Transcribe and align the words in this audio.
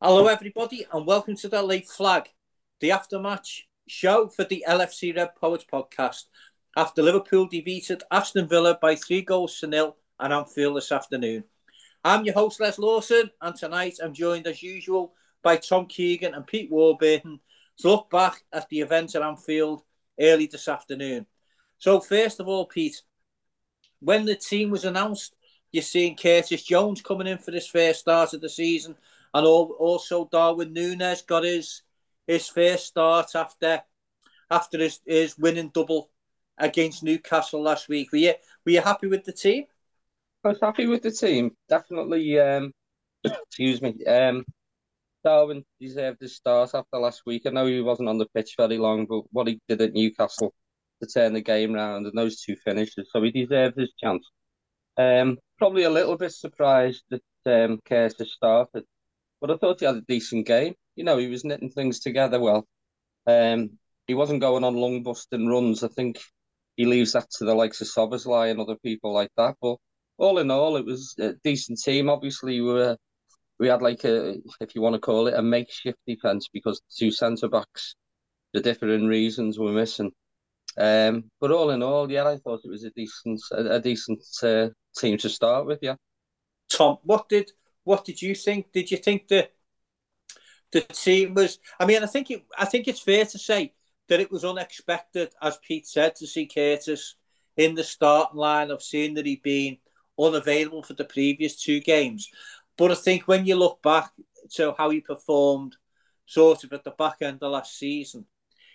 Hello, 0.00 0.28
everybody, 0.28 0.86
and 0.92 1.04
welcome 1.04 1.34
to 1.34 1.48
the 1.48 1.60
Late 1.60 1.88
Flag, 1.88 2.28
the 2.78 2.90
aftermatch 2.90 3.62
show 3.88 4.28
for 4.28 4.44
the 4.44 4.64
LFC 4.68 5.16
Red 5.16 5.34
Poets 5.34 5.64
podcast. 5.64 6.26
After 6.76 7.02
Liverpool 7.02 7.46
defeated 7.46 8.04
Aston 8.08 8.46
Villa 8.46 8.78
by 8.80 8.94
three 8.94 9.22
goals 9.22 9.58
to 9.58 9.66
nil 9.66 9.96
at 10.20 10.30
Anfield 10.30 10.76
this 10.76 10.92
afternoon. 10.92 11.42
I'm 12.04 12.24
your 12.24 12.34
host, 12.34 12.60
Les 12.60 12.78
Lawson, 12.78 13.28
and 13.42 13.56
tonight 13.56 13.98
I'm 14.00 14.14
joined 14.14 14.46
as 14.46 14.62
usual 14.62 15.14
by 15.42 15.56
Tom 15.56 15.86
Keegan 15.86 16.32
and 16.32 16.46
Pete 16.46 16.70
Warburton 16.70 17.40
to 17.78 17.88
look 17.88 18.08
back 18.08 18.44
at 18.52 18.68
the 18.68 18.82
event 18.82 19.16
at 19.16 19.22
Anfield 19.22 19.82
early 20.20 20.46
this 20.46 20.68
afternoon. 20.68 21.26
So, 21.78 21.98
first 21.98 22.38
of 22.38 22.46
all, 22.46 22.66
Pete, 22.66 23.02
when 23.98 24.26
the 24.26 24.36
team 24.36 24.70
was 24.70 24.84
announced, 24.84 25.34
you're 25.72 25.82
seeing 25.82 26.16
Curtis 26.16 26.62
Jones 26.62 27.02
coming 27.02 27.26
in 27.26 27.38
for 27.38 27.50
this 27.50 27.66
first 27.66 27.98
start 27.98 28.32
of 28.32 28.40
the 28.40 28.48
season, 28.48 28.94
and 29.34 29.46
also 29.46 30.28
Darwin 30.30 30.72
Nunez 30.72 31.22
got 31.22 31.44
his 31.44 31.82
his 32.26 32.48
first 32.48 32.86
start 32.86 33.34
after 33.34 33.82
after 34.50 34.78
his, 34.78 35.00
his 35.06 35.38
winning 35.38 35.70
double 35.72 36.10
against 36.56 37.02
Newcastle 37.02 37.62
last 37.62 37.88
week. 37.88 38.12
Were 38.12 38.18
you 38.18 38.34
were 38.64 38.72
you 38.72 38.80
happy 38.80 39.06
with 39.06 39.24
the 39.24 39.32
team? 39.32 39.64
I 40.44 40.48
was 40.48 40.58
happy 40.60 40.86
with 40.86 41.02
the 41.02 41.10
team. 41.10 41.52
Definitely. 41.68 42.38
Um, 42.38 42.72
excuse 43.24 43.82
me. 43.82 44.04
Um, 44.04 44.44
Darwin 45.24 45.64
deserved 45.80 46.20
his 46.20 46.36
start 46.36 46.70
after 46.74 46.98
last 46.98 47.22
week. 47.26 47.42
I 47.46 47.50
know 47.50 47.66
he 47.66 47.80
wasn't 47.80 48.08
on 48.08 48.18
the 48.18 48.28
pitch 48.34 48.54
very 48.56 48.78
long, 48.78 49.06
but 49.06 49.22
what 49.32 49.48
he 49.48 49.60
did 49.68 49.82
at 49.82 49.92
Newcastle 49.92 50.54
to 51.02 51.08
turn 51.08 51.32
the 51.32 51.40
game 51.40 51.72
round 51.72 52.06
and 52.06 52.16
those 52.16 52.40
two 52.40 52.56
finishes, 52.56 53.08
so 53.12 53.22
he 53.22 53.30
deserved 53.30 53.78
his 53.78 53.92
chance. 53.98 54.24
Um, 54.96 55.38
probably 55.58 55.84
a 55.84 55.90
little 55.90 56.16
bit 56.16 56.32
surprised 56.32 57.02
that 57.10 57.22
um, 57.46 57.80
Curtis 57.84 58.32
started, 58.32 58.84
but 59.40 59.50
I 59.50 59.56
thought 59.56 59.80
he 59.80 59.86
had 59.86 59.96
a 59.96 60.02
decent 60.02 60.46
game. 60.46 60.74
You 60.96 61.04
know, 61.04 61.16
he 61.18 61.28
was 61.28 61.44
knitting 61.44 61.70
things 61.70 62.00
together 62.00 62.40
well. 62.40 62.66
Um, 63.26 63.78
he 64.06 64.14
wasn't 64.14 64.40
going 64.40 64.64
on 64.64 64.74
long 64.74 65.02
busting 65.02 65.46
runs. 65.46 65.82
I 65.82 65.88
think 65.88 66.18
he 66.76 66.86
leaves 66.86 67.12
that 67.12 67.30
to 67.38 67.44
the 67.44 67.54
likes 67.54 67.80
of 67.80 67.88
Szoboszlai 67.88 68.50
and 68.50 68.60
other 68.60 68.76
people 68.76 69.12
like 69.12 69.30
that. 69.36 69.56
But 69.60 69.76
all 70.16 70.38
in 70.38 70.50
all, 70.50 70.76
it 70.76 70.84
was 70.84 71.14
a 71.18 71.34
decent 71.44 71.78
team. 71.80 72.08
Obviously, 72.08 72.60
we 72.60 72.72
were 72.72 72.96
we 73.58 73.68
had 73.68 73.82
like 73.82 74.04
a, 74.04 74.36
if 74.60 74.74
you 74.74 74.80
want 74.80 74.94
to 74.94 75.00
call 75.00 75.26
it, 75.26 75.34
a 75.34 75.42
makeshift 75.42 75.98
defense 76.06 76.48
because 76.52 76.80
two 76.96 77.10
centre 77.10 77.48
backs, 77.48 77.94
the 78.54 78.60
different 78.60 79.08
reasons, 79.08 79.58
were 79.58 79.72
missing. 79.72 80.12
Um, 80.76 81.24
but 81.40 81.50
all 81.50 81.70
in 81.70 81.82
all, 81.82 82.10
yeah, 82.10 82.28
I 82.28 82.36
thought 82.36 82.60
it 82.64 82.70
was 82.70 82.84
a 82.84 82.90
decent, 82.90 83.40
a, 83.52 83.74
a 83.74 83.80
decent 83.80 84.22
uh, 84.42 84.68
team 84.96 85.18
to 85.18 85.28
start 85.28 85.66
with. 85.66 85.80
Yeah. 85.82 85.96
Tom, 86.70 86.98
what 87.02 87.28
did 87.28 87.50
what 87.88 88.04
did 88.04 88.20
you 88.20 88.34
think? 88.34 88.70
Did 88.70 88.90
you 88.90 88.98
think 88.98 89.28
the 89.28 89.48
the 90.72 90.82
team 90.82 91.32
was? 91.32 91.58
I 91.80 91.86
mean, 91.86 92.02
I 92.02 92.06
think 92.06 92.30
it. 92.30 92.44
I 92.56 92.66
think 92.66 92.86
it's 92.86 93.00
fair 93.00 93.24
to 93.24 93.38
say 93.38 93.72
that 94.08 94.20
it 94.20 94.30
was 94.30 94.44
unexpected, 94.44 95.30
as 95.40 95.56
Pete 95.66 95.86
said, 95.86 96.14
to 96.16 96.26
see 96.26 96.46
Curtis 96.46 97.14
in 97.56 97.74
the 97.74 97.82
starting 97.82 98.38
line 98.38 98.70
of 98.70 98.82
seeing 98.82 99.14
that 99.14 99.24
he'd 99.24 99.42
been 99.42 99.78
unavailable 100.20 100.82
for 100.82 100.92
the 100.92 101.04
previous 101.04 101.56
two 101.56 101.80
games. 101.80 102.28
But 102.76 102.90
I 102.90 102.94
think 102.94 103.22
when 103.26 103.46
you 103.46 103.56
look 103.56 103.80
back 103.82 104.10
to 104.56 104.74
how 104.76 104.90
he 104.90 105.00
performed 105.00 105.74
sort 106.26 106.64
of 106.64 106.74
at 106.74 106.84
the 106.84 106.90
back 106.90 107.16
end 107.22 107.38
of 107.42 107.52
last 107.52 107.78
season, 107.78 108.26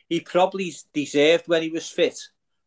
he 0.09 0.21
probably 0.21 0.73
deserved 0.91 1.47
when 1.47 1.61
he 1.61 1.69
was 1.69 1.87
fit 1.87 2.19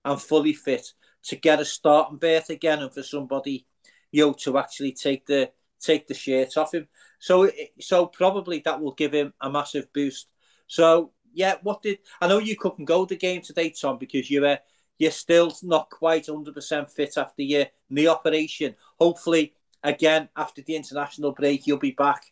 and 0.05 0.23
fully 0.23 0.53
fit 0.53 0.93
to 1.25 1.35
get 1.35 1.61
a 1.61 1.65
starting 1.65 2.19
berth 2.19 2.51
again 2.51 2.79
and 2.79 2.95
for 2.95 3.03
somebody, 3.03 3.67
you 4.13 4.25
know, 4.25 4.33
to 4.33 4.59
actually 4.59 4.93
take 4.93 5.27
the 5.27 5.51
take 5.81 6.07
the 6.07 6.15
shirt 6.15 6.57
off 6.57 6.75
him. 6.75 6.89
So 7.19 7.51
so 7.81 8.07
probably 8.07 8.61
that 8.65 8.81
will 8.81 8.93
give 8.93 9.13
him 9.13 9.33
a 9.41 9.51
massive 9.51 9.93
boost. 9.93 10.29
So 10.67 11.13
yeah, 11.33 11.57
what 11.63 11.83
did 11.83 11.99
I 12.21 12.29
know 12.29 12.39
you 12.39 12.57
couldn't 12.57 12.85
go 12.85 13.05
the 13.05 13.17
game 13.17 13.43
today, 13.43 13.71
Tom, 13.71 13.99
because 13.99 14.31
you 14.31 14.43
were 14.43 14.59
you're 14.99 15.11
still 15.11 15.53
not 15.63 15.91
quite 15.91 16.27
hundred 16.27 16.55
percent 16.55 16.91
fit 16.91 17.17
after 17.17 17.43
your 17.43 17.67
knee 17.91 18.07
operation. 18.07 18.75
Hopefully 18.99 19.55
again 19.83 20.29
after 20.37 20.63
the 20.63 20.77
international 20.77 21.33
break, 21.33 21.67
you'll 21.67 21.79
be 21.79 21.93
back 21.93 22.25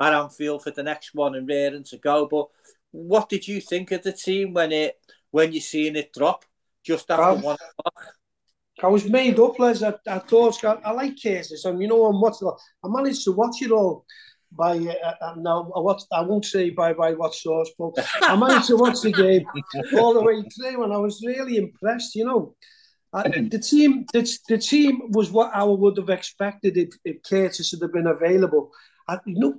at 0.00 0.14
Anfield 0.14 0.62
for 0.62 0.70
the 0.70 0.82
next 0.82 1.14
one 1.14 1.34
and 1.34 1.48
raring 1.48 1.84
to 1.84 1.98
go. 1.98 2.26
But 2.26 2.48
what 2.90 3.28
did 3.28 3.46
you 3.48 3.60
think 3.60 3.90
of 3.92 4.02
the 4.02 4.12
team 4.12 4.52
when 4.52 4.72
it 4.72 4.98
when 5.30 5.52
you 5.52 5.60
seen 5.60 5.96
it 5.96 6.12
drop 6.12 6.44
just 6.82 7.10
after 7.10 7.22
um, 7.22 7.42
one 7.42 7.56
o'clock? 7.56 8.14
I 8.82 8.88
was 8.88 9.08
made 9.08 9.38
up, 9.38 9.58
Les. 9.58 9.82
I, 9.82 9.94
I 10.06 10.18
thought 10.18 10.64
I, 10.64 10.72
I 10.84 10.90
like 10.92 11.16
cases, 11.16 11.64
and 11.64 11.80
you 11.80 11.88
know 11.88 12.04
I'm 12.04 12.20
watching. 12.20 12.50
I 12.84 12.88
managed 12.88 13.24
to 13.24 13.32
watch 13.32 13.62
it 13.62 13.70
all 13.70 14.04
by 14.50 14.76
uh, 14.76 15.14
uh, 15.20 15.34
now. 15.36 15.70
I 15.74 15.80
watched. 15.80 16.06
I 16.12 16.22
won't 16.22 16.44
say 16.44 16.70
by 16.70 16.92
by 16.92 17.12
what 17.12 17.34
source, 17.34 17.70
but 17.78 17.92
I 18.22 18.36
managed 18.36 18.66
to 18.68 18.76
watch 18.76 19.00
the 19.00 19.12
game 19.12 19.44
all 19.98 20.14
the 20.14 20.22
way 20.22 20.42
through, 20.42 20.82
and 20.82 20.92
I 20.92 20.98
was 20.98 21.22
really 21.24 21.56
impressed. 21.56 22.14
You 22.14 22.24
know, 22.24 22.54
uh, 23.12 23.22
the 23.50 23.58
team, 23.58 24.06
the, 24.12 24.38
the 24.48 24.58
team 24.58 25.10
was 25.10 25.30
what 25.30 25.54
I 25.54 25.64
would 25.64 25.96
have 25.96 26.10
expected 26.10 26.76
if, 26.76 26.90
if 27.04 27.22
Curtis 27.22 27.70
had 27.70 27.92
been 27.92 28.06
available. 28.06 28.70
I, 29.08 29.18
you 29.26 29.38
know, 29.38 29.54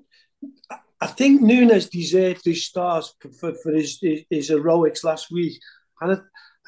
I 0.99 1.07
think 1.07 1.41
Nunez 1.41 1.89
deserved 1.89 2.45
his 2.45 2.65
stars 2.65 3.13
for, 3.39 3.53
for 3.55 3.71
his, 3.71 3.99
his, 4.01 4.23
his 4.29 4.47
heroics 4.49 5.03
last 5.03 5.31
week, 5.31 5.59
and 6.01 6.13
I, 6.13 6.17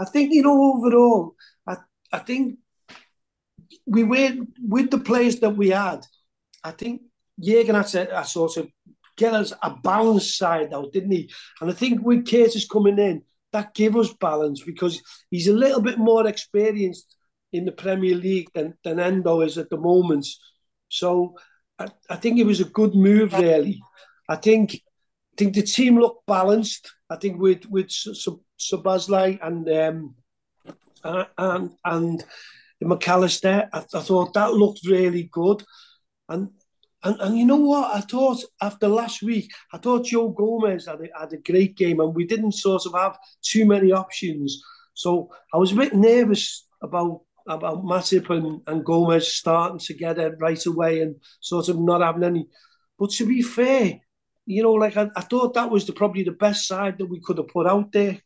I 0.04 0.06
think 0.06 0.34
you 0.34 0.44
know 0.44 0.76
overall, 0.76 1.36
I 2.16 2.20
think 2.20 2.60
we 3.86 4.04
were 4.04 4.32
with 4.62 4.90
the 4.90 5.00
players 5.00 5.40
that 5.42 5.58
we 5.58 5.70
had. 5.70 6.06
I 6.64 6.72
think 6.72 7.02
Jurgen 7.40 7.76
had 7.76 7.88
to 7.88 8.24
sort 8.26 8.56
of 8.58 8.70
get 9.18 9.34
us 9.34 9.52
a 9.62 9.72
balanced 9.84 10.38
side 10.38 10.74
out, 10.74 10.94
didn't 10.94 11.12
he? 11.12 11.30
And 11.60 11.70
I 11.70 11.74
think 11.74 12.02
with 12.02 12.30
Curtis 12.30 12.68
coming 12.68 13.00
in, 13.00 13.24
that 13.52 13.74
gave 13.74 13.96
us 13.98 14.14
balance 14.14 14.64
because 14.64 15.02
he's 15.30 15.50
a 15.50 15.54
little 15.54 15.82
bit 15.82 15.98
more 15.98 16.26
experienced 16.28 17.16
in 17.52 17.66
the 17.66 17.72
Premier 17.72 18.16
League 18.16 18.50
than, 18.54 18.78
than 18.84 19.00
Endo 19.00 19.42
is 19.42 19.58
at 19.58 19.70
the 19.70 19.78
moment. 19.78 20.26
So 20.90 21.36
I, 21.78 21.88
I 22.10 22.16
think 22.16 22.40
it 22.40 22.46
was 22.46 22.62
a 22.62 22.66
good 22.80 22.96
move, 22.96 23.34
really. 23.34 23.82
I 24.30 24.38
think 24.38 24.74
I 24.74 25.36
think 25.38 25.54
the 25.54 25.64
team 25.64 26.00
looked 26.00 26.26
balanced. 26.28 26.94
I 27.10 27.18
think 27.18 27.42
with 27.42 27.66
with 27.66 27.88
Szoboszlai 27.88 29.40
and 29.46 29.70
um, 29.70 30.16
Uh, 31.06 31.26
and 31.38 31.70
and 31.86 32.24
Mac 32.82 33.08
Allister, 33.08 33.70
I, 33.72 33.80
I 33.80 34.02
thought 34.02 34.34
that 34.34 34.54
looked 34.54 34.88
really 34.88 35.30
good. 35.32 35.64
And 36.28 36.50
and, 37.04 37.22
and 37.22 37.38
you 37.38 37.46
know 37.46 37.58
what? 37.58 37.96
I 37.96 38.02
thought 38.02 38.44
after 38.60 38.88
last 38.88 39.22
week, 39.22 39.52
I 39.72 39.78
thought 39.78 40.06
Joe 40.06 40.30
Gomez 40.30 40.88
had 40.88 41.02
a, 41.02 41.20
had 41.20 41.34
a 41.34 41.38
great 41.38 41.78
game, 41.78 42.00
and 42.00 42.16
we 42.16 42.26
didn't 42.26 42.54
sort 42.54 42.86
of 42.88 42.94
have 42.94 43.18
too 43.44 43.66
many 43.66 43.92
options. 43.92 44.62
So 44.96 45.30
I 45.54 45.58
was 45.58 45.72
a 45.72 45.76
bit 45.76 45.94
nervous 45.94 46.68
about 46.82 47.22
about 47.48 47.84
Matip 47.84 48.32
and, 48.32 48.62
and 48.66 48.84
Gomez 48.84 49.36
starting 49.36 49.78
together 49.78 50.36
right 50.40 50.66
away 50.66 51.02
and 51.02 51.16
sort 51.42 51.70
of 51.70 51.80
not 51.80 52.02
having 52.02 52.24
any. 52.24 52.48
But 52.98 53.12
to 53.12 53.28
be 53.28 53.44
fair, 53.44 54.00
you 54.48 54.64
know, 54.64 54.74
like 54.74 54.98
I, 54.98 55.10
I 55.16 55.22
thought 55.22 55.54
that 55.54 55.70
was 55.70 55.86
the, 55.86 55.94
probably 55.94 56.24
the 56.24 56.32
best 56.32 56.68
side 56.68 56.98
that 56.98 57.06
we 57.06 57.22
could 57.22 57.38
have 57.38 57.50
put 57.50 57.68
out 57.68 57.92
there. 57.92 58.20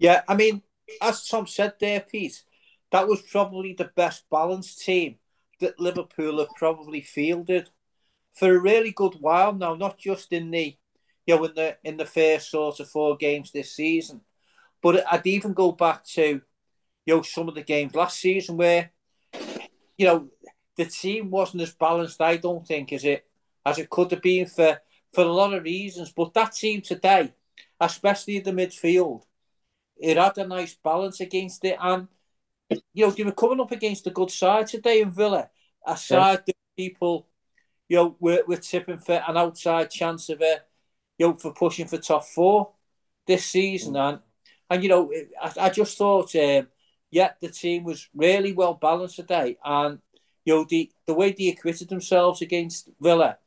Yeah, 0.00 0.22
I 0.26 0.34
mean, 0.34 0.62
as 1.00 1.26
Tom 1.26 1.46
said 1.46 1.74
there, 1.80 2.00
Pete, 2.00 2.42
that 2.90 3.06
was 3.06 3.22
probably 3.22 3.74
the 3.74 3.90
best 3.96 4.24
balanced 4.30 4.80
team 4.84 5.16
that 5.60 5.80
Liverpool 5.80 6.38
have 6.38 6.54
probably 6.56 7.00
fielded 7.00 7.70
for 8.32 8.54
a 8.54 8.60
really 8.60 8.92
good 8.92 9.16
while 9.20 9.52
now, 9.52 9.74
not 9.74 9.98
just 9.98 10.32
in 10.32 10.50
the 10.50 10.76
you 11.26 11.36
know 11.36 11.44
in 11.44 11.54
the 11.54 11.76
in 11.84 11.96
the 11.96 12.06
first 12.06 12.50
sort 12.50 12.80
of 12.80 12.88
four 12.88 13.16
games 13.16 13.50
this 13.50 13.74
season, 13.74 14.20
but 14.82 15.04
I'd 15.10 15.26
even 15.26 15.52
go 15.52 15.72
back 15.72 16.04
to 16.14 16.40
you 17.04 17.14
know 17.14 17.22
some 17.22 17.48
of 17.48 17.54
the 17.54 17.62
games 17.62 17.94
last 17.94 18.20
season 18.20 18.56
where 18.56 18.90
you 19.96 20.06
know 20.06 20.28
the 20.76 20.86
team 20.86 21.30
wasn't 21.30 21.62
as 21.62 21.74
balanced. 21.74 22.22
I 22.22 22.36
don't 22.36 22.66
think 22.66 22.92
as 22.92 23.04
it 23.04 23.26
as 23.66 23.78
it 23.78 23.90
could 23.90 24.10
have 24.12 24.22
been 24.22 24.46
for 24.46 24.80
for 25.12 25.24
a 25.24 25.32
lot 25.32 25.52
of 25.52 25.64
reasons. 25.64 26.12
But 26.16 26.34
that 26.34 26.54
team 26.54 26.80
today, 26.80 27.34
especially 27.80 28.38
the 28.38 28.52
midfield, 28.52 29.22
it 30.00 30.16
had 30.16 30.38
a 30.38 30.46
nice 30.46 30.74
balance 30.74 31.20
against 31.20 31.64
it 31.64 31.76
and 31.80 32.08
you 32.92 33.06
know, 33.06 33.10
they 33.10 33.24
were 33.24 33.32
coming 33.32 33.60
up 33.60 33.72
against 33.72 34.06
a 34.06 34.10
good 34.10 34.30
side 34.30 34.66
today 34.66 35.00
in 35.00 35.10
Villa, 35.10 35.48
a 35.86 35.96
side 35.96 36.42
that 36.46 36.56
people, 36.76 37.26
you 37.88 37.96
know, 37.96 38.16
were, 38.20 38.42
were 38.46 38.56
tipping 38.56 38.98
for 38.98 39.22
an 39.26 39.36
outside 39.36 39.90
chance 39.90 40.28
of 40.28 40.40
a, 40.40 40.60
you 41.16 41.28
know, 41.28 41.34
for 41.34 41.52
pushing 41.52 41.86
for 41.86 41.98
top 41.98 42.24
four 42.24 42.72
this 43.26 43.46
season. 43.46 43.94
Mm. 43.94 44.08
And, 44.08 44.18
and 44.70 44.82
you 44.82 44.88
know, 44.88 45.12
I, 45.42 45.66
I 45.66 45.70
just 45.70 45.96
thought, 45.96 46.34
um, 46.36 46.68
yeah, 47.10 47.32
the 47.40 47.48
team 47.48 47.84
was 47.84 48.08
really 48.14 48.52
well 48.52 48.74
balanced 48.74 49.16
today. 49.16 49.56
And, 49.64 50.00
you 50.44 50.54
know, 50.54 50.66
the, 50.68 50.90
the 51.06 51.14
way 51.14 51.32
they 51.32 51.48
acquitted 51.48 51.88
themselves 51.88 52.42
against 52.42 52.90
Villa, 53.00 53.38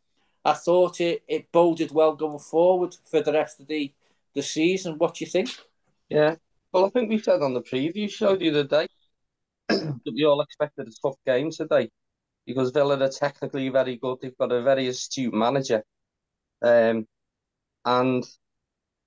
I 0.43 0.53
thought 0.53 0.99
it, 0.99 1.23
it 1.27 1.51
boded 1.51 1.91
well 1.91 2.15
going 2.15 2.39
forward 2.39 2.95
for 3.05 3.21
the 3.21 3.33
rest 3.33 3.59
of 3.59 3.67
the, 3.67 3.93
the 4.33 4.41
season. 4.41 4.97
What 4.97 5.13
do 5.13 5.23
you 5.23 5.29
think? 5.29 5.49
Yeah. 6.11 6.35
Well, 6.73 6.85
I 6.85 6.89
think 6.89 7.09
we 7.09 7.19
said 7.19 7.41
on 7.41 7.53
the 7.53 7.61
preview 7.61 8.09
show 8.11 8.35
the 8.35 8.49
other 8.49 8.63
day 8.65 8.87
that 9.69 10.13
we 10.15 10.25
all 10.25 10.41
expected 10.41 10.87
a 10.87 10.91
tough 11.03 11.17
game 11.25 11.51
today 11.51 11.89
because 12.45 12.71
Villa 12.71 12.99
are 12.99 13.09
technically 13.09 13.69
very 13.69 13.97
good. 13.97 14.19
They've 14.21 14.37
got 14.37 14.51
a 14.51 14.61
very 14.63 14.87
astute 14.87 15.33
manager. 15.33 15.83
Um, 16.61 17.07
and 17.85 18.25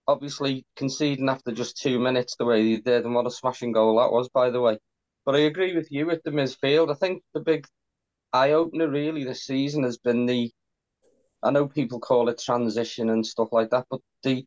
obviously 0.08 0.66
conceding 0.76 1.28
after 1.28 1.52
just 1.52 1.78
two 1.78 2.00
minutes 2.00 2.36
the 2.36 2.46
way 2.46 2.62
he 2.64 2.78
did, 2.78 3.04
and 3.04 3.14
what 3.14 3.26
a 3.26 3.32
smashing 3.32 3.72
goal 3.72 3.98
that 3.98 4.12
was, 4.12 4.28
by 4.30 4.50
the 4.50 4.62
way. 4.62 4.78
But 5.26 5.36
I 5.36 5.40
agree 5.40 5.76
with 5.76 5.90
you 5.92 6.06
with 6.06 6.22
the 6.24 6.32
midfield. 6.32 6.90
I 6.92 6.96
think 6.96 7.22
the 7.34 7.40
big 7.40 7.66
eye 8.32 8.52
opener 8.52 8.88
really 8.88 9.24
this 9.24 9.44
season 9.44 9.84
has 9.84 9.98
been 9.98 10.26
the. 10.26 10.52
I 11.42 11.50
know 11.52 11.68
people 11.68 12.00
call 12.00 12.28
it 12.30 12.40
transition 12.40 13.10
and 13.10 13.26
stuff 13.26 13.50
like 13.52 13.70
that, 13.70 13.86
but 13.90 14.00
the 14.24 14.46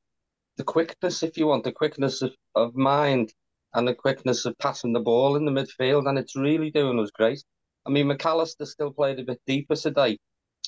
the 0.58 0.64
quickness, 0.64 1.24
if 1.24 1.38
you 1.38 1.48
want, 1.48 1.64
the 1.64 1.72
quickness 1.72 2.22
of, 2.22 2.34
of 2.56 2.76
mind 2.76 3.34
and 3.74 3.88
the 3.88 3.94
quickness 3.94 4.46
of 4.46 4.58
passing 4.58 4.92
the 4.92 5.00
ball 5.00 5.36
in 5.36 5.46
the 5.46 5.52
midfield, 5.52 6.08
and 6.08 6.18
it's 6.18 6.36
really 6.36 6.72
doing 6.72 7.00
us 7.00 7.12
great. 7.12 7.44
I 7.86 7.90
mean, 7.90 8.08
McAllister 8.08 8.66
still 8.66 8.92
played 8.92 9.20
a 9.20 9.24
bit 9.24 9.40
deeper 9.46 9.76
today, 9.76 10.18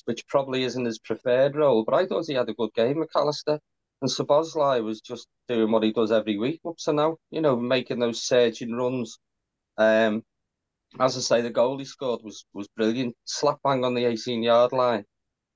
which 0.04 0.26
probably 0.28 0.62
isn't 0.62 0.84
his 0.84 0.98
preferred 1.00 1.56
role, 1.56 1.84
but 1.84 1.94
I 1.94 2.06
thought 2.06 2.26
he 2.26 2.34
had 2.34 2.48
a 2.48 2.54
good 2.54 2.72
game, 2.74 3.02
McAllister. 3.02 3.58
And 4.00 4.10
Szoboszlai 4.10 4.82
was 4.82 5.02
just 5.02 5.26
doing 5.46 5.70
what 5.70 5.82
he 5.82 5.92
does 5.92 6.10
every 6.10 6.38
week 6.38 6.60
up 6.66 6.76
to 6.84 6.92
now, 6.92 7.16
you 7.30 7.42
know, 7.42 7.56
making 7.56 7.98
those 7.98 8.22
surging 8.22 8.72
runs. 8.74 9.18
Um, 9.76 10.22
as 10.98 11.16
I 11.16 11.20
say, 11.20 11.40
the 11.42 11.50
goal 11.50 11.78
he 11.78 11.84
scored 11.84 12.22
was 12.22 12.44
was 12.54 12.66
brilliant, 12.68 13.14
slap 13.24 13.58
bang 13.62 13.84
on 13.84 13.94
the 13.94 14.06
18 14.06 14.42
yard 14.42 14.72
line. 14.72 15.04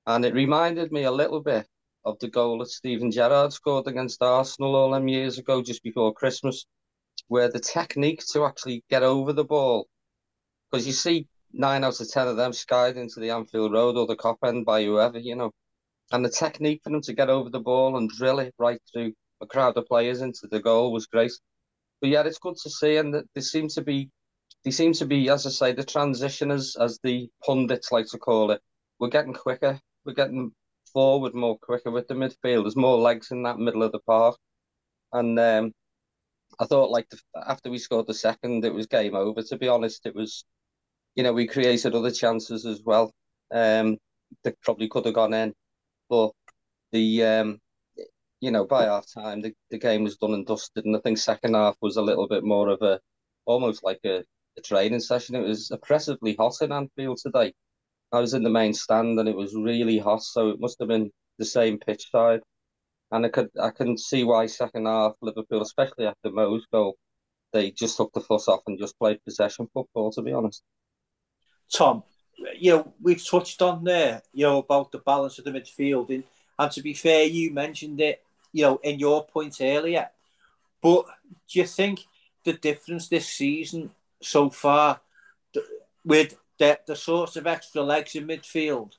And 0.07 0.25
it 0.27 0.35
reminded 0.35 0.93
me 0.93 1.05
a 1.05 1.11
little 1.11 1.41
bit 1.41 1.67
of 2.05 2.19
the 2.19 2.29
goal 2.29 2.59
that 2.59 2.69
Steven 2.69 3.11
Gerrard 3.11 3.53
scored 3.53 3.87
against 3.87 4.23
Arsenal 4.23 4.77
all 4.77 4.91
them 4.93 5.09
years 5.09 5.39
ago, 5.39 5.63
just 5.63 5.83
before 5.83 6.13
Christmas, 6.13 6.67
where 7.29 7.51
the 7.51 7.61
technique 7.61 8.23
to 8.33 8.45
actually 8.45 8.85
get 8.91 9.03
over 9.03 9.33
the 9.33 9.45
ball, 9.45 9.87
because 10.71 10.87
you 10.87 10.93
see 10.93 11.27
nine 11.53 11.85
out 11.85 12.01
of 12.01 12.11
ten 12.11 12.29
of 12.29 12.37
them 12.37 12.53
skied 12.53 12.97
into 12.97 13.21
the 13.21 13.31
Anfield 13.31 13.73
Road 13.73 13.97
or 13.97 14.07
the 14.07 14.17
Kop 14.17 14.39
end 14.45 14.67
by 14.67 14.85
whoever, 14.85 15.19
you 15.19 15.37
know, 15.37 15.53
and 16.13 16.25
the 16.25 16.31
technique 16.31 16.81
for 16.83 16.91
them 16.91 17.01
to 17.03 17.15
get 17.15 17.31
over 17.31 17.49
the 17.49 17.61
ball 17.61 17.97
and 17.97 18.11
drill 18.11 18.41
it 18.41 18.55
right 18.59 18.81
through 18.93 19.13
a 19.41 19.47
crowd 19.47 19.77
of 19.77 19.87
players 19.87 20.21
into 20.21 20.47
the 20.51 20.61
goal 20.61 20.93
was 20.93 21.07
great. 21.07 21.33
But 22.01 22.11
yeah, 22.11 22.23
it's 22.23 22.39
good 22.39 22.57
to 22.63 22.71
see, 22.71 22.97
and 22.97 23.15
that 23.15 23.25
they 23.35 23.41
seem 23.41 23.69
to 23.69 23.83
be, 23.83 24.11
they 24.65 24.71
seem 24.71 24.93
to 24.95 25.07
be, 25.07 25.31
as 25.31 25.47
I 25.47 25.51
say, 25.51 25.73
the 25.73 25.85
transition 25.85 26.51
as 26.51 26.77
as 26.79 26.99
the 27.03 27.31
pundits 27.45 27.91
like 27.93 28.07
to 28.09 28.19
call 28.19 28.51
it. 28.51 28.61
We're 28.99 29.09
getting 29.09 29.33
quicker. 29.33 29.81
We're 30.05 30.15
getting 30.15 30.53
forward 30.95 31.35
more 31.35 31.59
quicker 31.59 31.91
with 31.91 32.09
the 32.09 32.15
midfield. 32.15 32.65
There's 32.65 32.77
more 32.77 32.99
legs 32.99 33.33
in 33.33 33.43
that 33.45 33.59
middle 33.59 33.83
of 33.83 33.93
the 33.93 34.01
park, 34.01 34.37
and 35.13 35.39
um, 35.41 35.73
I 36.59 36.67
thought 36.67 36.91
like 36.91 37.09
the, 37.11 37.21
after 37.47 37.71
we 37.71 37.79
scored 37.79 38.07
the 38.07 38.15
second, 38.15 38.65
it 38.65 38.75
was 38.75 38.87
game 38.87 39.17
over. 39.17 39.43
To 39.43 39.59
be 39.59 39.69
honest, 39.69 40.07
it 40.07 40.15
was, 40.15 40.45
you 41.17 41.23
know, 41.25 41.33
we 41.33 41.47
created 41.47 41.95
other 41.95 42.11
chances 42.13 42.67
as 42.67 42.83
well. 42.85 43.13
Um, 43.53 43.99
that 44.45 44.61
probably 44.63 44.89
could 44.89 45.05
have 45.07 45.15
gone 45.15 45.35
in, 45.35 45.55
but 46.09 46.33
the 46.93 47.25
um, 47.25 47.61
you 48.41 48.51
know, 48.51 48.67
by 48.67 48.85
half 48.85 49.07
time 49.13 49.41
the, 49.43 49.55
the 49.71 49.79
game 49.79 50.05
was 50.05 50.17
done 50.19 50.35
and 50.35 50.47
dusted, 50.47 50.85
and 50.85 50.97
I 50.97 51.01
think 51.01 51.19
second 51.19 51.55
half 51.55 51.77
was 51.81 51.97
a 51.97 52.03
little 52.03 52.29
bit 52.29 52.45
more 52.45 52.69
of 52.69 52.83
a 52.83 53.01
almost 53.47 53.83
like 53.85 54.01
a, 54.05 54.25
a 54.59 54.61
training 54.63 55.01
session. 55.01 55.35
It 55.37 55.47
was 55.47 55.71
oppressively 55.71 56.35
hot 56.37 56.57
in 56.63 56.73
Anfield 56.73 57.19
today. 57.23 57.55
I 58.15 58.21
was 58.21 58.33
in 58.33 58.45
the 58.45 58.51
main 58.51 58.73
stand 58.73 59.19
and 59.19 59.29
it 59.29 59.37
was 59.37 59.57
really 59.57 59.99
hot, 59.99 60.23
so 60.23 60.51
it 60.51 60.61
must 60.61 60.79
have 60.79 60.89
been 60.89 61.11
the 61.39 61.45
same 61.45 61.79
pitch 61.79 62.11
side. 62.13 62.41
And 63.11 63.27
I 63.27 63.29
could 63.29 63.51
I 63.61 63.71
can 63.71 63.99
see 63.99 64.23
why 64.23 64.47
second 64.47 64.87
half 64.87 65.15
Liverpool, 65.21 65.63
especially 65.63 66.07
after 66.07 66.31
Mo's 66.31 66.65
goal, 66.73 66.97
they 67.53 67.73
just 67.73 67.97
took 67.97 68.13
the 68.13 68.21
foot 68.21 68.47
off 68.47 68.61
and 68.67 68.79
just 68.79 68.99
played 68.99 69.25
possession 69.25 69.69
football. 69.75 70.13
To 70.13 70.23
be 70.23 70.33
honest, 70.33 70.63
Tom, 71.73 72.05
you 72.57 72.73
know 72.73 72.95
we've 73.03 73.25
touched 73.25 73.61
on 73.63 73.83
there, 73.83 74.23
you 74.33 74.45
know 74.47 74.59
about 74.59 74.93
the 74.93 74.99
balance 74.99 75.39
of 75.39 75.45
the 75.45 75.51
midfield, 75.51 76.11
and, 76.11 76.25
and 76.59 76.71
to 76.71 76.83
be 76.83 76.95
fair, 76.95 77.25
you 77.25 77.53
mentioned 77.53 78.01
it, 78.01 78.23
you 78.53 78.63
know, 78.65 78.81
in 78.83 78.99
your 79.01 79.27
point 79.27 79.57
earlier. 79.61 80.09
But 80.81 81.07
do 81.51 81.59
you 81.59 81.67
think 81.67 82.01
the 82.45 82.53
difference 82.53 83.09
this 83.09 83.29
season 83.29 83.91
so 84.21 84.51
far 84.51 85.01
with 86.05 86.37
that 86.59 86.87
the 86.87 86.97
sort 86.97 87.37
of 87.37 87.47
extra 87.47 87.83
legs 87.83 88.15
in 88.15 88.27
midfield 88.27 88.93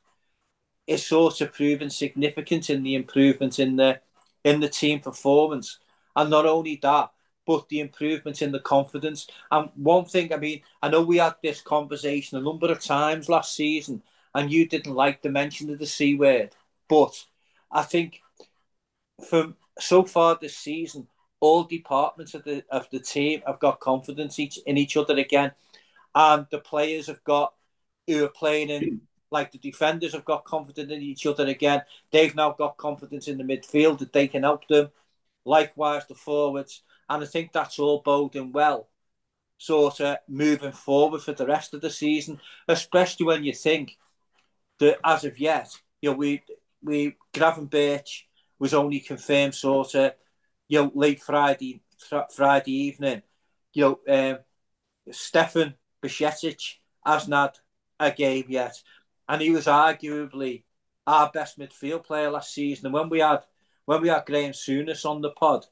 is 0.88 1.06
sort 1.06 1.42
of 1.42 1.54
proven 1.54 1.90
significant 1.90 2.70
in 2.70 2.84
the 2.84 2.96
improvement 2.96 3.60
in 3.60 3.76
the 3.76 4.00
in 4.44 4.60
the 4.60 4.70
team 4.70 5.00
performance. 5.00 5.80
And 6.16 6.30
not 6.30 6.46
only 6.46 6.80
that, 6.84 7.12
but 7.46 7.68
the 7.70 7.80
improvement 7.80 8.42
in 8.42 8.52
the 8.52 8.60
confidence. 8.60 9.28
And 9.52 9.70
one 9.76 10.06
thing, 10.06 10.34
I 10.34 10.38
mean, 10.38 10.62
I 10.82 10.90
know 10.90 11.02
we 11.02 11.18
had 11.18 11.36
this 11.42 11.62
conversation 11.62 12.38
a 12.38 12.42
number 12.42 12.72
of 12.72 12.80
times 12.80 13.30
last 13.30 13.56
season, 13.56 14.04
and 14.34 14.52
you 14.52 14.68
didn't 14.68 14.94
like 14.94 15.22
the 15.22 15.30
mention 15.30 15.70
of 15.72 15.80
the 15.80 15.86
C 15.86 16.16
word. 16.16 16.56
But 16.88 17.26
I 17.72 17.84
think 17.84 18.22
from 19.28 19.56
so 19.80 20.04
far 20.04 20.38
this 20.40 20.58
season, 20.58 21.08
all 21.40 21.64
departments 21.64 22.34
of 22.34 22.44
the 22.44 22.64
of 22.70 22.90
the 22.92 23.00
team 23.00 23.42
have 23.46 23.60
got 23.60 23.80
confidence 23.80 24.40
each 24.40 24.58
in 24.66 24.78
each 24.78 24.96
other 24.98 25.18
again 25.18 25.52
and 26.16 26.48
the 26.50 26.60
players 26.60 27.08
have 27.08 27.24
got 27.24 27.54
who 28.08 28.24
are 28.24 28.30
playing 28.30 28.70
in 28.70 29.02
like 29.32 29.52
the 29.52 29.58
defenders 29.58 30.14
have 30.14 30.24
got 30.24 30.46
confidence 30.46 30.92
in 30.92 31.02
each 31.02 31.26
other 31.26 31.46
again. 31.46 31.82
They've 32.12 32.34
now 32.34 32.52
got 32.52 32.78
confidence 32.78 33.28
in 33.28 33.38
the 33.38 33.44
midfield 33.44 34.00
that 34.00 34.14
they 34.14 34.28
can 34.28 34.44
help 34.44 34.68
them. 34.68 34.92
Likewise, 35.44 36.08
the 36.08 36.16
forwards, 36.16 36.84
and 37.10 37.22
I 37.22 37.26
think 37.26 37.52
that's 37.52 37.78
all 37.78 38.02
boding 38.02 38.52
well, 38.52 38.88
sort 39.58 40.00
of 40.00 40.18
moving 40.28 40.72
forward 40.72 41.22
for 41.22 41.34
the 41.34 41.46
rest 41.46 41.74
of 41.74 41.82
the 41.82 41.90
season. 41.90 42.40
Especially 42.68 43.26
when 43.26 43.44
you 43.44 43.54
think 43.54 43.98
that 44.80 45.00
as 45.04 45.26
of 45.26 45.38
yet, 45.38 45.70
you 46.02 46.12
know, 46.12 46.16
we 46.16 46.42
we 46.82 47.16
Gravenberch 47.34 48.24
was 48.58 48.74
only 48.74 49.02
confirmed 49.02 49.54
sort 49.54 49.96
of, 49.96 50.14
you 50.68 50.82
know, 50.82 50.92
late 50.96 51.22
Friday 51.22 51.82
Friday 52.34 52.72
evening. 52.72 53.22
You 53.74 54.00
know, 54.08 54.32
um, 54.32 54.40
Stefan 55.12 55.76
Bajcetic 56.06 56.76
hasn't 57.06 57.34
had 57.34 57.58
a 58.00 58.12
game 58.12 58.46
yet, 58.48 58.82
and 59.28 59.42
he 59.42 59.52
was 59.52 59.66
arguably 59.66 60.64
our 61.08 61.32
best 61.32 61.60
midfield 61.60 62.04
player 62.04 62.30
last 62.30 62.54
season. 62.54 62.88
And 62.88 62.94
when 62.94 63.10
we 63.10 63.20
had 63.20 63.42
when 63.86 64.02
we 64.02 64.10
had 64.10 64.26
Graham 64.26 64.52
Souness 64.52 65.06
on 65.06 65.22
the 65.22 65.30
pod, 65.30 65.66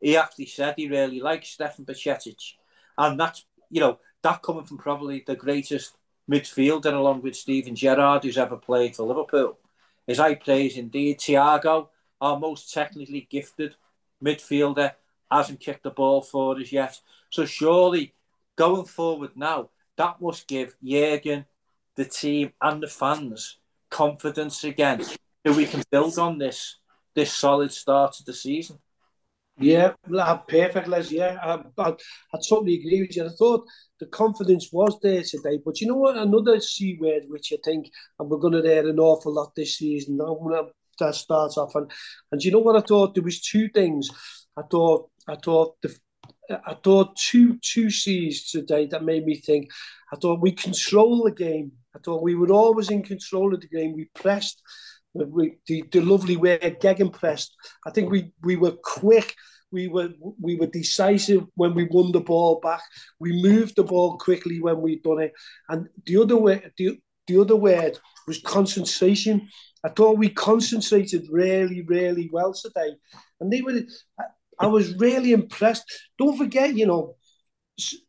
he 0.00 0.16
actually 0.16 0.46
said 0.46 0.74
he 0.76 0.88
really 0.88 1.20
likes 1.20 1.48
Stefan 1.48 1.84
Bajcetic, 1.84 2.54
and 2.96 3.18
that's 3.18 3.44
you 3.70 3.80
know 3.80 3.98
that 4.22 4.42
coming 4.42 4.64
from 4.64 4.78
probably 4.78 5.24
the 5.26 5.36
greatest 5.36 5.96
midfielder 6.30 6.92
along 6.92 7.22
with 7.22 7.36
Steven 7.36 7.74
Gerrard 7.74 8.22
who's 8.22 8.38
ever 8.38 8.56
played 8.56 8.94
for 8.94 9.04
Liverpool. 9.04 9.58
His 10.06 10.18
high 10.18 10.34
praise 10.34 10.76
indeed. 10.76 11.18
Thiago, 11.18 11.88
our 12.20 12.38
most 12.38 12.72
technically 12.72 13.26
gifted 13.30 13.76
midfielder, 14.22 14.92
hasn't 15.30 15.60
kicked 15.60 15.82
the 15.82 15.90
ball 15.90 16.22
for 16.22 16.58
us 16.58 16.72
yet. 16.72 17.00
So 17.30 17.44
surely 17.44 18.14
going 18.56 18.86
forward 18.86 19.36
now, 19.36 19.70
that 19.98 20.20
must 20.20 20.46
give 20.46 20.76
Jurgen, 20.82 21.44
the 21.96 22.06
team, 22.06 22.52
and 22.62 22.82
the 22.82 22.86
fans 22.86 23.58
confidence 23.90 24.64
again 24.64 25.02
that 25.44 25.56
we 25.56 25.66
can 25.66 25.82
build 25.90 26.18
on 26.18 26.38
this 26.38 26.76
this 27.14 27.32
solid 27.32 27.72
start 27.72 28.12
to 28.12 28.24
the 28.24 28.32
season. 28.32 28.78
Yeah, 29.60 29.94
perfect, 30.46 30.86
Les. 30.86 31.10
Yeah, 31.10 31.36
I, 31.42 31.82
I, 31.82 31.88
I, 31.90 32.38
totally 32.48 32.76
agree 32.76 33.00
with 33.00 33.16
you. 33.16 33.26
I 33.26 33.30
thought 33.36 33.66
the 33.98 34.06
confidence 34.06 34.68
was 34.72 34.96
there 35.02 35.22
today, 35.24 35.58
but 35.64 35.80
you 35.80 35.88
know 35.88 35.96
what? 35.96 36.16
Another 36.16 36.60
C 36.60 36.96
word 37.00 37.24
which 37.26 37.52
I 37.52 37.56
think 37.64 37.90
and 38.20 38.30
we're 38.30 38.38
going 38.38 38.52
to 38.52 38.62
hear 38.62 38.88
an 38.88 39.00
awful 39.00 39.34
lot 39.34 39.56
this 39.56 39.78
season. 39.78 40.20
I'm 40.20 40.38
going 40.38 40.70
That 41.00 41.14
starts 41.16 41.58
off, 41.58 41.74
and 41.74 41.90
and 42.30 42.42
you 42.44 42.52
know 42.52 42.60
what 42.60 42.76
I 42.76 42.86
thought? 42.86 43.14
There 43.14 43.24
was 43.24 43.40
two 43.40 43.68
things. 43.68 44.08
I 44.56 44.62
thought 44.62 45.10
I 45.26 45.34
thought 45.34 45.74
the 45.82 45.92
I 46.50 46.74
thought 46.82 47.16
two 47.16 47.58
two 47.58 47.90
C's 47.90 48.50
today 48.50 48.86
that 48.86 49.04
made 49.04 49.24
me 49.24 49.36
think. 49.36 49.70
I 50.12 50.16
thought 50.16 50.40
we 50.40 50.52
control 50.52 51.24
the 51.24 51.32
game. 51.32 51.72
I 51.94 51.98
thought 51.98 52.22
we 52.22 52.34
were 52.34 52.52
always 52.52 52.90
in 52.90 53.02
control 53.02 53.54
of 53.54 53.60
the 53.60 53.68
game. 53.68 53.94
We 53.94 54.10
pressed. 54.14 54.62
We, 55.14 55.58
the, 55.66 55.84
the 55.90 56.00
lovely 56.00 56.36
way 56.36 56.76
Gegen 56.80 57.10
pressed. 57.10 57.54
I 57.86 57.90
think 57.90 58.10
we 58.10 58.32
we 58.42 58.56
were 58.56 58.76
quick. 58.82 59.34
We 59.70 59.88
were 59.88 60.10
we 60.40 60.56
were 60.56 60.66
decisive 60.66 61.44
when 61.54 61.74
we 61.74 61.84
won 61.90 62.12
the 62.12 62.20
ball 62.20 62.60
back. 62.60 62.82
We 63.18 63.42
moved 63.42 63.76
the 63.76 63.84
ball 63.84 64.16
quickly 64.16 64.60
when 64.60 64.80
we 64.80 65.00
done 65.00 65.20
it. 65.20 65.32
And 65.68 65.88
the 66.06 66.16
other 66.18 66.36
way, 66.36 66.62
the, 66.78 66.98
the 67.26 67.40
other 67.40 67.56
word 67.56 67.98
was 68.26 68.40
concentration. 68.40 69.48
I 69.84 69.90
thought 69.90 70.18
we 70.18 70.30
concentrated 70.30 71.26
really, 71.30 71.82
really 71.82 72.30
well 72.32 72.54
today. 72.54 72.96
And 73.40 73.52
they 73.52 73.60
were. 73.60 73.82
I 74.58 74.66
was 74.66 74.94
really 74.96 75.32
impressed. 75.32 75.84
Don't 76.18 76.36
forget, 76.36 76.74
you 76.74 76.86
know, 76.86 77.16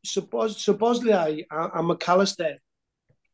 supposedly 0.03 1.13
I, 1.13 1.43
I'm 1.51 1.87
McAllister. 1.87 2.55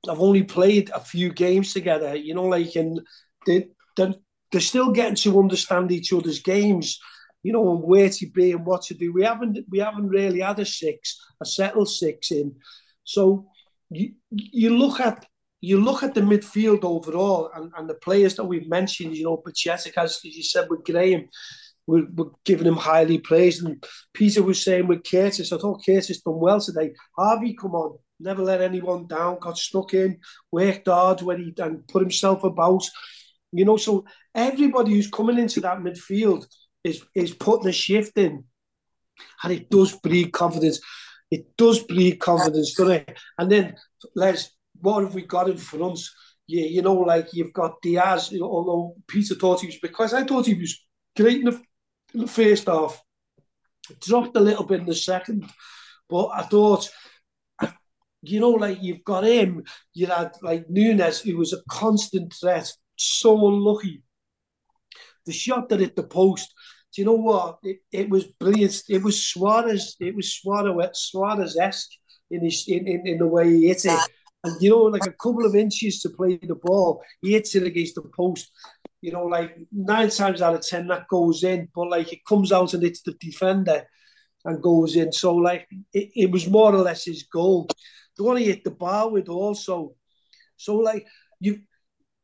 I've 0.10 0.20
only 0.20 0.44
played 0.44 0.92
a 0.94 1.00
few 1.00 1.32
games 1.32 1.74
together, 1.74 2.16
you 2.16 2.36
know, 2.36 2.44
like, 2.44 2.76
and 2.76 3.02
they, 3.46 3.70
they're, 3.98 4.16
they're 4.52 4.62
still 4.62 4.92
getting 4.92 5.16
to 5.16 5.40
understand 5.40 5.92
each 5.92 6.14
other's 6.14 6.42
games, 6.42 7.00
you 7.42 7.52
know, 7.54 7.72
and 7.72 7.84
where 7.84 8.10
to 8.10 8.30
be 8.30 8.52
and 8.52 8.66
what 8.66 8.84
to 8.84 8.94
do. 8.94 9.14
We 9.14 9.24
haven't, 9.24 9.60
we 9.70 9.80
haven't 9.80 10.10
really 10.10 10.42
had 10.42 10.60
a 10.60 10.66
six, 10.66 11.20
a 11.42 11.46
settled 11.46 11.90
six 11.90 12.32
in. 12.32 12.56
So 13.04 13.48
you, 13.90 14.14
you 14.30 14.78
look 14.78 15.00
at 15.00 15.26
you 15.62 15.82
look 15.82 16.04
at 16.04 16.14
the 16.14 16.22
midfield 16.22 16.84
overall 16.84 17.50
and, 17.56 17.72
and 17.76 17.90
the 17.90 17.96
players 17.96 18.36
that 18.36 18.44
we've 18.44 18.70
mentioned, 18.70 19.18
you 19.18 19.24
know, 19.24 19.42
Bajcetic, 19.44 19.98
as 19.98 20.20
you 20.24 20.44
said 20.44 20.70
with 20.70 20.84
Graham, 20.84 21.28
we're, 21.88 22.08
giving 22.44 22.68
him 22.68 22.78
highly 22.78 23.20
praised. 23.20 23.64
And 23.66 23.84
Peter 24.14 24.44
was 24.44 24.64
saying 24.64 24.88
with 24.88 25.10
Curtis, 25.10 25.52
I 25.52 25.58
thought 25.58 25.86
Curtis 25.86 26.22
done 26.22 26.40
well 26.40 26.60
today. 26.60 26.94
Harvey, 27.18 27.54
come 27.54 27.76
on, 27.76 27.98
never 28.20 28.44
let 28.44 28.62
anyone 28.62 29.08
down, 29.08 29.40
got 29.40 29.58
stuck 29.58 29.94
in, 29.94 30.20
worked 30.52 30.88
hard 30.88 31.22
when 31.22 31.40
he 31.40 31.54
and 31.62 31.88
put 31.88 32.02
himself 32.02 32.44
about. 32.44 32.84
You 33.52 33.66
know, 33.66 33.78
so 33.78 34.06
everybody 34.34 34.94
who's 34.94 35.10
coming 35.10 35.40
into 35.40 35.62
that 35.62 35.80
midfield 35.80 36.46
is 36.84 37.04
is 37.14 37.34
putting 37.34 37.70
a 37.70 37.74
shift 37.74 38.18
in. 38.18 38.44
And 39.44 39.54
it 39.54 39.70
does 39.70 39.96
breed 39.96 40.34
confidence. 40.34 40.82
It 41.32 41.56
does 41.58 41.80
breed 41.84 42.20
confidence, 42.20 42.74
doesn't 42.74 43.10
it? 43.10 43.18
And 43.38 43.52
then 43.52 43.76
Les, 44.16 44.50
what 44.82 45.04
have 45.04 45.16
we 45.16 45.24
got 45.24 45.50
in 45.50 45.58
front? 45.58 46.00
Yeah, 46.48 46.66
you 46.66 46.82
know, 46.82 46.96
like 46.96 47.34
you've 47.34 47.54
got 47.54 47.82
Diaz, 47.82 48.32
although 48.40 48.96
Peter 49.08 49.36
thought 49.36 49.62
he 49.62 49.68
was 49.68 49.80
because 49.82 50.14
I 50.14 50.24
thought 50.24 50.46
he 50.46 50.54
was 50.54 50.86
great 51.16 51.44
the, 51.44 51.60
in 52.16 52.22
the 52.22 52.28
first 52.28 52.68
half. 52.68 53.02
Dropped 54.02 54.36
a 54.36 54.40
little 54.40 54.66
bit 54.66 54.80
in 54.80 54.88
the 54.88 54.96
second, 54.96 55.48
but 56.10 56.30
I 56.34 56.42
thought 56.42 56.90
you 58.30 58.40
know, 58.40 58.52
like 58.52 58.82
you've 58.82 59.04
got 59.04 59.24
him, 59.24 59.64
you 59.94 60.08
had 60.08 60.32
like 60.42 60.70
Nunez, 60.70 61.22
who 61.22 61.38
was 61.38 61.54
a 61.54 61.62
constant 61.70 62.34
threat, 62.34 62.72
so 62.96 63.48
unlucky. 63.48 64.04
The 65.26 65.34
shot 65.34 65.70
that 65.70 65.80
hit 65.80 65.96
the 65.96 66.04
post, 66.04 66.54
do 66.94 67.02
you 67.02 67.06
know 67.06 67.14
what? 67.14 67.60
It, 67.64 67.78
it 67.92 68.10
was 68.10 68.26
brilliant. 68.26 68.84
It 68.90 69.04
was 69.04 69.26
Suarez, 69.26 69.96
it 70.00 70.16
was 70.16 70.34
Suarez 70.34 71.58
esque 71.58 71.92
in 72.32 72.44
his 72.44 72.68
in, 72.68 72.88
in, 72.88 73.08
in 73.08 73.18
the 73.18 73.28
way 73.28 73.50
he 73.50 73.68
hit 73.68 73.86
it. 73.86 74.00
And 74.44 74.62
you 74.62 74.70
know, 74.70 74.84
like 74.84 75.06
a 75.06 75.12
couple 75.12 75.46
of 75.46 75.56
inches 75.56 76.02
to 76.02 76.10
play 76.10 76.38
the 76.38 76.56
ball, 76.56 77.04
he 77.22 77.34
hits 77.34 77.56
it 77.56 77.64
against 77.64 77.96
the 77.96 78.04
post. 78.16 78.52
You 79.06 79.12
know, 79.12 79.26
like 79.26 79.56
nine 79.72 80.10
times 80.10 80.42
out 80.42 80.56
of 80.56 80.66
ten 80.66 80.88
that 80.88 81.08
goes 81.08 81.44
in, 81.44 81.70
but 81.76 81.90
like 81.90 82.12
it 82.12 82.26
comes 82.26 82.52
out 82.52 82.74
and 82.74 82.84
it's 82.84 83.02
the 83.02 83.14
defender 83.20 83.84
and 84.44 84.62
goes 84.62 84.96
in. 84.96 85.12
So 85.12 85.36
like 85.36 85.68
it, 85.94 86.10
it 86.16 86.32
was 86.32 86.50
more 86.50 86.74
or 86.74 86.80
less 86.80 87.06
his 87.06 87.24
goal 87.24 87.68
the 88.16 88.24
one 88.24 88.38
he 88.38 88.46
hit 88.46 88.64
the 88.64 88.72
bar 88.72 89.10
with 89.10 89.30
also. 89.30 89.94
So 90.58 90.78
like 90.78 91.06
you 91.40 91.62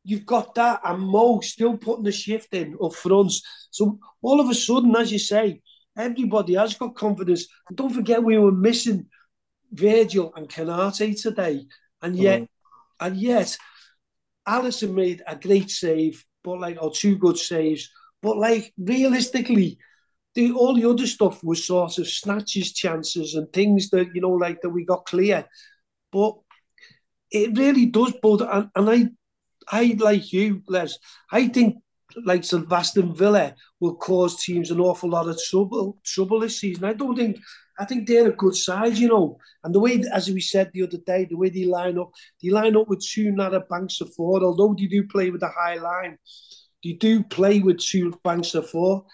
you've 0.04 0.26
got 0.26 0.54
that 0.54 0.80
and 0.84 1.00
Mo 1.00 1.40
still 1.40 1.76
putting 1.76 2.04
the 2.04 2.12
shift 2.12 2.52
in 2.54 2.76
up 2.82 2.94
front. 2.94 3.32
So 3.70 3.98
all 4.20 4.40
of 4.40 4.48
a 4.48 4.54
sudden, 4.54 4.96
as 4.96 5.12
you 5.12 5.18
say, 5.18 5.60
everybody 5.96 6.54
has 6.54 6.74
got 6.74 6.96
confidence. 6.96 7.46
And 7.68 7.76
don't 7.76 7.94
forget 7.94 8.22
we 8.22 8.38
were 8.38 8.52
missing 8.52 9.06
Virgil 9.70 10.32
and 10.34 10.48
Konaté 10.48 11.20
today. 11.20 11.66
And 12.00 12.16
yet 12.16 12.42
mm. 12.42 12.48
and 13.00 13.16
yet 13.16 13.56
Alisson 14.48 14.94
made 14.94 15.22
a 15.26 15.36
great 15.36 15.70
save, 15.70 16.24
but 16.44 16.60
like 16.60 16.78
or 16.80 16.92
two 16.92 17.16
good 17.16 17.38
saves. 17.38 17.90
But 18.22 18.38
like 18.38 18.72
realistically, 18.78 19.78
the 20.34 20.52
all 20.52 20.74
the 20.74 20.88
other 20.88 21.06
stuff 21.06 21.42
was 21.42 21.66
sort 21.66 21.98
of 21.98 22.08
snatches, 22.08 22.72
chances, 22.72 23.34
and 23.34 23.52
things 23.52 23.90
that 23.90 24.14
you 24.14 24.20
know, 24.20 24.30
like 24.30 24.60
that 24.62 24.70
we 24.70 24.84
got 24.84 25.06
clear. 25.06 25.46
But 26.10 26.34
it 27.30 27.56
really 27.56 27.86
does 27.86 28.12
bother. 28.22 28.48
And, 28.50 28.70
and 28.76 28.90
I, 29.70 29.80
I 29.82 29.96
like 29.98 30.32
you, 30.32 30.62
Les. 30.68 30.98
I 31.30 31.48
think 31.48 31.76
like 32.24 32.44
Sylvester 32.44 33.02
Villa 33.02 33.54
will 33.80 33.96
cause 33.96 34.42
teams 34.42 34.70
an 34.70 34.80
awful 34.80 35.10
lot 35.10 35.28
of 35.28 35.42
trouble 35.42 35.98
trouble 36.04 36.40
this 36.40 36.60
season. 36.60 36.84
I 36.84 36.92
don't 36.92 37.16
think 37.16 37.38
I 37.82 37.84
think 37.84 38.06
they're 38.06 38.28
a 38.28 38.36
good 38.36 38.54
side, 38.54 38.96
you 38.96 39.08
know. 39.08 39.38
And 39.64 39.74
the 39.74 39.80
way, 39.80 40.02
as 40.12 40.28
we 40.28 40.40
said 40.40 40.70
the 40.72 40.84
other 40.84 40.98
day, 40.98 41.24
the 41.24 41.36
way 41.36 41.50
they 41.50 41.64
line 41.64 41.98
up, 41.98 42.12
they 42.40 42.50
line 42.50 42.76
up 42.76 42.88
with 42.88 43.04
two 43.04 43.32
narrow 43.32 43.64
banks 43.68 44.00
of 44.00 44.14
four. 44.14 44.42
Although 44.42 44.74
they 44.78 44.86
do 44.86 45.06
play 45.08 45.30
with 45.30 45.42
a 45.42 45.48
high 45.48 45.76
line, 45.76 46.16
they 46.84 46.92
do 46.92 47.24
play 47.24 47.58
with 47.58 47.78
two 47.78 48.18
banks 48.22 48.54
of 48.54 48.70
four. 48.70 49.04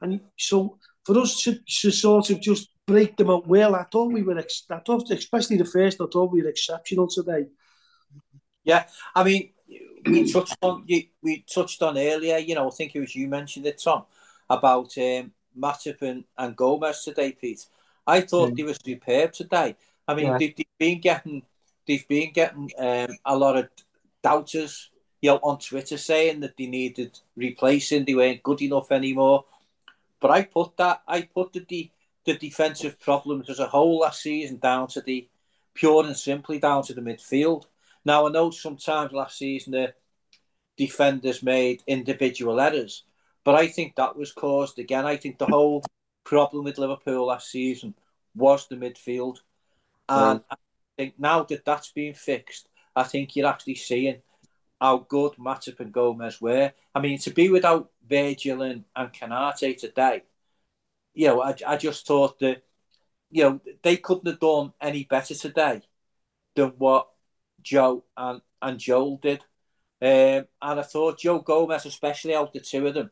And 0.00 0.20
so 0.38 0.78
for 1.04 1.18
us 1.18 1.42
to, 1.42 1.58
to 1.80 1.90
sort 1.90 2.30
of 2.30 2.40
just 2.40 2.70
break 2.86 3.16
them 3.16 3.30
up 3.30 3.46
well. 3.46 3.74
I 3.74 3.84
thought 3.84 4.12
we 4.12 4.22
were, 4.22 4.38
ex- 4.38 4.64
I 4.70 4.78
thought, 4.78 5.10
especially 5.10 5.58
the 5.58 5.64
first, 5.64 6.00
I 6.00 6.06
thought 6.10 6.32
we 6.32 6.42
were 6.42 6.48
exceptional 6.48 7.08
today. 7.08 7.46
Yeah, 8.64 8.84
I 9.14 9.24
mean, 9.24 9.50
we 10.06 10.32
touched 10.32 10.56
on 10.62 10.86
we 10.86 11.44
touched 11.52 11.82
on 11.82 11.98
earlier. 11.98 12.38
You 12.38 12.54
know, 12.54 12.68
I 12.68 12.70
think 12.70 12.94
it 12.94 13.00
was 13.00 13.14
you 13.14 13.28
mentioned 13.28 13.66
it, 13.66 13.80
Tom, 13.82 14.04
about 14.48 14.96
um, 14.98 15.32
Matip 15.56 16.02
and, 16.02 16.24
and 16.38 16.56
Gomez 16.56 17.02
today, 17.04 17.32
Pete. 17.32 17.66
I 18.06 18.20
thought 18.20 18.52
mm. 18.52 18.56
they 18.56 18.62
were 18.62 18.74
superb 18.74 19.32
today. 19.32 19.76
I 20.06 20.14
mean, 20.14 20.26
yeah. 20.26 20.38
they, 20.38 20.46
have 20.46 20.78
been 20.78 21.00
getting 21.00 21.42
they've 21.86 22.06
been 22.08 22.32
getting 22.32 22.70
um, 22.78 23.16
a 23.24 23.36
lot 23.36 23.56
of 23.56 23.68
doubters, 24.22 24.90
you 25.20 25.30
know, 25.30 25.40
on 25.42 25.58
Twitter 25.58 25.98
saying 25.98 26.40
that 26.40 26.56
they 26.56 26.66
needed 26.66 27.18
replacing, 27.36 28.04
they 28.04 28.14
weren't 28.14 28.42
good 28.42 28.62
enough 28.62 28.92
anymore. 28.92 29.44
But 30.20 30.30
I 30.30 30.42
put 30.44 30.76
that 30.76 31.02
I 31.06 31.22
put 31.22 31.52
the 31.52 31.90
the 32.24 32.34
defensive 32.34 32.98
problems 33.00 33.48
as 33.48 33.60
a 33.60 33.68
whole 33.68 34.00
last 34.00 34.22
season 34.22 34.58
down 34.58 34.88
to 34.88 35.00
the 35.00 35.28
pure 35.74 36.04
and 36.04 36.16
simply 36.16 36.58
down 36.58 36.82
to 36.84 36.94
the 36.94 37.00
midfield. 37.00 37.64
Now 38.04 38.26
I 38.26 38.30
know 38.30 38.50
sometimes 38.50 39.12
last 39.12 39.38
season 39.38 39.72
the 39.72 39.94
defenders 40.76 41.42
made 41.42 41.82
individual 41.86 42.60
errors, 42.60 43.04
but 43.44 43.54
I 43.54 43.68
think 43.68 43.94
that 43.96 44.16
was 44.16 44.32
caused 44.32 44.78
again. 44.78 45.06
I 45.06 45.16
think 45.16 45.38
the 45.38 45.46
whole 45.46 45.84
problem 46.26 46.64
with 46.64 46.78
Liverpool 46.78 47.28
last 47.28 47.50
season 47.50 47.94
was 48.34 48.68
the 48.68 48.76
midfield, 48.76 49.38
and 50.08 50.42
I 50.50 50.56
think 50.98 51.14
now 51.18 51.44
that 51.44 51.64
that's 51.64 51.90
been 51.92 52.12
fixed, 52.12 52.68
I 52.94 53.04
think 53.04 53.34
you're 53.34 53.48
actually 53.48 53.76
seeing 53.76 54.20
how 54.80 54.98
good 54.98 55.32
Matip 55.38 55.80
and 55.80 55.92
Gomez 55.92 56.40
were. 56.40 56.72
I 56.94 57.00
mean, 57.00 57.18
to 57.20 57.30
be 57.30 57.48
without 57.48 57.90
Virgil 58.06 58.60
and, 58.60 58.84
and 58.94 59.12
Konaté 59.12 59.76
today 59.76 60.22
you 61.16 61.28
know, 61.28 61.42
I, 61.42 61.54
I 61.66 61.76
just 61.78 62.06
thought 62.06 62.38
that, 62.40 62.62
you 63.30 63.42
know, 63.42 63.60
they 63.82 63.96
couldn't 63.96 64.26
have 64.26 64.38
done 64.38 64.74
any 64.80 65.04
better 65.04 65.34
today 65.34 65.80
than 66.54 66.68
what 66.78 67.08
Joe 67.62 68.04
and, 68.16 68.42
and 68.60 68.78
Joel 68.78 69.16
did. 69.16 69.40
Um, 70.00 70.46
and 70.60 70.80
I 70.80 70.82
thought 70.82 71.18
Joe 71.18 71.40
Gomez, 71.40 71.86
especially 71.86 72.34
out 72.34 72.52
the 72.52 72.60
two 72.60 72.86
of 72.86 72.94
them, 72.94 73.10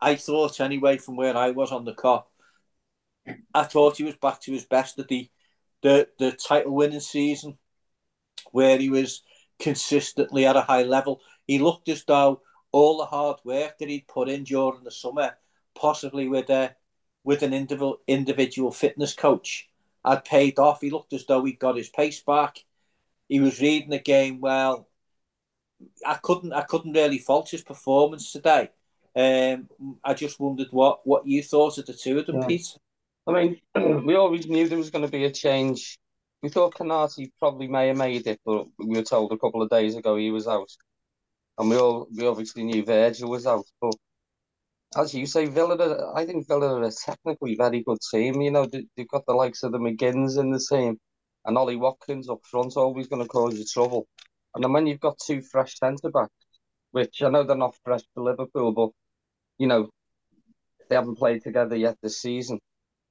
I 0.00 0.14
thought 0.16 0.60
anyway 0.60 0.98
from 0.98 1.16
where 1.16 1.36
I 1.36 1.50
was 1.50 1.72
on 1.72 1.84
the 1.84 1.94
Kop, 1.94 2.24
I 3.54 3.64
thought 3.64 3.96
he 3.96 4.04
was 4.04 4.16
back 4.16 4.40
to 4.42 4.52
his 4.52 4.64
best 4.64 4.98
at 4.98 5.08
the 5.08 5.30
the, 5.80 6.08
the 6.18 6.32
title 6.32 6.74
winning 6.74 7.00
season, 7.00 7.56
where 8.50 8.78
he 8.78 8.90
was 8.90 9.22
consistently 9.60 10.44
at 10.44 10.56
a 10.56 10.62
high 10.62 10.82
level. 10.82 11.20
He 11.46 11.58
looked 11.58 11.88
as 11.88 12.04
though 12.04 12.42
all 12.72 12.98
the 12.98 13.06
hard 13.06 13.38
work 13.44 13.78
that 13.78 13.88
he'd 13.88 14.08
put 14.08 14.28
in 14.28 14.44
during 14.44 14.84
the 14.84 14.90
summer 14.90 15.36
possibly 15.74 16.28
with 16.28 16.50
a 16.50 16.74
with 17.24 17.42
an 17.42 17.54
individual 17.54 17.98
individual 18.06 18.70
fitness 18.72 19.14
coach 19.14 19.68
had 20.04 20.24
paid 20.24 20.58
off. 20.58 20.80
He 20.80 20.90
looked 20.90 21.12
as 21.12 21.26
though 21.26 21.44
he'd 21.44 21.58
got 21.58 21.76
his 21.76 21.88
pace 21.88 22.20
back. 22.20 22.64
He 23.28 23.40
was 23.40 23.60
reading 23.60 23.90
the 23.90 23.98
game 23.98 24.40
well. 24.40 24.88
I 26.06 26.14
couldn't 26.14 26.52
I 26.52 26.62
couldn't 26.62 26.92
really 26.94 27.18
fault 27.18 27.50
his 27.50 27.62
performance 27.62 28.32
today. 28.32 28.70
Um, 29.16 29.68
I 30.04 30.14
just 30.14 30.38
wondered 30.38 30.68
what 30.70 31.00
what 31.04 31.26
you 31.26 31.42
thought 31.42 31.78
of 31.78 31.86
the 31.86 31.94
two 31.94 32.18
of 32.18 32.26
them, 32.26 32.40
yeah. 32.40 32.46
Pete. 32.46 32.78
I 33.26 33.32
mean, 33.32 33.60
we 34.04 34.14
always 34.14 34.46
knew 34.46 34.68
there 34.68 34.78
was 34.78 34.90
going 34.90 35.04
to 35.04 35.10
be 35.10 35.24
a 35.24 35.30
change. 35.30 35.98
We 36.42 36.48
thought 36.48 36.74
Konaté 36.74 37.30
probably 37.38 37.68
may 37.68 37.88
have 37.88 37.96
made 37.96 38.26
it, 38.26 38.40
but 38.44 38.66
we 38.78 38.96
were 38.96 39.02
told 39.02 39.32
a 39.32 39.38
couple 39.38 39.60
of 39.60 39.70
days 39.70 39.96
ago 39.96 40.16
he 40.16 40.30
was 40.30 40.46
out, 40.46 40.70
and 41.58 41.68
we 41.68 41.76
all 41.76 42.08
we 42.14 42.26
obviously 42.26 42.64
knew 42.64 42.84
Virgil 42.84 43.30
was 43.30 43.46
out. 43.46 43.66
But 43.80 43.94
as 44.96 45.14
you 45.14 45.26
say, 45.26 45.46
Villa, 45.46 46.12
I 46.14 46.24
think 46.24 46.46
Villa 46.46 46.80
are 46.80 46.84
a 46.84 46.92
technically 46.92 47.56
very 47.56 47.82
good 47.82 47.98
team. 48.10 48.40
You 48.40 48.50
know, 48.50 48.66
they've 48.66 49.08
got 49.08 49.26
the 49.26 49.34
likes 49.34 49.62
of 49.62 49.72
the 49.72 49.78
McGinns 49.78 50.38
in 50.38 50.50
the 50.50 50.60
team, 50.60 50.98
and 51.44 51.58
Ollie 51.58 51.76
Watkins 51.76 52.28
up 52.28 52.40
front, 52.44 52.76
always 52.76 53.08
going 53.08 53.22
to 53.22 53.28
cause 53.28 53.58
you 53.58 53.64
trouble. 53.64 54.06
And 54.54 54.64
then 54.64 54.72
when 54.72 54.86
you've 54.86 55.00
got 55.00 55.18
two 55.24 55.42
fresh 55.42 55.76
centre 55.78 56.10
backs, 56.10 56.32
which 56.92 57.22
I 57.22 57.30
know 57.30 57.44
they're 57.44 57.56
not 57.56 57.76
fresh 57.84 58.02
to 58.14 58.22
Liverpool, 58.22 58.72
but 58.72 58.90
you 59.58 59.66
know, 59.68 59.90
they 60.88 60.96
haven't 60.96 61.18
played 61.18 61.42
together 61.42 61.76
yet 61.76 61.98
this 62.02 62.20
season. 62.22 62.60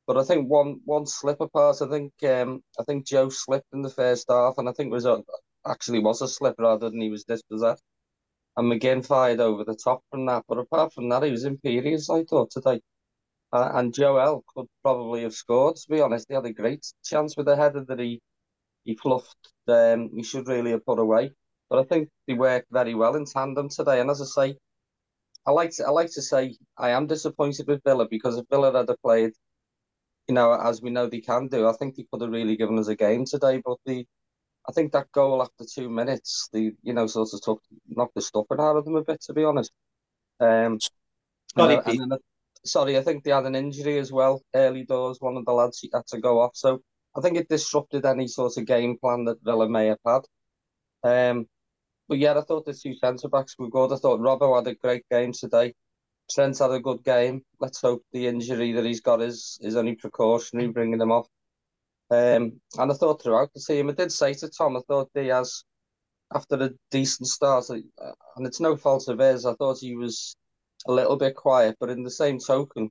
But 0.07 0.17
I 0.17 0.24
think 0.24 0.50
one 0.50 0.81
one 0.86 1.05
slip 1.07 1.41
apart. 1.41 1.81
I 1.81 1.89
think 1.89 2.13
um, 2.24 2.63
I 2.79 2.84
think 2.84 3.05
Joe 3.07 3.29
slipped 3.29 3.74
in 3.74 3.81
the 3.84 3.89
first 3.89 4.27
half, 4.29 4.55
and 4.57 4.69
I 4.69 4.74
think 4.74 4.88
it 4.89 4.93
was 4.93 5.05
a, 5.05 5.24
actually 5.67 6.00
was 6.00 6.22
a 6.22 6.27
slip 6.27 6.55
rather 6.60 6.89
than 6.89 7.01
he 7.01 7.10
was 7.10 7.25
dispossessed 7.25 7.84
and 8.57 8.72
McGinn 8.72 9.05
fired 9.05 9.39
over 9.39 9.63
the 9.63 9.75
top 9.75 10.03
from 10.10 10.25
that. 10.25 10.43
But 10.48 10.57
apart 10.57 10.93
from 10.93 11.10
that, 11.10 11.24
he 11.24 11.31
was 11.31 11.46
imperious, 11.46 12.10
I 12.10 12.24
thought, 12.24 12.51
today. 12.51 12.81
Uh, 13.53 13.72
and 13.75 13.93
Joel 13.93 14.43
could 14.55 14.67
probably 14.84 15.24
have 15.24 15.34
scored, 15.34 15.77
to 15.77 15.89
be 15.89 16.01
honest. 16.01 16.27
He 16.27 16.36
had 16.36 16.46
a 16.46 16.53
great 16.53 16.86
chance 17.03 17.38
with 17.38 17.46
the 17.46 17.55
header 17.55 17.86
that 17.88 18.00
he, 18.00 18.22
he 18.86 18.96
fluffed. 18.96 19.38
Um, 19.67 20.10
he 20.15 20.24
should 20.24 20.48
really 20.48 20.72
have 20.72 20.86
put 20.86 21.00
away. 21.00 21.31
But 21.69 21.79
I 21.79 21.83
think 21.83 22.09
they 22.27 22.33
worked 22.33 22.67
very 22.71 22.95
well 22.95 23.15
in 23.15 23.25
tandem 23.25 23.69
today. 23.69 24.00
And 24.00 24.09
as 24.09 24.21
I 24.21 24.25
say, 24.25 24.57
I 25.45 25.51
like 25.51 25.71
to, 25.77 25.86
I 25.86 25.89
like 25.89 26.12
to 26.12 26.21
say 26.21 26.55
I 26.77 26.89
am 26.89 27.07
disappointed 27.07 27.67
with 27.67 27.83
Villa 27.83 28.07
because 28.09 28.38
if 28.38 28.45
Villa 28.50 28.71
had 28.71 28.89
played, 29.01 29.31
you 30.27 30.36
know, 30.36 30.53
as 30.53 30.81
we 30.81 30.89
know 30.89 31.07
they 31.07 31.21
can 31.21 31.47
do, 31.47 31.67
I 31.67 31.74
think 31.74 31.95
they 31.95 32.05
could 32.12 32.21
have 32.21 32.31
really 32.31 32.57
given 32.57 32.77
us 32.79 32.88
a 32.88 32.95
game 32.95 33.25
today. 33.25 33.62
But 33.63 33.77
the 33.86 34.05
I 34.67 34.74
think 34.74 34.91
that 34.91 35.12
goal 35.13 35.41
after 35.41 35.63
two 35.65 35.89
minutes, 35.89 36.50
the 36.51 36.74
you 36.83 36.93
know 36.93 37.07
sort 37.07 37.29
of 37.33 37.41
took 37.41 37.62
knocked 37.88 38.15
the 38.15 38.21
stuffing 38.21 38.59
out 38.59 38.75
of 38.75 38.86
them 38.86 38.95
a 38.95 39.03
bit, 39.03 39.21
to 39.21 39.33
be 39.33 39.45
honest. 39.45 39.71
Um, 40.39 40.79
sorry, 41.55 41.79
and, 41.86 42.01
and 42.01 42.19
sorry, 42.65 42.97
I 42.97 43.01
think 43.01 43.24
they 43.24 43.31
had 43.31 43.45
an 43.45 43.55
injury 43.55 43.97
as 43.97 44.12
well 44.12 44.41
early 44.53 44.83
doors. 44.83 45.17
One 45.21 45.38
of 45.38 45.45
the 45.45 45.53
lads 45.53 45.86
had 45.93 46.05
to 46.07 46.19
go 46.19 46.41
off, 46.41 46.51
so 46.55 46.81
I 47.15 47.21
think 47.21 47.38
it 47.38 47.47
disrupted 47.47 48.05
any 48.05 48.27
sort 48.27 48.57
of 48.57 48.65
game 48.65 48.97
plan 48.97 49.25
that 49.25 49.41
Villa 49.43 49.69
may 49.69 49.88
have 49.88 50.00
had. 50.05 50.21
Um, 51.03 51.47
but 52.07 52.17
yeah, 52.17 52.37
I 52.37 52.41
thought 52.41 52.65
the 52.65 52.73
two 52.73 52.95
centre 52.95 53.29
backs 53.29 53.55
were 53.57 53.69
good. 53.69 53.91
I 53.91 53.97
thought 53.97 54.19
Robbo 54.19 54.55
had 54.55 54.67
a 54.67 54.75
great 54.75 55.03
game 55.09 55.33
today. 55.33 55.73
Trent 56.29 56.57
had 56.59 56.71
a 56.71 56.79
good 56.79 57.03
game. 57.03 57.43
Let's 57.59 57.81
hope 57.81 58.03
the 58.11 58.27
injury 58.27 58.73
that 58.73 58.85
he's 58.85 59.01
got 59.01 59.21
is 59.21 59.57
is 59.61 59.75
only 59.75 59.95
precautionary, 59.95 60.69
bringing 60.69 61.01
him 61.01 61.11
off. 61.11 61.27
Um, 62.09 62.61
and 62.77 62.91
I 62.91 62.93
thought 62.93 63.21
throughout 63.21 63.53
the 63.53 63.59
team, 63.59 63.89
I 63.89 63.93
did 63.93 64.11
say 64.11 64.33
to 64.33 64.49
Tom, 64.49 64.77
I 64.77 64.81
thought 64.87 65.11
Diaz, 65.13 65.63
after 66.33 66.55
a 66.55 66.71
decent 66.91 67.27
start, 67.27 67.69
and 67.69 67.83
it's 68.45 68.59
no 68.59 68.75
fault 68.77 69.07
of 69.09 69.19
his, 69.19 69.45
I 69.45 69.53
thought 69.55 69.79
he 69.79 69.95
was 69.95 70.35
a 70.87 70.91
little 70.91 71.17
bit 71.17 71.35
quiet, 71.35 71.75
but 71.79 71.89
in 71.89 72.03
the 72.03 72.11
same 72.11 72.39
token, 72.39 72.89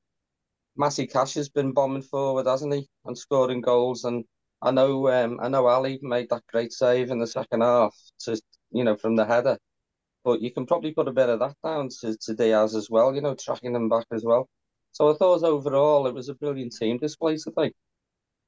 Matty 0.77 1.07
Cash 1.07 1.35
has 1.35 1.49
been 1.49 1.73
bombing 1.73 2.03
forward, 2.03 2.47
hasn't 2.47 2.75
he, 2.75 2.89
and 3.07 3.17
scoring 3.17 3.63
goals. 3.63 4.05
And 4.05 4.25
I 4.63 4.71
know, 4.71 5.09
um, 5.09 5.39
I 5.43 5.49
know 5.49 5.67
Ali 5.67 5.99
made 6.03 6.29
that 6.31 6.47
great 6.49 6.73
save 6.73 7.11
in 7.11 7.19
the 7.19 7.27
second 7.27 7.63
half 7.63 7.95
to, 8.21 8.41
you 8.77 8.85
know, 8.85 8.97
from 8.97 9.17
the 9.17 9.25
header. 9.25 9.59
But 10.25 10.43
you 10.43 10.53
can 10.53 10.67
probably 10.67 10.93
put 10.93 11.09
a 11.09 11.13
bit 11.13 11.29
of 11.29 11.39
that 11.41 11.55
down 11.65 11.89
to, 12.01 12.17
to 12.17 12.35
Diaz 12.35 12.75
as 12.75 12.91
well, 12.91 13.15
you 13.15 13.21
know, 13.21 13.35
tracking 13.35 13.73
them 13.73 13.89
back 13.89 14.07
as 14.13 14.25
well. 14.25 14.49
So 14.93 15.11
I 15.11 15.15
thought 15.15 15.45
overall 15.45 16.07
it 16.07 16.15
was 16.15 16.29
a 16.29 16.35
brilliant 16.35 16.75
team 16.77 16.99
display 16.99 17.37
today. 17.37 17.73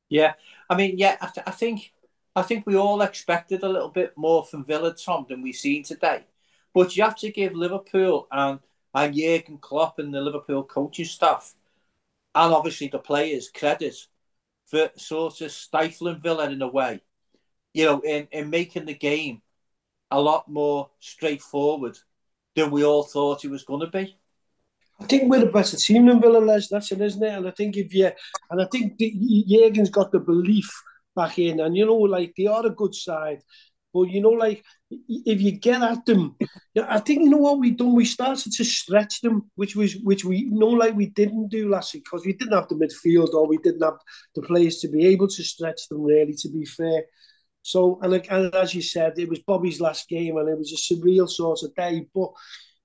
Yeah, 0.09 0.35
I 0.71 0.77
mean, 0.77 0.99
yeah, 0.99 1.17
I, 1.21 1.27
th- 1.27 1.47
I 1.47 1.51
think 1.51 1.93
I 2.35 2.43
think 2.43 2.67
we 2.67 2.77
all 2.77 3.03
expected 3.03 3.63
a 3.63 3.69
little 3.69 3.91
bit 3.91 4.13
more 4.17 4.45
from 4.45 4.65
Villa 4.65 4.95
Tom 4.95 5.27
than 5.29 5.43
we've 5.43 5.55
seen 5.55 5.83
today. 5.83 6.25
But 6.75 6.97
you 6.97 7.03
have 7.03 7.17
to 7.17 7.31
give 7.31 7.55
Liverpool 7.55 8.27
and 8.31 8.61
and 8.95 9.15
Jurgen 9.15 9.59
Klopp 9.59 9.99
and 9.99 10.13
the 10.15 10.21
Liverpool 10.21 10.65
coaching 10.65 11.05
staff, 11.05 11.55
and 12.35 12.55
obviously 12.55 12.89
the 12.89 12.99
players, 12.99 13.51
credit 13.51 13.97
for 14.67 14.91
sort 14.97 15.41
of 15.41 15.53
stifling 15.53 16.21
Villa 16.21 16.51
in 16.51 16.63
a 16.63 16.69
way, 16.69 17.03
you 17.75 17.85
know, 17.85 18.01
in, 18.01 18.29
in 18.33 18.51
making 18.51 18.87
the 18.87 18.95
game 18.95 19.43
a 20.11 20.21
lot 20.21 20.49
more 20.49 20.91
straightforward 21.01 21.99
than 22.55 22.71
we 22.71 22.85
all 22.85 23.03
thought 23.03 23.45
it 23.45 23.51
was 23.51 23.65
going 23.65 23.81
to 23.81 23.87
be. 23.87 24.17
I 25.01 25.05
think 25.05 25.31
we're 25.31 25.49
a 25.49 25.53
better 25.53 25.77
team 25.77 26.07
than 26.07 26.21
Villa, 26.21 26.39
Les. 26.39 26.69
That's 26.69 26.91
it, 26.91 27.01
isn't 27.01 27.23
it? 27.23 27.33
And 27.33 27.47
I 27.47 27.53
think 27.53 27.77
if 27.77 27.95
you, 27.95 28.11
and 28.51 28.61
I 28.61 28.67
think 28.71 28.99
the, 28.99 29.45
Jurgen's 29.49 29.91
got 29.91 30.11
the 30.11 30.19
belief 30.19 30.69
back 31.15 31.39
in, 31.39 31.61
and 31.61 31.77
you 31.77 31.87
know, 31.87 31.97
like 31.97 32.35
they 32.37 32.47
are 32.47 32.67
a 32.67 32.71
good 32.71 32.95
side. 32.95 33.43
But 33.95 34.11
you 34.11 34.21
know, 34.21 34.31
like 34.31 34.65
if 34.91 35.41
you 35.41 35.53
get 35.53 35.83
at 35.83 36.05
them, 36.05 36.37
I 36.77 36.99
think 36.99 37.23
you 37.23 37.31
know 37.31 37.39
what 37.39 37.61
we 37.61 37.71
done. 37.71 37.95
We 37.95 38.05
started 38.05 38.53
to 38.53 38.65
stretch 38.65 39.21
them, 39.21 39.51
which 39.55 39.77
was 39.77 39.97
which 39.97 40.25
we 40.25 40.39
you 40.39 40.51
know 40.51 40.69
like 40.69 40.95
we 40.95 41.07
didn't 41.07 41.49
do 41.49 41.69
last 41.69 41.95
week 41.95 42.05
because 42.05 42.27
we 42.27 42.33
didn't 42.33 42.55
have 42.55 42.69
the 42.69 42.75
midfield 42.75 43.35
or 43.35 43.47
we 43.47 43.59
didn't 43.59 43.83
have 43.83 43.99
the 44.35 44.43
players 44.43 44.79
to 44.79 44.89
be 44.89 45.07
able 45.07 45.29
to 45.29 45.43
stretch 45.45 45.89
them. 45.89 46.03
Really, 46.03 46.35
to 46.35 46.49
be 46.49 46.65
fair. 46.65 47.05
So 47.69 47.99
and, 48.01 48.15
and 48.31 48.55
as 48.55 48.75
you 48.75 48.81
said, 48.81 49.19
it 49.19 49.29
was 49.29 49.41
Bobby's 49.41 49.79
last 49.79 50.09
game 50.09 50.39
and 50.39 50.49
it 50.49 50.57
was 50.57 50.73
a 50.73 50.77
surreal 50.77 51.29
sort 51.29 51.63
of 51.63 51.75
day. 51.75 52.07
But 52.15 52.31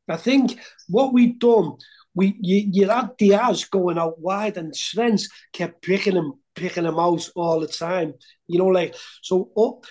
I 0.09 0.17
think 0.17 0.59
what 0.89 1.13
we've 1.13 1.39
done, 1.39 1.77
we 2.13 2.35
you, 2.41 2.67
you 2.69 2.89
had 2.89 3.15
Diaz 3.15 3.63
going 3.63 3.97
out 3.97 4.19
wide 4.19 4.57
and 4.57 4.75
Trent 4.75 5.21
kept 5.53 5.83
picking 5.83 6.17
him, 6.17 6.33
picking 6.53 6.83
him 6.83 6.99
out 6.99 7.29
all 7.33 7.61
the 7.61 7.67
time. 7.67 8.15
You 8.47 8.59
know, 8.59 8.65
like 8.65 8.93
so. 9.21 9.51
Oh, 9.55 9.81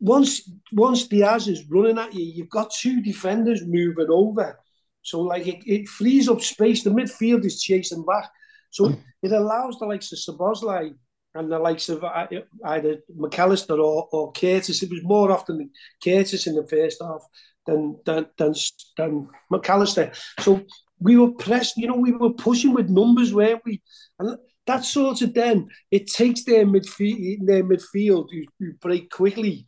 once 0.00 0.50
once 0.72 1.06
Diaz 1.06 1.46
is 1.46 1.68
running 1.70 1.98
at 1.98 2.12
you, 2.12 2.24
you've 2.24 2.50
got 2.50 2.72
two 2.72 3.00
defenders 3.02 3.62
moving 3.64 4.10
over. 4.10 4.58
So 5.02 5.20
like 5.20 5.46
it, 5.46 5.62
it 5.64 5.88
frees 5.88 6.28
up 6.28 6.40
space. 6.40 6.82
The 6.82 6.90
midfield 6.90 7.44
is 7.44 7.62
chasing 7.62 8.04
back. 8.04 8.28
So 8.70 8.86
mm. 8.86 8.98
it 9.22 9.30
allows 9.30 9.78
the 9.78 9.86
likes 9.86 10.10
of 10.10 10.18
Szoboszlai 10.18 10.94
and 11.34 11.50
the 11.50 11.58
likes 11.58 11.88
of 11.88 12.04
uh, 12.04 12.26
either 12.66 12.98
McAllister 13.16 13.78
or, 13.78 14.08
or 14.12 14.32
Curtis. 14.32 14.82
It 14.82 14.90
was 14.90 15.02
more 15.02 15.30
often 15.32 15.70
Curtis 16.02 16.46
in 16.46 16.54
the 16.56 16.66
first 16.66 17.02
half 17.02 17.22
than 17.66 17.98
than 18.04 18.26
than, 18.38 18.54
than 18.96 19.28
McAllister. 19.52 20.14
So 20.40 20.62
we 20.98 21.16
were 21.16 21.32
pressed, 21.32 21.76
you 21.76 21.86
know, 21.86 21.96
we 21.96 22.12
were 22.12 22.32
pushing 22.32 22.74
with 22.74 22.90
numbers, 22.90 23.32
weren't 23.34 23.62
we? 23.64 23.82
And 24.18 24.36
that 24.66 24.84
sort 24.84 25.22
of 25.22 25.34
then 25.34 25.68
it 25.90 26.06
takes 26.06 26.44
their 26.44 26.66
midfield 26.66 27.46
their 27.46 27.64
midfield 27.64 28.28
who 28.58 28.72
break 28.80 29.10
quickly 29.10 29.66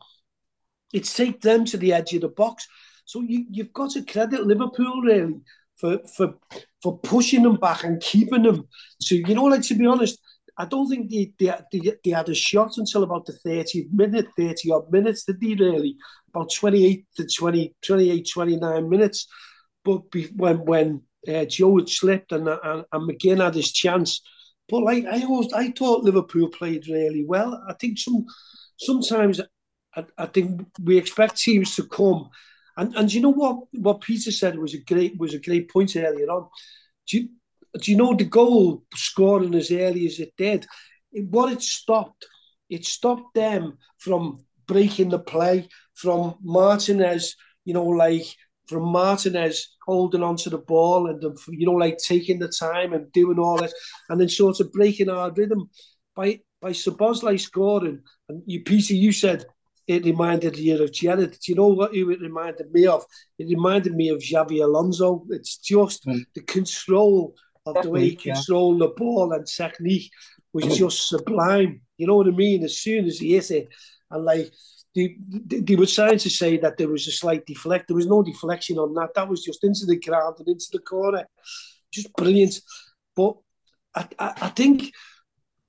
It 0.93 1.05
takes 1.05 1.43
them 1.45 1.65
to 1.67 1.77
the 1.77 1.93
edge 1.93 2.13
of 2.15 2.23
the 2.23 2.29
box. 2.29 2.67
So 3.05 3.21
you, 3.23 3.47
you've 3.51 3.73
got 3.73 3.91
to 3.93 4.05
credit 4.05 4.47
Liverpool 4.47 5.03
really 5.03 5.41
for 5.77 5.99
for 6.17 6.35
for 6.83 6.99
pushing 7.01 7.43
them 7.43 7.57
back 7.57 7.85
and 7.85 8.01
keeping 8.01 8.43
them. 8.43 8.69
So 9.01 9.15
you 9.15 9.35
know, 9.35 9.45
like 9.45 9.63
to 9.63 9.75
be 9.75 9.87
honest, 9.87 10.19
I 10.59 10.67
don't 10.67 10.89
think 10.89 11.11
they, 11.11 11.33
they, 11.39 11.95
they, 12.05 12.11
had 12.11 12.29
a 12.29 12.35
shot 12.35 12.77
until 12.77 13.05
about 13.05 13.25
the 13.25 13.33
30 13.33 13.89
minute, 13.93 14.27
30 14.37 14.71
odd 14.71 14.93
minutes, 14.93 15.25
did 15.25 15.41
they 15.41 15.55
really? 15.55 15.97
About 16.29 16.53
28 16.53 17.07
to 17.17 17.27
20, 17.27 17.75
28, 17.83 18.29
29 18.31 18.89
minutes. 18.89 19.27
But 19.85 20.11
be, 20.11 20.27
when 20.37 20.65
when 20.65 21.03
uh, 21.29 21.45
Joe 21.45 21.79
had 21.79 21.89
slipped 21.89 22.33
and, 22.33 22.49
and, 22.49 22.85
and 22.93 23.11
McGinn 23.11 23.43
had 23.43 23.55
his 23.55 23.73
chance. 23.73 24.21
But 24.69 24.83
like 24.83 25.05
I 25.07 25.23
always, 25.23 25.53
I 25.53 25.71
thought 25.71 26.05
Liverpool 26.05 26.49
played 26.49 26.89
really 26.89 27.25
well. 27.25 27.63
I 27.69 27.75
think 27.75 27.99
some 27.99 28.27
sometimes 28.79 29.41
I, 29.95 30.05
I 30.19 30.27
think 30.27 30.67
we 30.83 30.97
expect 30.97 31.41
teams 31.41 31.77
to 31.77 31.85
come, 31.85 32.31
and 32.77 32.95
and 32.97 33.13
you 33.13 33.21
know 33.21 33.33
what 33.33 33.65
what 33.73 34.01
Peter 34.01 34.31
said 34.31 34.59
was 34.59 34.75
a 34.75 34.79
great 34.79 35.19
was 35.19 35.35
a 35.35 35.41
great 35.41 35.71
point 35.71 35.97
earlier 35.97 36.31
on. 36.31 36.49
Do 37.09 37.19
you, 37.19 37.29
do 37.81 37.91
you 37.91 37.97
know 37.97 38.15
the 38.15 38.25
goal 38.25 38.85
scoring 38.95 39.55
as 39.55 39.71
early 39.71 40.07
as 40.07 40.19
it 40.19 40.33
did? 40.37 40.67
It, 41.13 41.29
what 41.29 41.53
it 41.53 41.63
stopped, 41.63 42.27
it 42.69 42.85
stopped 42.85 43.35
them 43.35 43.79
from 43.99 44.45
breaking 44.67 45.11
the 45.11 45.19
play 45.19 45.69
from 45.95 46.37
Martinez. 46.43 47.37
You 47.65 47.75
know, 47.75 47.87
like 47.87 48.27
from 48.67 48.85
Martinez 48.85 49.77
holding 49.87 50.23
onto 50.23 50.51
the 50.51 50.59
ball 50.59 51.09
and 51.09 51.23
you 51.49 51.67
know, 51.67 51.73
like 51.73 51.99
taking 51.99 52.39
the 52.39 52.49
time 52.49 52.93
and 52.93 53.11
doing 53.13 53.39
all 53.39 53.59
this, 53.59 53.75
and 54.09 54.21
then 54.21 54.29
sort 54.29 54.61
of 54.61 54.73
breaking 54.73 55.09
our 55.09 55.33
rhythm 55.33 55.71
by 56.15 56.41
by 56.61 56.71
Szoboszlai 56.71 57.41
scoring. 57.41 58.01
And 58.29 58.43
you, 58.47 58.63
Peter, 58.63 58.95
you 58.95 59.13
said 59.13 59.47
it 59.87 60.05
reminded 60.05 60.57
you 60.57 60.83
of 60.83 60.93
Gerrard. 60.93 61.33
Do 61.33 61.39
you 61.47 61.55
know 61.55 61.69
what 61.69 61.95
it 61.95 62.05
reminded 62.05 62.73
me 62.73 62.87
of? 62.87 63.05
It 63.39 63.49
reminded 63.49 63.95
me 63.95 64.09
of 64.11 64.19
Xabi 64.19 64.63
Alonso. 64.63 65.25
It's 65.31 65.57
just 65.57 66.07
mm. 66.07 66.25
the 66.35 66.43
control 66.43 67.35
of 67.67 67.75
technique, 67.75 67.85
the 67.85 67.91
way 67.91 68.09
he 68.09 68.17
controlled 68.17 68.81
yeah. 68.81 68.87
the 68.87 68.95
ball 68.95 69.33
and 69.33 69.47
technique 69.47 70.11
was 70.53 70.65
just 70.79 71.09
sublime. 71.09 71.81
You 71.97 72.07
know 72.07 72.17
what 72.17 72.29
I 72.29 72.31
mean? 72.31 72.65
As 72.65 72.79
soon 72.79 73.07
as 73.07 73.19
he 73.19 73.35
hit 73.35 73.51
it, 73.51 73.69
and 74.11 74.25
like 74.25 74.53
they, 74.95 75.17
they 75.47 75.77
were 75.77 75.87
trying 75.87 76.19
to 76.19 76.31
say 76.31 76.59
that 76.59 76.77
there 76.77 76.89
was 76.89 77.07
a 77.07 77.13
slight 77.13 77.47
deflect. 77.47 77.89
There 77.89 77.97
was 77.97 78.07
no 78.07 78.23
deflection 78.23 78.79
on 78.79 78.95
that. 78.95 79.15
That 79.15 79.29
was 79.29 79.43
just 79.43 79.65
into 79.65 79.87
the 79.87 79.99
ground 79.99 80.37
and 80.39 80.49
into 80.49 80.67
the 80.73 80.81
corner. 80.81 81.27
Just 81.91 82.13
brilliant. 82.15 82.61
But 83.17 83.37
I, 83.95 84.09
I, 84.19 84.33
I 84.43 84.49
think, 84.49 84.93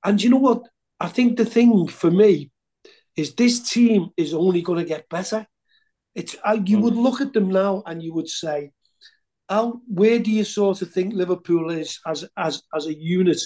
and 0.04 0.22
you 0.22 0.30
know 0.30 0.38
what? 0.38 0.64
I 1.00 1.08
think 1.08 1.38
the 1.38 1.46
thing 1.46 1.88
for 1.88 2.12
me 2.12 2.52
is 3.16 3.36
this 3.36 3.70
team 3.70 4.10
is 4.18 4.34
only 4.34 4.62
going 4.62 4.80
to 4.80 4.86
get 4.86 5.10
better. 5.10 5.46
It's 6.16 6.34
you 6.34 6.78
mm. 6.78 6.82
would 6.82 6.96
look 6.96 7.22
at 7.22 7.34
them 7.34 7.50
now 7.50 7.84
and 7.86 8.02
you 8.02 8.14
would 8.14 8.30
say, 8.30 8.72
how 9.50 9.82
where 9.88 10.20
do 10.20 10.32
you 10.32 10.44
sort 10.44 10.82
of 10.82 10.92
think 10.92 11.14
Liverpool 11.14 11.70
is 11.72 12.00
as 12.06 12.26
as 12.38 12.64
as 12.76 12.88
a 12.88 12.94
unit? 12.94 13.42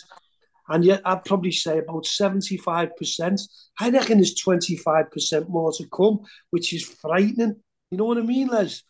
And 0.69 0.83
yet 0.83 1.01
I'd 1.05 1.23
probably 1.23 1.51
say 1.51 1.79
about 1.79 2.03
75%. 2.03 3.41
I 3.79 3.89
reckon 3.89 4.17
there's 4.17 4.35
25% 4.35 5.47
more 5.47 5.71
to 5.71 5.87
come, 5.87 6.19
which 6.49 6.73
is 6.73 6.83
frightening. 6.83 7.55
You 7.89 7.97
know 7.97 8.03
what 8.03 8.17
I 8.17 8.21
mean, 8.21 8.49
Les? 8.49 8.83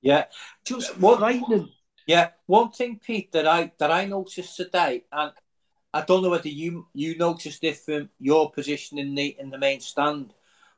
Yeah. 0.00 0.24
Just 0.64 0.98
what, 0.98 1.18
frightening. 1.18 1.68
Yeah. 2.06 2.30
One 2.46 2.70
thing, 2.70 2.98
Pete, 3.04 3.32
that 3.32 3.46
I 3.46 3.72
that 3.78 3.90
I 3.90 4.06
noticed 4.06 4.56
today, 4.56 5.04
and 5.12 5.32
I 5.92 6.02
don't 6.02 6.22
know 6.22 6.30
whether 6.30 6.48
you 6.48 6.86
you 6.94 7.16
noticed 7.16 7.62
it 7.62 7.76
from 7.76 8.08
your 8.18 8.50
position 8.50 8.98
in 8.98 9.14
the 9.14 9.36
in 9.38 9.50
the 9.50 9.58
main 9.58 9.80
stand, 9.80 10.32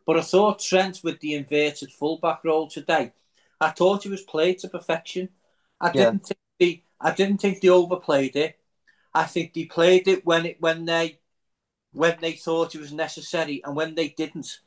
but 0.05 0.16
I 0.16 0.23
thought 0.23 0.59
Trent 0.59 1.01
with 1.05 1.21
the 1.21 1.35
inverted 1.35 1.93
fullback 1.93 2.43
role 2.45 2.69
today, 2.69 3.12
I 3.61 3.71
thought 3.71 4.03
he 4.03 4.09
was 4.09 4.23
played 4.23 4.59
to 4.59 4.69
perfection. 4.69 5.29
I 5.81 5.93
didn't 5.93 6.27
think 6.27 6.38
they 6.59 6.85
I 7.01 7.12
didn't 7.12 7.38
think 7.38 7.61
they 7.61 7.69
overplayed 7.69 8.37
it. 8.37 8.59
I 9.14 9.25
think 9.25 9.55
they 9.55 9.64
played 9.64 10.07
it 10.09 10.25
when 10.25 10.47
it 10.47 10.57
when 10.61 10.85
they 10.85 11.21
when 11.93 12.16
they 12.21 12.33
thought 12.33 12.75
it 12.75 12.81
was 12.81 12.93
necessary, 12.93 13.62
and 13.64 13.75
when 13.75 13.95
they 13.95 14.09
didn't, 14.09 14.61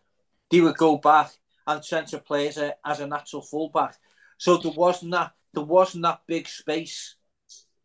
they 0.51 0.59
would 0.59 0.77
go 0.77 0.97
back 0.97 1.31
and 1.65 1.83
centre 1.85 2.17
would 2.17 2.25
play 2.25 2.47
as 2.47 2.57
a 2.57 2.75
as 2.85 2.99
a 2.99 3.07
natural 3.07 3.41
fullback. 3.41 3.95
So 4.37 4.57
there 4.57 4.73
wasn't 4.73 5.11
that 5.11 5.33
there 5.53 5.63
wasn't 5.63 6.03
that 6.03 6.21
big 6.27 6.47
space 6.47 7.15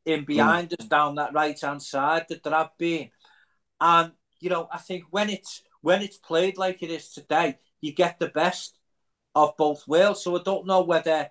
in 0.05 0.25
behind 0.25 0.71
mm. 0.71 0.81
us 0.81 0.87
down 0.87 1.17
that 1.17 1.35
right 1.35 1.61
hand 1.61 1.83
side 1.83 2.27
that 2.29 2.43
there 2.43 2.55
have 2.55 2.77
been. 2.79 3.11
And 3.81 4.13
you 4.41 4.51
know, 4.51 4.69
I 4.73 4.79
think 4.79 5.05
when 5.11 5.31
it's 5.31 5.63
when 5.83 6.03
it's 6.03 6.17
played 6.17 6.59
like 6.59 6.83
it 6.83 6.91
is 6.91 7.11
today, 7.11 7.59
you 7.81 7.93
get 7.93 8.19
the 8.19 8.29
best 8.29 8.79
of 9.35 9.57
both 9.57 9.87
worlds. 9.87 10.23
So 10.23 10.39
I 10.39 10.43
don't 10.43 10.67
know 10.67 10.83
whether 10.83 11.31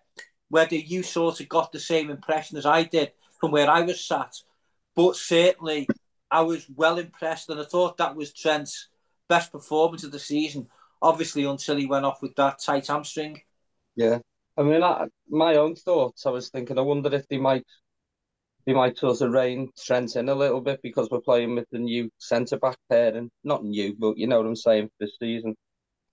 whether 0.50 0.76
you 0.76 1.04
sort 1.04 1.40
of 1.40 1.50
got 1.50 1.72
the 1.72 1.80
same 1.80 2.10
impression 2.10 2.58
as 2.58 2.66
I 2.66 2.84
did 2.84 3.12
from 3.40 3.52
where 3.52 3.70
I 3.70 3.82
was 3.82 4.04
sat, 4.04 4.34
but 4.96 5.16
certainly 5.16 5.88
I 6.32 6.42
was 6.42 6.68
well 6.76 6.98
impressed, 6.98 7.50
and 7.50 7.60
I 7.60 7.64
thought 7.64 7.98
that 7.98 8.16
was 8.16 8.34
Trent's 8.34 8.90
best 9.30 9.52
performance 9.52 10.04
of 10.04 10.12
the 10.12 10.20
season. 10.20 10.68
Obviously, 11.02 11.44
until 11.44 11.78
he 11.78 11.86
went 11.86 12.06
off 12.06 12.22
with 12.22 12.36
that 12.36 12.60
tight 12.60 12.88
hamstring. 12.88 13.42
Yeah, 13.96 14.20
I 14.58 14.64
mean, 14.64 14.82
I, 14.82 15.06
my 15.30 15.56
own 15.58 15.76
thoughts. 15.76 16.26
I 16.26 16.32
was 16.32 16.50
thinking, 16.50 16.80
I 16.80 16.82
wonder 16.82 17.14
if 17.14 17.28
they 17.28 17.38
might, 17.38 17.64
they 18.66 18.74
might 18.74 18.98
sort 18.98 19.22
of 19.22 19.32
rein 19.32 19.70
Trent 19.78 20.16
in 20.16 20.30
a 20.30 20.36
little 20.36 20.62
bit 20.62 20.80
because 20.82 21.10
we're 21.12 21.22
playing 21.22 21.56
with 21.56 21.68
the 21.72 21.80
new 21.80 22.10
centre 22.18 22.58
back 22.58 22.78
pair, 22.90 23.16
and 23.16 23.30
not 23.44 23.64
new, 23.64 23.96
but 23.98 24.18
you 24.18 24.28
know 24.28 24.38
what 24.38 24.48
I'm 24.48 24.56
saying 24.56 24.88
for 24.88 25.06
this 25.06 25.18
season. 25.20 25.56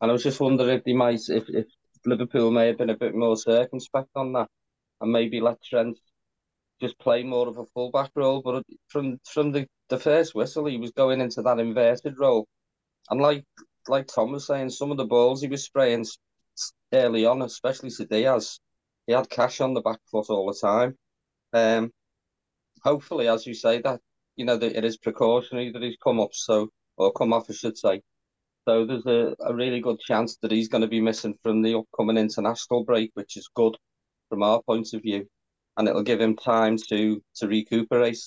And 0.01 0.11
I 0.11 0.13
was 0.13 0.23
just 0.23 0.41
wondering 0.41 0.77
if 0.77 0.85
they 0.85 0.93
might, 0.93 1.21
if 1.29 1.45
if 1.49 1.67
Liverpool 2.07 2.51
may 2.51 2.69
have 2.69 2.79
been 2.79 2.91
a 2.91 2.97
bit 2.97 3.15
more 3.15 3.37
circumspect 3.37 4.11
on 4.15 4.33
that, 4.35 4.49
and 5.01 5.13
maybe 5.13 5.41
let 5.41 5.63
Trent 5.63 5.99
just 6.81 6.99
play 6.99 7.23
more 7.23 7.49
of 7.49 7.59
a 7.59 7.67
fullback 7.67 8.11
role. 8.15 8.43
But 8.43 8.65
from 8.89 9.19
from 9.25 9.53
the, 9.53 9.67
the 9.89 9.99
first 9.99 10.35
whistle, 10.35 10.67
he 10.67 10.79
was 10.79 10.93
going 10.93 11.21
into 11.21 11.43
that 11.43 11.59
inverted 11.61 12.19
role, 12.19 12.47
and 13.11 13.21
like 13.21 13.45
like 13.89 14.07
Tom 14.07 14.33
was 14.33 14.47
saying, 14.47 14.71
some 14.71 14.91
of 14.91 14.97
the 14.97 15.05
balls 15.05 15.43
he 15.43 15.49
was 15.49 15.65
spraying 15.65 16.07
early 16.93 17.27
on, 17.27 17.43
especially 17.43 17.91
to 17.91 18.07
Diaz, 18.07 18.59
he 19.07 19.13
had 19.13 19.29
Cash 19.29 19.61
on 19.61 19.75
the 19.75 19.83
back 19.83 20.01
foot 20.11 20.31
all 20.31 20.47
the 20.47 20.59
time. 20.59 20.97
Um, 21.53 21.93
hopefully, 22.83 23.29
as 23.29 23.47
you 23.47 23.55
say, 23.55 23.81
that 23.83 24.01
you 24.37 24.45
know 24.45 24.57
that 24.57 24.77
it 24.77 24.85
is 24.85 24.97
precautionary 24.97 25.71
that 25.73 25.83
he's 25.83 25.97
come 26.03 26.21
up 26.21 26.31
so 26.33 26.71
or 26.97 27.13
come 27.13 27.33
off, 27.33 27.51
I 27.51 27.55
should 27.55 27.79
say. 27.79 28.03
So 28.67 28.87
there's 28.87 29.07
a, 29.07 29.35
a 29.45 29.55
really 29.55 29.81
good 29.81 30.01
chance 30.01 30.37
that 30.39 30.51
he's 30.51 30.69
going 30.69 30.83
to 30.83 30.89
be 30.89 31.01
missing 31.01 31.39
from 31.43 31.63
the 31.63 31.75
upcoming 31.77 32.17
international 32.17 32.85
break, 32.85 33.11
which 33.15 33.37
is 33.37 33.49
good 33.55 33.77
from 34.29 34.43
our 34.43 34.63
point 34.63 34.93
of 34.95 35.03
view, 35.03 35.27
and 35.77 35.87
it'll 35.89 36.03
give 36.03 36.21
him 36.21 36.37
time 36.37 36.77
to 36.89 37.23
to 37.37 37.47
recuperate. 37.47 38.19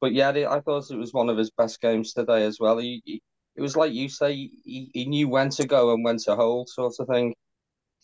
But 0.00 0.12
yeah, 0.12 0.30
I 0.30 0.60
thought 0.60 0.90
it 0.90 0.96
was 0.96 1.12
one 1.12 1.28
of 1.28 1.38
his 1.38 1.50
best 1.50 1.80
games 1.80 2.12
today 2.12 2.44
as 2.44 2.58
well. 2.60 2.78
He, 2.78 3.02
he 3.04 3.22
it 3.56 3.60
was 3.60 3.76
like 3.76 3.92
you 3.92 4.08
say, 4.08 4.34
he, 4.34 4.90
he 4.94 5.04
knew 5.06 5.28
when 5.28 5.50
to 5.50 5.66
go 5.66 5.92
and 5.92 6.04
when 6.04 6.18
to 6.18 6.34
hold, 6.36 6.68
sort 6.68 6.94
of 6.98 7.06
thing. 7.08 7.34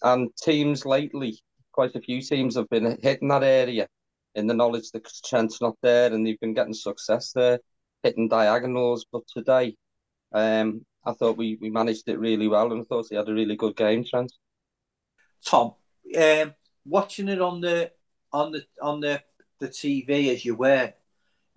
And 0.03 0.31
teams 0.37 0.85
lately, 0.85 1.41
quite 1.73 1.95
a 1.95 2.01
few 2.01 2.21
teams 2.21 2.57
have 2.57 2.69
been 2.69 2.99
hitting 3.03 3.29
that 3.29 3.43
area 3.43 3.89
in 4.35 4.47
the 4.47 4.55
knowledge 4.55 4.91
that 4.93 5.09
Trent's 5.25 5.61
not 5.61 5.77
there, 5.83 6.13
and 6.13 6.27
they've 6.27 6.41
been 6.41 6.55
getting 6.55 6.75
success 6.75 7.33
there, 7.33 7.61
hitting 8.03 8.29
diagonals. 8.29 9.07
But 9.11 9.23
today, 9.35 9.75
um, 10.33 10.85
I 11.09 11.15
thought 11.15 11.39
we, 11.39 11.57
we 11.59 11.71
managed 11.71 12.07
it 12.09 12.19
really 12.19 12.49
well, 12.49 12.71
and 12.71 12.83
I 12.83 12.85
thought 12.85 13.07
he 13.09 13.17
had 13.17 13.29
a 13.29 13.35
really 13.35 13.57
good 13.57 13.75
game, 13.75 14.05
Trent. 14.05 14.31
Tom, 15.43 15.73
um, 16.17 16.55
watching 16.85 17.29
it 17.29 17.41
on 17.41 17.63
the 17.63 17.91
on 18.31 18.53
the 18.53 18.67
on 18.83 19.01
the 19.01 19.23
the 19.59 19.69
TV 19.69 20.31
as 20.31 20.45
you 20.45 20.55
were, 20.55 20.93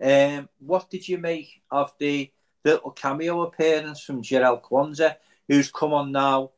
um, 0.02 0.48
what 0.58 0.88
did 0.88 1.06
you 1.06 1.18
make 1.18 1.62
of 1.70 1.92
the 1.98 2.32
little 2.64 2.92
cameo 2.92 3.42
appearance 3.42 4.00
from 4.00 4.22
Jarell 4.22 4.62
Quansah, 4.62 5.16
who's 5.48 5.70
come 5.70 5.92
on 5.92 6.12
now 6.12 6.52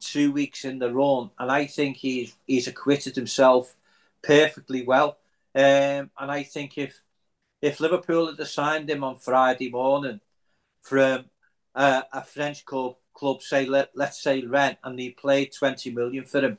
two 0.00 0.32
weeks 0.32 0.64
in 0.64 0.80
the 0.80 0.92
run, 0.92 1.30
and 1.38 1.52
I 1.52 1.66
think 1.66 1.98
he's 1.98 2.34
he's 2.48 2.66
acquitted 2.66 3.14
himself 3.14 3.76
perfectly 4.22 4.82
well. 4.82 5.18
Um, 5.54 6.10
and 6.18 6.30
I 6.32 6.42
think 6.42 6.78
if 6.78 7.00
if 7.62 7.78
Liverpool 7.78 8.34
had 8.34 8.44
signed 8.48 8.90
him 8.90 9.04
on 9.04 9.18
Friday 9.18 9.70
morning 9.70 10.20
from 10.80 11.26
uh, 11.74 12.02
a 12.12 12.22
French 12.22 12.64
club, 12.64 12.96
club 13.12 13.42
say 13.42 13.66
let 13.66 13.90
let's 13.94 14.22
say 14.22 14.42
Rennes, 14.42 14.76
and 14.84 14.98
he 14.98 15.10
played 15.10 15.52
twenty 15.52 15.90
million 15.90 16.24
for 16.24 16.40
him, 16.40 16.58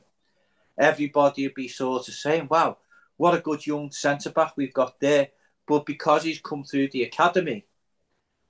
everybody 0.78 1.46
would 1.46 1.54
be 1.54 1.68
sort 1.68 2.08
of 2.08 2.14
saying, 2.14 2.48
"Wow, 2.50 2.78
what 3.16 3.34
a 3.34 3.40
good 3.40 3.66
young 3.66 3.90
centre 3.90 4.30
back 4.30 4.56
we've 4.56 4.74
got 4.74 5.00
there." 5.00 5.28
But 5.66 5.86
because 5.86 6.22
he's 6.22 6.40
come 6.40 6.64
through 6.64 6.90
the 6.90 7.02
academy, 7.02 7.66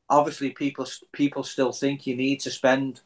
obviously 0.08 0.50
people 0.50 0.86
people 1.12 1.42
still 1.42 1.72
think 1.72 2.06
you 2.06 2.16
need 2.16 2.40
to 2.40 2.50
spend 2.50 3.00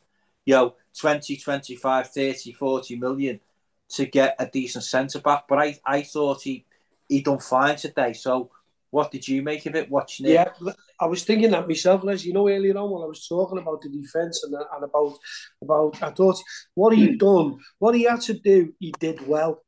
you 0.45 0.55
know 0.55 0.75
20 0.99 1.37
25 1.37 2.11
30 2.11 2.53
40 2.53 2.97
million 2.97 3.41
to 3.89 4.07
get 4.07 4.37
a 4.39 4.47
decent 4.47 4.85
centre 4.85 5.21
back 5.21 5.45
but 5.49 5.59
i 5.59 5.79
i 5.85 6.03
thought 6.03 6.43
he 6.43 6.65
he 7.11 7.21
done 7.21 7.41
fine 7.41 7.77
today. 7.77 8.13
So 8.13 8.51
what 8.91 9.11
did 9.11 9.27
you 9.27 9.43
make 9.43 9.67
of 9.67 9.75
it 9.75 9.91
watching 9.91 10.27
it? 10.27 10.33
Yeah, 10.33 10.53
I 11.01 11.07
was 11.07 11.25
thinking 11.25 11.53
that 11.53 11.69
myself, 11.69 12.03
Les. 12.03 12.25
You 12.25 12.33
know, 12.33 12.49
earlier 12.49 12.77
on 12.77 12.91
when 12.91 13.03
I 13.03 13.07
was 13.07 13.27
talking 13.27 13.59
about 13.59 13.83
the 13.83 13.89
defence 13.89 14.43
and, 14.45 14.55
uh, 14.55 14.65
and 14.75 14.85
about 14.85 15.17
about, 15.63 16.03
I 16.03 16.11
thought 16.11 16.37
what 16.75 16.97
he 16.97 17.17
done, 17.17 17.59
what 17.79 17.95
he 17.95 18.05
had 18.05 18.21
to 18.23 18.35
do, 18.35 18.73
he 18.79 18.93
did 18.99 19.27
well. 19.27 19.63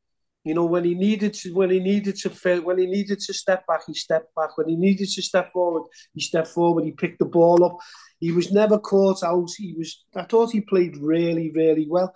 You 0.45 0.55
know, 0.55 0.65
when 0.65 0.83
he 0.83 0.95
needed 0.95 1.35
to, 1.35 1.55
when 1.55 1.71
he 1.71 1.79
needed 1.79 2.17
to, 2.17 2.61
when 2.63 2.79
he 2.79 2.87
needed 2.87 3.21
to 3.21 3.33
step 3.33 3.65
back, 3.69 3.83
he 3.87 3.95
stepped 3.95 4.35
back. 4.35 4.59
When 4.59 4.69
he 4.69 4.75
needed 4.75 5.09
to 5.09 5.23
step 5.23 5.53
forward, 5.53 5.85
he 6.15 6.21
stepped 6.21 6.49
forward. 6.49 6.85
He 6.85 6.91
picked 6.91 7.21
the 7.21 7.27
ball 7.27 7.65
up. 7.65 7.79
He 8.19 8.33
was 8.33 8.51
never 8.51 8.79
caught 8.79 9.23
out. 9.23 9.51
He 9.57 9.75
was. 9.79 10.05
I 10.17 10.25
thought 10.25 10.51
he 10.51 10.61
played 10.61 10.97
really, 10.97 11.53
really 11.55 11.87
well. 11.89 12.13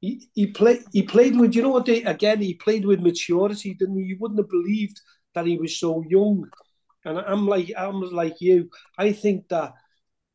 He, 0.00 0.28
he 0.34 0.48
played. 0.48 0.82
He 0.92 1.02
played 1.02 1.38
with. 1.38 1.54
You 1.54 1.62
know 1.62 1.70
what? 1.70 1.86
They, 1.86 2.02
again, 2.02 2.40
he 2.40 2.54
played 2.54 2.84
with 2.84 3.00
maturity. 3.00 3.74
Didn't 3.74 3.98
he? 3.98 4.06
You 4.06 4.16
wouldn't 4.18 4.40
have 4.40 4.50
believed 4.50 5.00
that 5.36 5.46
he 5.46 5.56
was 5.56 5.78
so 5.78 6.02
young. 6.08 6.50
And 7.04 7.18
I'm 7.18 7.46
like, 7.46 7.72
I'm 7.78 8.00
like 8.00 8.40
you. 8.40 8.70
I 8.98 9.12
think 9.12 9.48
that. 9.48 9.74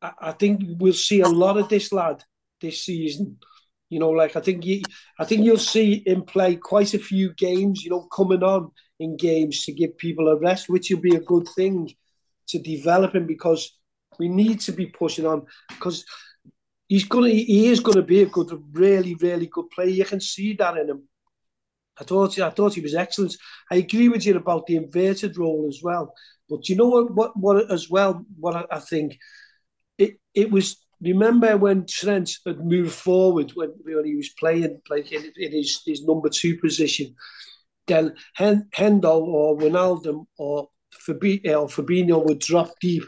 I, 0.00 0.12
I 0.20 0.32
think 0.32 0.62
we'll 0.78 0.94
see 0.94 1.20
a 1.20 1.28
lot 1.28 1.58
of 1.58 1.68
this 1.68 1.92
lad 1.92 2.24
this 2.60 2.84
season 2.84 3.36
you 3.92 3.98
know, 3.98 4.08
like 4.08 4.36
I 4.36 4.40
think 4.40 4.64
you, 4.64 4.80
I 5.18 5.26
think 5.26 5.44
you'll 5.44 5.58
see 5.58 6.02
him 6.06 6.22
play 6.22 6.56
quite 6.56 6.94
a 6.94 6.98
few 6.98 7.34
games. 7.34 7.84
You 7.84 7.90
know, 7.90 8.08
coming 8.10 8.42
on 8.42 8.70
in 8.98 9.18
games 9.18 9.66
to 9.66 9.72
give 9.72 9.98
people 9.98 10.28
a 10.28 10.38
rest, 10.38 10.70
which 10.70 10.88
will 10.88 11.02
be 11.02 11.14
a 11.14 11.20
good 11.20 11.46
thing 11.54 11.90
to 12.48 12.58
develop 12.58 13.14
him 13.14 13.26
because 13.26 13.78
we 14.18 14.30
need 14.30 14.60
to 14.60 14.72
be 14.72 14.86
pushing 14.86 15.26
on 15.26 15.44
because 15.68 16.06
he's 16.88 17.04
gonna 17.04 17.28
he 17.28 17.66
is 17.66 17.80
gonna 17.80 18.00
be 18.00 18.22
a 18.22 18.26
good, 18.26 18.50
really, 18.72 19.14
really 19.16 19.46
good 19.46 19.68
player. 19.68 19.88
You 19.90 20.06
can 20.06 20.22
see 20.22 20.54
that 20.54 20.78
in 20.78 20.88
him. 20.88 21.02
I 22.00 22.04
thought 22.04 22.38
I 22.38 22.50
thought 22.50 22.74
he 22.74 22.80
was 22.80 22.94
excellent. 22.94 23.36
I 23.70 23.76
agree 23.76 24.08
with 24.08 24.24
you 24.24 24.36
about 24.36 24.66
the 24.66 24.76
inverted 24.76 25.36
role 25.36 25.66
as 25.68 25.80
well. 25.82 26.14
But 26.48 26.68
you 26.68 26.76
know 26.76 26.88
what 26.88 27.14
what, 27.14 27.36
what 27.36 27.70
as 27.70 27.90
well 27.90 28.24
what 28.38 28.56
I, 28.56 28.76
I 28.76 28.78
think 28.80 29.18
it 29.98 30.16
it 30.34 30.50
was 30.50 30.76
remember 31.02 31.56
when 31.56 31.84
Trent 31.86 32.30
had 32.46 32.64
moved 32.64 32.94
forward 32.94 33.50
when, 33.54 33.72
when 33.82 34.04
he 34.04 34.14
was 34.14 34.30
playing 34.38 34.80
like 34.88 35.10
in, 35.12 35.32
in 35.36 35.52
his, 35.52 35.82
his 35.84 36.04
number 36.04 36.28
two 36.28 36.56
position, 36.58 37.14
then 37.86 38.14
Hen, 38.34 38.68
Hendo 38.74 39.20
or 39.20 39.58
Ronaldo 39.58 40.26
or 40.38 40.68
Fabinho, 41.06 41.62
or 41.62 41.68
Fabinho 41.68 42.24
would 42.24 42.38
drop 42.38 42.70
deep. 42.80 43.04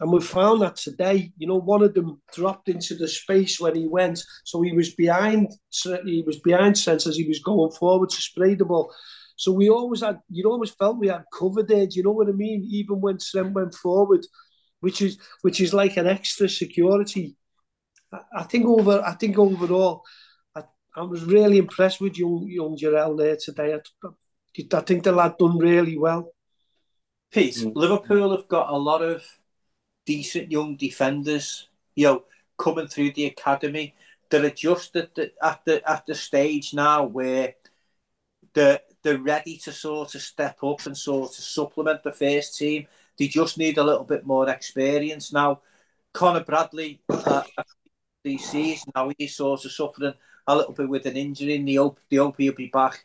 And 0.00 0.12
we 0.12 0.20
found 0.20 0.62
that 0.62 0.76
today, 0.76 1.32
you 1.38 1.46
know, 1.46 1.56
one 1.58 1.82
of 1.82 1.92
them 1.94 2.22
dropped 2.32 2.68
into 2.68 2.94
the 2.94 3.08
space 3.08 3.58
when 3.58 3.74
he 3.74 3.88
went. 3.88 4.22
So 4.44 4.62
he 4.62 4.72
was 4.72 4.94
behind 4.94 5.50
he 6.04 6.22
was 6.24 6.38
behind 6.38 6.78
sense 6.78 7.06
as 7.06 7.16
he 7.16 7.26
was 7.26 7.40
going 7.40 7.72
forward 7.72 8.10
to 8.10 8.22
spray 8.22 8.54
the 8.54 8.64
ball. 8.64 8.92
So 9.36 9.52
we 9.52 9.68
always 9.70 10.00
had, 10.00 10.18
you 10.30 10.48
always 10.50 10.70
felt 10.70 10.98
we 10.98 11.08
had 11.08 11.24
cover 11.36 11.62
there. 11.62 11.86
Do 11.86 11.96
you 11.96 12.02
know 12.02 12.12
what 12.12 12.28
I 12.28 12.32
mean? 12.32 12.66
Even 12.70 13.00
when 13.00 13.18
Trent 13.18 13.54
went 13.54 13.74
forward, 13.74 14.24
which 14.80 15.02
is 15.02 15.18
which 15.42 15.60
is 15.60 15.74
like 15.74 15.96
an 15.96 16.06
extra 16.06 16.48
security. 16.48 17.36
I, 18.12 18.20
I 18.36 18.42
think 18.44 18.66
over 18.66 19.02
I 19.04 19.14
think 19.14 19.36
overall, 19.36 20.02
I, 20.54 20.62
I 20.96 21.02
was 21.02 21.24
really 21.24 21.58
impressed 21.58 22.00
with 22.00 22.18
young 22.18 22.46
young 22.48 22.76
Jarell 22.76 23.18
there 23.18 23.36
today. 23.36 23.74
I, 23.74 24.08
I 24.76 24.80
think 24.80 25.02
the 25.02 25.12
lad 25.12 25.38
done 25.38 25.58
really 25.58 25.98
well. 25.98 26.32
Pete, 27.32 27.56
mm. 27.56 27.72
Liverpool 27.74 28.36
have 28.36 28.48
got 28.48 28.70
a 28.70 28.76
lot 28.76 29.02
of 29.02 29.22
decent 30.08 30.50
young 30.50 30.74
defenders, 30.74 31.68
you 31.94 32.06
know, 32.06 32.24
coming 32.56 32.88
through 32.88 33.12
the 33.12 33.26
academy 33.26 33.94
that 34.30 34.42
are 34.42 34.50
just 34.50 34.96
at 34.96 35.14
the 35.14 35.30
at 35.42 35.60
the 35.66 35.86
at 35.88 36.06
the 36.06 36.14
stage 36.14 36.72
now 36.72 37.04
where 37.04 37.54
they're 38.54 38.80
they're 39.02 39.18
ready 39.18 39.58
to 39.58 39.70
sort 39.70 40.14
of 40.14 40.22
step 40.22 40.64
up 40.64 40.86
and 40.86 40.96
sort 40.96 41.28
of 41.30 41.44
supplement 41.44 42.02
the 42.02 42.12
first 42.12 42.56
team. 42.56 42.86
They 43.18 43.28
just 43.28 43.58
need 43.58 43.76
a 43.76 43.84
little 43.84 44.04
bit 44.04 44.24
more 44.24 44.48
experience 44.48 45.30
now. 45.30 45.60
Connor 46.14 46.44
Bradley, 46.44 47.02
uh, 47.10 47.42
this 48.24 48.50
season, 48.50 48.90
now 48.94 49.12
he's 49.18 49.36
sort 49.36 49.66
of 49.66 49.70
suffering 49.70 50.14
a 50.46 50.56
little 50.56 50.72
bit 50.72 50.88
with 50.88 51.04
an 51.04 51.18
injury, 51.18 51.56
and 51.56 51.68
the 51.68 51.76
hope, 51.76 52.00
the 52.08 52.16
hope 52.16 52.36
he'll 52.38 52.54
be 52.54 52.68
back 52.68 53.04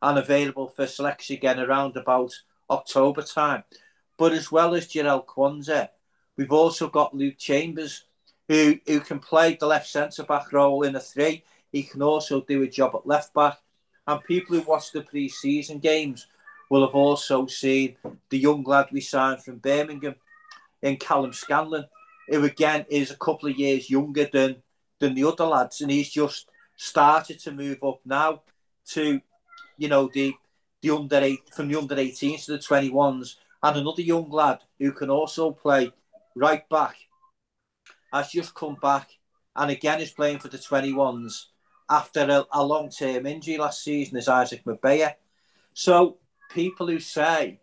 and 0.00 0.18
available 0.18 0.68
for 0.68 0.86
selection 0.86 1.36
again 1.36 1.58
around 1.58 1.96
about 1.96 2.32
October 2.70 3.22
time. 3.22 3.64
But 4.16 4.32
as 4.32 4.52
well 4.52 4.74
as 4.74 4.86
Jarell 4.86 5.26
Quansah, 5.26 5.88
we've 6.36 6.52
also 6.52 6.88
got 6.88 7.14
Luke 7.14 7.38
Chambers, 7.38 8.04
who, 8.48 8.78
who 8.86 9.00
can 9.00 9.18
play 9.18 9.56
the 9.56 9.66
left 9.66 9.88
centre 9.88 10.24
back 10.24 10.52
role 10.52 10.82
in 10.82 10.96
a 10.96 11.00
three. 11.00 11.44
He 11.72 11.82
can 11.82 12.02
also 12.02 12.40
do 12.42 12.62
a 12.62 12.68
job 12.68 12.94
at 12.94 13.06
left 13.06 13.34
back. 13.34 13.58
And 14.06 14.22
people 14.24 14.56
who 14.56 14.62
watch 14.62 14.92
the 14.92 15.02
pre 15.02 15.28
season 15.28 15.78
games 15.78 16.26
will 16.68 16.86
have 16.86 16.94
also 16.94 17.46
seen 17.46 17.96
the 18.30 18.38
young 18.38 18.62
lad 18.64 18.88
we 18.92 19.00
signed 19.00 19.42
from 19.42 19.58
Birmingham 19.58 20.16
in 20.82 20.96
Calum 20.96 21.32
Scanlon, 21.32 21.86
who 22.28 22.44
again 22.44 22.84
is 22.90 23.10
a 23.10 23.16
couple 23.16 23.48
of 23.48 23.58
years 23.58 23.90
younger 23.90 24.28
than 24.30 24.56
than 25.00 25.14
the 25.14 25.24
other 25.24 25.44
lads, 25.44 25.80
and 25.80 25.90
he's 25.90 26.10
just 26.10 26.48
started 26.76 27.38
to 27.40 27.52
move 27.52 27.82
up 27.82 28.00
now 28.04 28.42
to, 28.86 29.20
you 29.76 29.88
know, 29.88 30.10
the 30.12 30.34
the 30.82 30.90
under 30.90 31.16
eight 31.16 31.40
from 31.54 31.68
the 31.68 31.78
under 31.78 31.96
18s 31.96 32.44
to 32.44 32.52
the 32.52 32.58
21s, 32.58 33.36
and 33.62 33.76
another 33.76 34.02
young 34.02 34.30
lad 34.30 34.58
who 34.78 34.92
can 34.92 35.10
also 35.10 35.50
play 35.50 35.90
right 36.34 36.68
back 36.68 36.96
has 38.12 38.30
just 38.30 38.54
come 38.54 38.76
back 38.80 39.10
and 39.56 39.70
again 39.70 40.00
is 40.00 40.10
playing 40.10 40.38
for 40.38 40.48
the 40.48 40.58
21s 40.58 41.46
after 41.90 42.20
a, 42.22 42.44
a 42.52 42.64
long 42.64 42.90
term 42.90 43.26
injury 43.26 43.58
last 43.58 43.82
season 43.82 44.16
is 44.16 44.28
Isaac 44.28 44.64
Mabaya. 44.64 45.14
So 45.74 46.18
people 46.50 46.86
who 46.86 47.00
say 47.00 47.60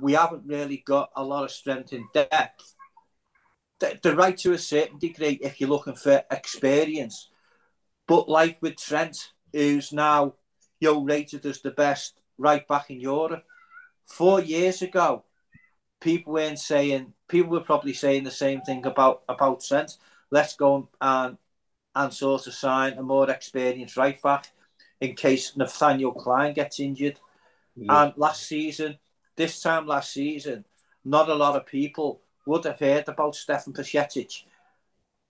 we 0.00 0.12
haven't 0.12 0.46
really 0.46 0.82
got 0.84 1.10
a 1.16 1.24
lot 1.24 1.44
of 1.44 1.50
strength 1.50 1.92
in 1.92 2.06
depth, 2.12 2.74
they're 3.78 4.16
right 4.16 4.36
to 4.38 4.52
a 4.52 4.58
certain 4.58 4.98
degree 4.98 5.38
if 5.42 5.60
you're 5.60 5.70
looking 5.70 5.94
for 5.94 6.22
experience. 6.30 7.30
But 8.06 8.28
like 8.28 8.58
with 8.60 8.76
Trent, 8.76 9.32
who's 9.52 9.92
now 9.92 10.34
you 10.80 10.92
know, 10.92 11.04
rated 11.04 11.46
as 11.46 11.60
the 11.60 11.70
best 11.70 12.14
right 12.38 12.66
back 12.68 12.90
in 12.90 13.00
Europe, 13.00 13.44
four 14.04 14.40
years 14.40 14.82
ago, 14.82 15.24
people 16.00 16.34
weren't 16.34 16.58
saying 16.58 17.12
people 17.28 17.50
were 17.50 17.60
probably 17.60 17.92
saying 17.92 18.24
the 18.24 18.30
same 18.30 18.60
thing 18.62 18.84
about 18.86 19.22
about 19.28 19.62
Trent. 19.62 19.96
Let's 20.30 20.56
go 20.56 20.88
and 21.00 21.36
and 21.94 22.12
sort 22.12 22.46
of 22.46 22.54
sign 22.54 22.98
a 22.98 23.02
more 23.02 23.30
experienced 23.30 23.96
right 23.96 24.20
back 24.20 24.48
in 25.00 25.14
case 25.14 25.56
Nathaniel 25.56 26.12
Klein 26.12 26.54
gets 26.54 26.80
injured. 26.80 27.18
Yeah. 27.74 28.04
And 28.04 28.12
last 28.16 28.42
season, 28.42 28.98
this 29.36 29.60
time 29.60 29.86
last 29.86 30.12
season, 30.12 30.64
not 31.04 31.28
a 31.28 31.34
lot 31.34 31.56
of 31.56 31.66
people 31.66 32.20
would 32.46 32.64
have 32.64 32.78
heard 32.78 33.08
about 33.08 33.34
Stefan 33.34 33.72
Bajcetic. 33.72 34.44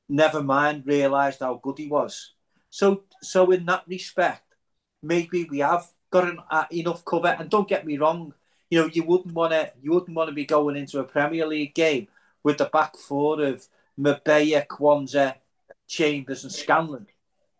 Never 0.08 0.42
mind 0.42 0.86
realised 0.86 1.40
how 1.40 1.60
good 1.62 1.78
he 1.78 1.88
was. 1.88 2.32
So, 2.70 3.04
so 3.22 3.50
in 3.50 3.64
that 3.66 3.84
respect, 3.88 4.54
maybe 5.02 5.44
we 5.44 5.58
have 5.60 5.86
got 6.10 6.28
an, 6.28 6.38
uh, 6.50 6.64
enough 6.70 7.04
cover. 7.04 7.28
And 7.28 7.50
don't 7.50 7.68
get 7.68 7.86
me 7.86 7.98
wrong, 7.98 8.34
you 8.70 8.80
know, 8.80 8.90
you 8.92 9.04
wouldn't 9.04 9.34
want 9.34 9.52
to, 9.52 9.72
you 9.80 9.92
wouldn't 9.92 10.16
want 10.16 10.28
to 10.28 10.34
be 10.34 10.44
going 10.44 10.76
into 10.76 10.98
a 11.00 11.04
Premier 11.04 11.46
League 11.46 11.74
game 11.74 12.08
with 12.42 12.58
the 12.58 12.66
back 12.66 12.96
four 12.96 13.42
of 13.42 13.66
Mabaya, 13.98 14.66
Quansah, 14.66 15.34
Chambers, 15.88 16.44
and 16.44 16.52
Scanlon. 16.52 17.06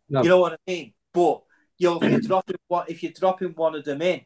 No. 0.09 0.23
You 0.23 0.29
know 0.29 0.41
what 0.41 0.53
I 0.55 0.59
mean? 0.67 0.93
But 1.13 1.43
you 1.79 1.91
know, 1.91 1.99
if 2.01 2.11
you're 2.11 2.21
dropping 2.33 2.57
what 2.69 2.91
if 2.91 3.03
you're 3.03 3.13
dropping 3.13 3.51
one 3.51 3.75
of 3.75 3.85
them 3.85 4.03
in, 4.03 4.23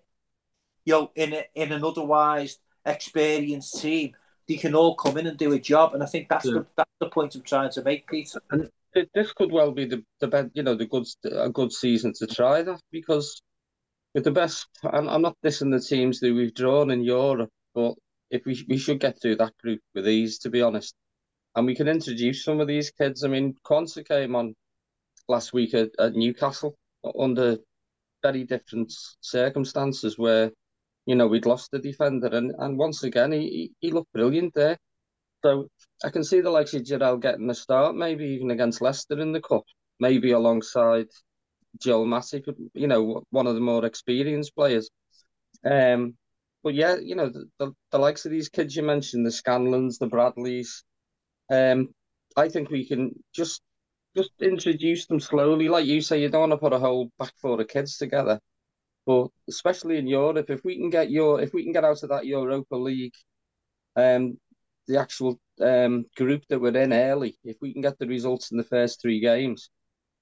you 0.85 0.95
know, 0.95 1.11
in 1.15 1.33
a, 1.33 1.45
in 1.55 1.73
an 1.73 1.85
otherwise 1.85 2.59
experienced 2.85 3.81
team, 3.81 4.15
they 4.49 4.57
can 4.57 4.75
all 4.75 4.95
come 4.95 5.17
in 5.19 5.27
and 5.27 5.39
do 5.39 5.53
a 5.53 5.59
job. 5.59 5.95
And 5.95 6.03
I 6.03 6.07
think 6.07 6.29
that's 6.29 6.47
yeah. 6.47 6.53
the 6.53 6.67
that's 6.77 6.91
the 7.01 7.09
point 7.09 7.35
I'm 7.35 7.43
trying 7.43 7.71
to 7.73 7.83
make, 7.83 8.07
Peter. 8.07 8.41
And 8.51 8.69
this 9.15 9.33
could 9.33 9.53
well 9.53 9.73
be 9.73 9.87
the 9.87 10.05
the 10.21 10.29
best, 10.29 10.51
you 10.55 10.63
know, 10.63 10.75
the 10.75 10.87
good 10.87 11.07
a 11.31 11.49
good 11.49 11.73
season 11.73 12.13
to 12.15 12.27
try 12.27 12.63
that 12.63 12.81
because 12.91 13.41
with 14.15 14.25
the 14.25 14.31
best, 14.31 14.67
I'm, 14.85 15.09
I'm 15.09 15.23
not 15.23 15.37
dissing 15.45 15.71
the 15.71 15.81
teams 15.81 16.21
that 16.21 16.35
we've 16.35 16.55
drawn 16.55 16.91
in 16.91 17.03
Europe, 17.03 17.51
but 17.75 17.95
if 18.31 18.45
we 18.45 18.65
we 18.69 18.79
should 18.79 19.01
get 19.01 19.21
through 19.21 19.37
that 19.37 19.57
group 19.59 19.81
with 19.95 20.09
ease, 20.09 20.39
to 20.41 20.51
be 20.51 20.63
honest, 20.63 20.95
and 21.57 21.67
we 21.67 21.75
can 21.75 21.89
introduce 21.89 22.45
some 22.45 22.61
of 22.61 22.69
these 22.69 22.91
kids. 22.91 23.25
I 23.25 23.29
mean, 23.29 23.55
Quansah 23.65 24.07
came 24.07 24.37
on 24.37 24.55
last 25.29 25.53
week 25.53 25.75
at, 25.75 25.91
at 25.99 26.15
Newcastle 26.15 26.77
under 27.19 27.59
very 28.23 28.45
different 28.45 28.93
circumstances 29.21 30.19
where 30.19 30.51
you 31.07 31.15
know 31.15 31.27
we'd 31.27 31.47
lost 31.47 31.71
the 31.71 31.79
defender. 31.79 32.29
And, 32.29 32.53
and 32.59 32.79
once 32.79 33.03
again 33.03 33.33
he, 33.33 33.73
he 33.81 33.91
looked 33.93 34.13
brilliant 34.13 34.55
there. 34.55 34.79
So 35.43 35.69
I 36.05 36.11
can 36.11 36.25
see 36.25 36.41
the 36.41 36.51
likes 36.51 36.75
of 36.75 36.83
Jarell 36.83 37.21
getting 37.21 37.49
a 37.49 37.55
start 37.55 37.97
maybe 37.97 38.27
even 38.27 38.51
against 38.51 38.83
Leicester 38.83 39.19
in 39.21 39.33
the 39.33 39.41
cup 39.41 39.65
maybe 40.01 40.33
alongside 40.33 41.07
Joel 41.79 42.07
Matip 42.07 42.45
you 42.75 42.87
know 42.87 43.23
one 43.31 43.47
of 43.47 43.55
the 43.55 43.61
more 43.61 43.85
experienced 43.85 44.55
players 44.55 44.91
um 45.65 46.15
but 46.63 46.75
yeah 46.75 46.97
you 46.97 47.15
know 47.15 47.29
the, 47.29 47.47
the, 47.59 47.73
the 47.91 47.99
likes 47.99 48.25
of 48.25 48.33
these 48.33 48.49
kids 48.49 48.77
you 48.77 48.83
mentioned 48.83 49.25
the 49.25 49.31
Scanlons 49.31 49.99
the 49.99 50.07
Bradleys 50.07 50.83
um 51.51 51.89
I 52.37 52.49
think 52.49 52.71
we 52.71 52.87
can 52.87 53.13
just 53.35 53.63
just 54.17 54.31
introduce 54.41 55.07
them 55.07 55.21
slowly. 55.21 55.69
Like 55.69 55.87
you 55.87 56.01
say, 56.01 56.21
you 56.21 56.29
don't 56.29 56.51
want 56.51 56.53
to 56.53 56.59
put 56.59 56.73
a 56.73 56.79
whole 56.79 57.11
back 57.19 57.33
four 57.41 57.61
of 57.61 57.69
kids 57.69 57.97
together. 57.97 58.41
But 59.07 59.29
especially 59.49 59.99
in 59.99 60.07
Europe, 60.07 60.51
if 60.51 60.65
we 60.65 60.77
can 60.77 60.91
get 60.91 61.11
your 61.11 61.41
if 61.41 61.53
we 61.53 61.65
can 61.65 61.73
get 61.73 61.85
out 61.85 62.03
of 62.03 62.09
that 62.11 62.27
Europa 62.27 62.77
League, 62.77 63.15
um, 63.97 64.39
the 64.87 64.99
actual 64.99 65.41
um 65.61 66.07
group 66.17 66.43
that 66.49 66.61
we're 66.61 66.77
in 66.77 66.93
early, 66.93 67.39
if 67.45 67.57
we 67.61 67.73
can 67.73 67.83
get 67.83 67.99
the 67.99 68.07
results 68.07 68.51
in 68.51 68.59
the 68.59 68.65
first 68.65 69.01
three 69.01 69.21
games, 69.21 69.71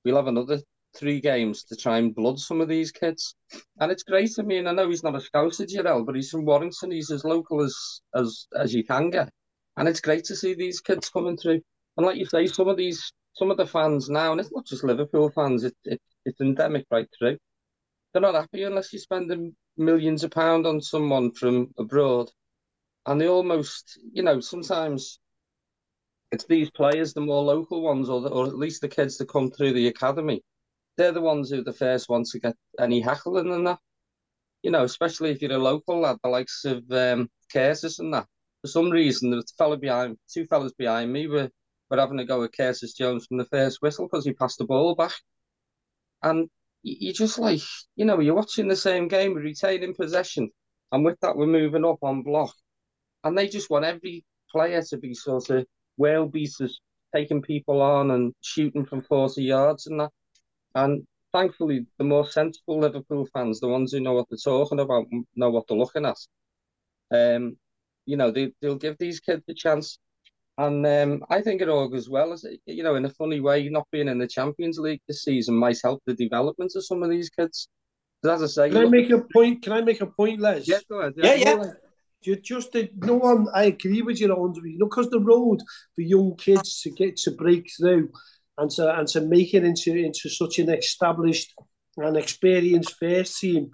we'll 0.05 0.17
have 0.17 0.27
another 0.29 0.61
three 0.97 1.21
games 1.21 1.65
to 1.65 1.77
try 1.77 1.99
and 1.99 2.15
blood 2.15 2.39
some 2.39 2.61
of 2.61 2.69
these 2.69 2.91
kids. 2.91 3.35
And 3.79 3.93
it's 3.93 4.03
great. 4.03 4.31
I 4.39 4.43
mean, 4.43 4.67
I 4.67 4.73
know 4.73 4.89
he's 4.89 5.05
not 5.05 5.15
a 5.15 5.19
Scouser, 5.19 5.67
Jarell, 5.67 6.05
but 6.05 6.15
he's 6.15 6.31
from 6.31 6.45
Warrington. 6.45 6.91
He's 6.91 7.11
as 7.11 7.25
local 7.25 7.63
as 7.63 7.77
as 8.15 8.47
as 8.57 8.75
you 8.75 8.85
can 8.85 9.11
get. 9.11 9.31
And 9.77 9.89
it's 9.89 10.01
great 10.01 10.25
to 10.25 10.37
see 10.37 10.55
these 10.55 10.81
kids 10.81 11.09
coming 11.11 11.37
through. 11.37 11.61
And 11.97 12.07
like 12.07 12.17
you 12.17 12.27
say, 12.27 12.47
some 12.47 12.69
of 12.69 12.77
these 12.77 13.13
some 13.35 13.51
of 13.51 13.57
the 13.57 13.67
fans 13.67 14.09
now, 14.09 14.33
and 14.33 14.41
it's 14.41 14.53
not 14.53 14.67
just 14.67 14.85
Liverpool 14.85 15.31
fans, 15.31 15.65
it, 15.65 15.77
it 15.85 16.01
it's 16.25 16.41
endemic 16.41 16.87
right 16.91 17.09
through. 17.19 17.39
They're 18.13 18.23
not 18.23 18.35
happy 18.35 18.65
unless 18.65 18.93
you're 18.93 19.01
spending 19.01 19.55
millions 19.77 20.25
of 20.25 20.31
pounds 20.31 20.67
on 20.67 20.81
someone 20.81 21.33
from 21.33 21.73
abroad. 21.79 22.31
And 23.07 23.21
they 23.21 23.29
almost, 23.29 23.99
you 24.13 24.23
know, 24.23 24.41
sometimes 24.41 25.19
it's 26.31 26.45
these 26.45 26.71
players, 26.71 27.15
the 27.15 27.21
more 27.21 27.43
local 27.43 27.81
ones, 27.81 28.09
or, 28.09 28.21
the, 28.21 28.29
or 28.29 28.47
at 28.47 28.59
least 28.59 28.83
the 28.83 28.89
kids 28.89 29.17
that 29.19 29.29
come 29.29 29.51
through 29.51 29.73
the 29.73 29.89
academy. 29.89 30.43
They're 30.99 31.13
the 31.13 31.23
ones 31.23 31.51
who 31.51 31.61
are 31.61 31.65
the 31.65 31.73
first 31.73 32.11
ones 32.11 32.33
to 32.33 32.41
get 32.41 32.57
any 32.79 33.01
heckling 33.01 33.53
and 33.53 33.67
that. 33.67 33.79
You 34.63 34.73
know, 34.73 34.83
especially 34.83 35.31
if 35.31 35.41
you're 35.41 35.53
a 35.53 35.59
local 35.59 36.01
lad, 36.01 36.19
the 36.23 36.29
likes 36.29 36.65
of 36.67 36.85
um, 36.91 37.31
Curtis 37.51 38.01
and 38.01 38.13
that. 38.13 38.27
For 38.61 38.69
some 38.69 38.91
reason, 38.91 39.31
the 39.31 39.45
fella 39.57 39.79
behind, 39.79 40.19
two 40.31 40.45
fellas 40.45 40.73
behind 40.75 41.13
me 41.13 41.29
were 41.29 41.49
we're 41.91 41.99
having 41.99 42.19
to 42.19 42.25
go 42.25 42.41
with 42.41 42.57
Curtis 42.57 42.93
Jones 42.93 43.27
from 43.27 43.39
the 43.39 43.47
first 43.47 43.81
whistle 43.81 44.07
because 44.07 44.25
he 44.25 44.33
passed 44.33 44.59
the 44.59 44.67
ball 44.67 44.95
back. 44.95 45.15
And 46.23 46.51
you're 46.83 47.15
just 47.15 47.39
like, 47.39 47.61
you 47.97 48.05
know, 48.05 48.21
you're 48.21 48.35
watching 48.35 48.69
the 48.69 48.77
same 48.77 49.09
game, 49.09 49.35
we're 49.35 49.43
retaining 49.43 49.95
possession. 49.95 50.51
And 50.93 51.05
with 51.05 51.19
that, 51.21 51.37
we're 51.37 51.47
moving 51.47 51.85
up 51.85 51.99
on 52.03 52.23
block. 52.23 52.55
And 53.25 53.37
they 53.37 53.49
just 53.49 53.71
want 53.71 53.85
every 53.85 54.25
player 54.51 54.83
to 54.83 54.97
be 54.97 55.15
sort 55.15 55.51
of 55.51 55.67
whale 55.97 56.27
beaters, 56.27 56.81
taking 57.15 57.43
people 57.43 57.81
on 57.81 58.11
and 58.11 58.35
shooting 58.43 58.85
from 58.85 59.03
40 59.03 59.43
yards 59.43 59.87
and 59.87 60.01
that. 60.01 60.11
And 60.85 61.07
thankfully, 61.33 61.87
the 61.99 62.05
more 62.05 62.29
sensible 62.29 62.81
Liverpool 62.81 63.27
fans, 63.33 63.61
the 63.61 63.69
ones 63.69 63.93
who 63.93 64.01
know 64.01 64.15
what 64.15 64.27
they're 64.31 64.39
talking 64.39 64.81
about, 64.81 65.07
know 65.37 65.51
what 65.51 65.67
they're 65.69 65.77
looking 65.77 66.07
at, 66.07 66.19
um, 67.13 67.57
you 68.07 68.17
know, 68.17 68.31
they, 68.31 68.53
they'll 68.61 68.77
give 68.77 68.97
these 68.99 69.21
kids 69.21 69.43
a 69.49 69.55
chance 69.55 69.99
and 70.59 70.85
um, 70.85 71.25
I 71.31 71.41
think 71.41 71.63
it 71.63 71.69
augurs 71.69 72.09
well, 72.11 72.33
as 72.33 72.45
you 72.67 72.83
know, 72.83 72.97
in 72.97 73.05
a 73.05 73.11
funny 73.11 73.39
way, 73.39 73.69
not 73.69 73.87
being 73.93 74.09
in 74.09 74.19
the 74.19 74.27
Champions 74.27 74.77
League 74.79 75.01
this 75.07 75.23
season 75.23 75.55
might 75.55 75.79
help 75.83 76.03
the 76.05 76.15
development 76.15 76.73
of 76.75 76.85
some 76.85 77.05
of 77.05 77.11
these 77.11 77.31
kids. 77.31 77.69
But 78.23 78.35
as 78.35 78.43
I 78.43 78.47
say, 78.47 78.71
can 78.71 78.87
I 78.87 78.91
make 78.91 79.11
a 79.11 79.23
point? 79.33 79.63
Can 79.63 79.73
I 79.73 79.83
make 79.83 80.01
a 80.01 80.07
point, 80.07 80.41
Les? 80.41 80.67
Yeah, 80.67 80.81
go 80.91 80.99
ahead. 80.99 81.13
Yeah, 81.17 81.35
yeah. 81.35 81.57
yeah. 81.63 81.71
You 82.23 82.35
just 82.35 82.77
no 82.97 83.15
one. 83.15 83.47
I 83.55 83.67
agree 83.67 84.03
with 84.03 84.21
you 84.21 84.33
on 84.33 84.53
you 84.65 84.79
know 84.79 84.87
because 84.87 85.09
the 85.11 85.21
road 85.21 85.61
for 85.95 86.01
young 86.01 86.35
kids 86.37 86.83
to 86.83 86.91
get 86.91 87.17
to 87.19 87.31
break 87.31 87.71
through 87.79 88.11
and 88.59 88.71
to 88.73 88.99
and 88.99 89.09
to 89.09 89.21
make 89.21 89.55
it 89.55 89.65
into 89.65 89.95
into 89.95 90.29
such 90.29 90.59
an 90.59 90.71
established 90.71 91.55
and 91.97 92.17
experienced 92.17 92.97
first 93.01 93.39
team. 93.39 93.71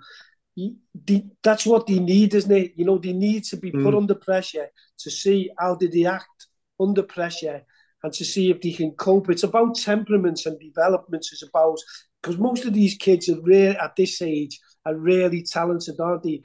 That's 1.43 1.67
what 1.67 1.87
they 1.87 1.99
need, 1.99 2.35
isn't 2.35 2.53
it? 2.53 2.73
You 2.77 2.85
know, 2.85 2.99
they 2.99 3.13
need 3.13 3.45
to 3.45 3.57
be 3.57 3.73
put 3.73 3.95
mm. 3.95 3.97
under 3.97 4.15
pressure 4.15 4.69
to 5.01 5.11
see 5.11 5.51
how 5.59 5.75
did 5.75 5.93
they 5.93 6.07
act 6.07 6.47
under 6.79 7.03
pressure 7.03 7.63
and 8.03 8.13
to 8.13 8.25
see 8.25 8.51
if 8.51 8.61
they 8.61 8.73
can 8.73 8.93
cope. 8.93 9.31
It's 9.31 9.43
about 9.43 9.77
temperaments 9.77 10.47
and 10.47 10.59
developments. 10.61 11.33
It's 11.33 11.43
about 11.43 11.79
because 12.23 12.39
most 12.39 12.65
of 12.65 12.73
these 12.73 12.95
kids 12.97 13.29
are 13.29 13.41
rare 13.43 13.77
at 13.83 13.97
this 13.97 14.23
age 14.23 14.61
are 14.87 14.95
really 14.95 15.43
talented, 15.43 15.99
aren't 15.99 16.23
they? 16.23 16.43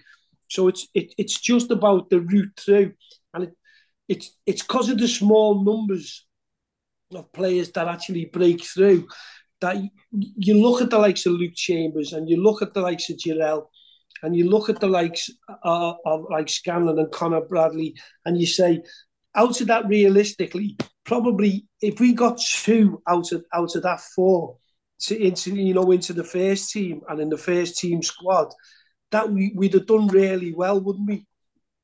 So 0.49 0.67
it's 0.67 0.87
it, 0.93 1.13
it's 1.17 1.39
just 1.39 1.69
about 1.69 2.09
the 2.09 2.21
route 2.21 2.53
through, 2.57 2.93
and 3.33 3.43
it, 3.43 3.53
it's 4.07 4.35
it's 4.45 4.63
because 4.63 4.89
of 4.89 4.97
the 4.97 5.07
small 5.07 5.63
numbers 5.63 6.25
of 7.13 7.31
players 7.33 7.71
that 7.71 7.87
actually 7.87 8.25
break 8.25 8.63
through 8.63 9.07
that 9.61 9.77
you 10.11 10.61
look 10.61 10.81
at 10.81 10.89
the 10.89 10.97
likes 10.97 11.25
of 11.25 11.33
Luke 11.33 11.55
Chambers 11.55 12.13
and 12.13 12.29
you 12.29 12.41
look 12.41 12.61
at 12.61 12.73
the 12.73 12.81
likes 12.81 13.09
of 13.09 13.17
Jarell 13.17 13.67
and 14.23 14.35
you 14.35 14.49
look 14.49 14.69
at 14.69 14.79
the 14.79 14.87
likes 14.87 15.29
of, 15.63 15.95
of 16.05 16.25
like 16.29 16.49
Scanlon 16.49 16.99
and 16.99 17.11
Connor 17.11 17.41
Bradley 17.41 17.95
and 18.25 18.39
you 18.39 18.45
say 18.45 18.81
out 19.35 19.59
of 19.61 19.67
that 19.67 19.87
realistically, 19.87 20.77
probably 21.03 21.67
if 21.81 21.99
we 21.99 22.13
got 22.13 22.39
two 22.39 23.01
out 23.07 23.31
of 23.31 23.43
out 23.53 23.75
of 23.75 23.83
that 23.83 24.01
four 24.15 24.57
to 25.01 25.19
into 25.19 25.55
you 25.55 25.73
know 25.73 25.91
into 25.91 26.13
the 26.13 26.23
first 26.23 26.71
team 26.71 27.01
and 27.09 27.19
in 27.19 27.29
the 27.29 27.37
first 27.37 27.77
team 27.77 28.01
squad, 28.01 28.51
that 29.11 29.29
we, 29.31 29.53
we'd 29.55 29.73
have 29.73 29.87
done 29.87 30.07
really 30.07 30.53
well, 30.53 30.79
wouldn't 30.79 31.07
we? 31.07 31.25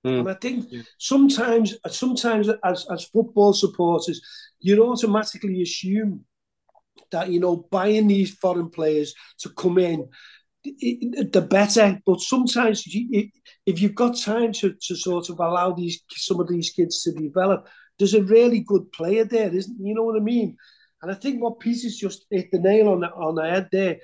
Mm. 0.05 0.19
And 0.19 0.29
I 0.29 0.35
think 0.35 0.71
sometimes 0.99 1.75
sometimes 1.87 2.49
as, 2.63 2.85
as 2.91 3.05
football 3.05 3.53
supporters, 3.53 4.21
you 4.59 4.81
automatically 4.85 5.61
assume 5.61 6.25
that 7.11 7.29
you 7.29 7.39
know 7.39 7.67
buying 7.71 8.07
these 8.07 8.35
foreign 8.35 8.69
players 8.69 9.13
to 9.39 9.49
come 9.49 9.79
in 9.79 10.07
the 10.63 11.45
better. 11.47 11.99
But 12.05 12.21
sometimes, 12.21 12.83
if 12.85 13.81
you've 13.81 13.95
got 13.95 14.17
time 14.17 14.51
to, 14.53 14.73
to 14.73 14.95
sort 14.95 15.29
of 15.29 15.39
allow 15.39 15.71
these 15.71 16.01
some 16.09 16.39
of 16.39 16.47
these 16.47 16.69
kids 16.71 17.03
to 17.03 17.11
develop, 17.11 17.67
there's 17.97 18.13
a 18.13 18.23
really 18.23 18.61
good 18.61 18.91
player 18.91 19.25
there, 19.25 19.53
isn't? 19.53 19.77
You 19.79 19.95
know 19.95 20.03
what 20.03 20.19
I 20.19 20.23
mean? 20.23 20.57
And 21.01 21.11
I 21.11 21.15
think 21.15 21.41
what 21.41 21.59
Peter's 21.59 21.97
just 21.97 22.25
hit 22.29 22.49
the 22.51 22.59
nail 22.59 22.89
on 22.89 23.01
the 23.01 23.11
on 23.11 23.35
the 23.35 23.43
head 23.43 23.69
there. 23.71 23.97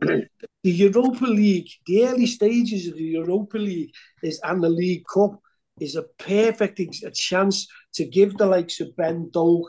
the 0.00 0.28
Europa 0.62 1.24
League, 1.24 1.68
the 1.86 2.06
early 2.06 2.26
stages 2.26 2.88
of 2.88 2.94
the 2.96 3.04
Europa 3.04 3.56
League 3.58 3.92
is 4.22 4.40
and 4.42 4.62
the 4.62 4.68
League 4.68 5.04
Cup 5.12 5.40
is 5.80 5.96
a 5.96 6.02
perfect 6.18 6.80
a 6.80 7.10
chance 7.10 7.68
to 7.94 8.04
give 8.04 8.36
the 8.36 8.46
likes 8.46 8.80
of 8.80 8.96
Ben 8.96 9.30
Doak 9.30 9.66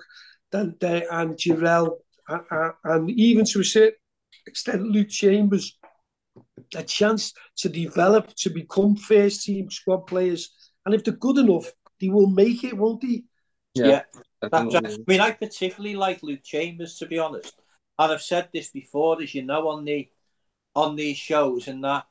and, 0.53 0.75
and 0.81 1.37
Jarell 1.37 1.97
and, 2.27 2.73
and 2.83 3.11
even 3.11 3.45
to 3.45 3.61
a 3.61 3.63
certain 3.63 3.99
extent 4.45 4.83
Luke 4.83 5.09
Chambers 5.09 5.77
a 6.75 6.83
chance 6.83 7.33
to 7.57 7.69
develop 7.69 8.33
to 8.35 8.49
become 8.49 8.95
first 8.95 9.43
team 9.43 9.69
squad 9.69 10.07
players. 10.07 10.51
And 10.85 10.93
if 10.93 11.03
they're 11.03 11.13
good 11.13 11.37
enough, 11.37 11.71
they 11.99 12.09
will 12.09 12.27
make 12.27 12.63
it, 12.63 12.77
won't 12.77 13.01
they? 13.01 13.23
Yeah. 13.73 13.87
yeah 14.41 14.49
I 14.51 14.63
mean, 15.07 15.21
I 15.21 15.31
particularly 15.31 15.95
like 15.95 16.23
Luke 16.23 16.43
Chambers, 16.43 16.97
to 16.99 17.05
be 17.05 17.19
honest. 17.19 17.53
And 17.97 18.11
I've 18.11 18.21
said 18.21 18.49
this 18.53 18.69
before, 18.69 19.21
as 19.21 19.33
you 19.33 19.43
know, 19.43 19.67
on 19.69 19.85
the 19.85 20.07
on 20.75 20.95
these 20.95 21.17
shows, 21.17 21.67
and 21.67 21.83
that 21.83 22.05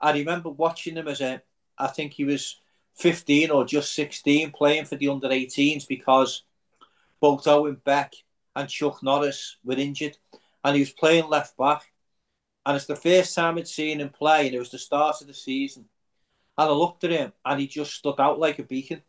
I 0.00 0.12
remember 0.12 0.50
watching 0.50 0.96
him 0.96 1.06
as 1.06 1.20
a, 1.20 1.40
I 1.78 1.86
think 1.86 2.12
he 2.12 2.24
was 2.24 2.60
15 2.98 3.50
or 3.50 3.64
just 3.64 3.94
16 3.94 4.50
playing 4.50 4.84
for 4.84 4.96
the 4.96 5.08
under 5.08 5.28
18s 5.28 5.86
because 5.86 6.42
both 7.20 7.46
Owen 7.46 7.80
Beck 7.84 8.14
and 8.56 8.68
Chuck 8.68 9.02
Norris 9.02 9.56
were 9.64 9.76
injured, 9.76 10.16
and 10.64 10.74
he 10.74 10.80
was 10.80 10.90
playing 10.90 11.28
left 11.28 11.56
back. 11.56 11.92
And 12.66 12.76
it's 12.76 12.86
the 12.86 12.96
first 12.96 13.34
time 13.34 13.56
I'd 13.56 13.68
seen 13.68 14.00
him 14.00 14.10
play, 14.10 14.46
and 14.46 14.54
it 14.54 14.58
was 14.58 14.70
the 14.70 14.78
start 14.78 15.20
of 15.20 15.28
the 15.28 15.34
season. 15.34 15.86
And 16.56 16.68
I 16.68 16.72
looked 16.72 17.04
at 17.04 17.12
him, 17.12 17.32
and 17.44 17.60
he 17.60 17.68
just 17.68 17.94
stood 17.94 18.18
out 18.18 18.40
like 18.40 18.58
a 18.58 18.64
beacon 18.64 19.02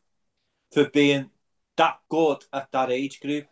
for 0.71 0.87
being 0.89 1.31
that 1.77 1.99
good 2.09 2.45
at 2.53 2.71
that 2.71 2.91
age 2.91 3.19
group. 3.19 3.47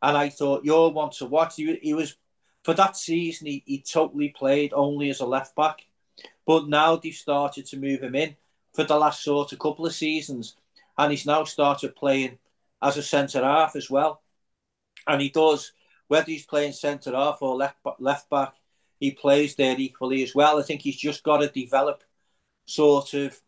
And 0.00 0.16
I 0.16 0.30
thought, 0.30 0.64
you're 0.64 0.90
one 0.90 1.10
to 1.18 1.26
watch. 1.26 1.56
He, 1.56 1.76
he 1.82 1.94
was, 1.94 2.16
for 2.64 2.74
that 2.74 2.96
season, 2.96 3.46
he, 3.46 3.62
he 3.66 3.82
totally 3.82 4.30
played 4.30 4.72
only 4.72 5.10
as 5.10 5.20
a 5.20 5.26
left 5.26 5.54
back. 5.54 5.86
But 6.46 6.68
now 6.68 6.96
they've 6.96 7.14
started 7.14 7.66
to 7.66 7.76
move 7.76 8.02
him 8.02 8.14
in 8.14 8.36
for 8.76 8.84
the 8.84 8.96
last 8.96 9.24
sort 9.24 9.52
of 9.52 9.58
couple 9.58 9.86
of 9.86 9.94
seasons. 9.94 10.56
And 10.98 11.10
he's 11.10 11.26
now 11.26 11.44
started 11.44 11.96
playing 11.96 12.38
as 12.82 12.96
a 12.96 13.02
centre 13.02 13.42
half 13.42 13.74
as 13.74 13.90
well. 13.90 14.22
And 15.06 15.20
he 15.20 15.30
does, 15.30 15.72
whether 16.08 16.26
he's 16.26 16.46
playing 16.46 16.72
centre 16.72 17.12
half 17.12 17.38
or 17.40 17.56
left, 17.56 17.78
left 17.98 18.30
back, 18.30 18.54
he 19.00 19.10
plays 19.10 19.56
there 19.56 19.76
equally 19.78 20.22
as 20.22 20.34
well. 20.34 20.58
I 20.58 20.62
think 20.62 20.82
he's 20.82 20.96
just 20.96 21.22
got 21.22 21.38
to 21.38 21.48
develop 21.48 22.02
sort 22.66 23.14
of 23.14 23.40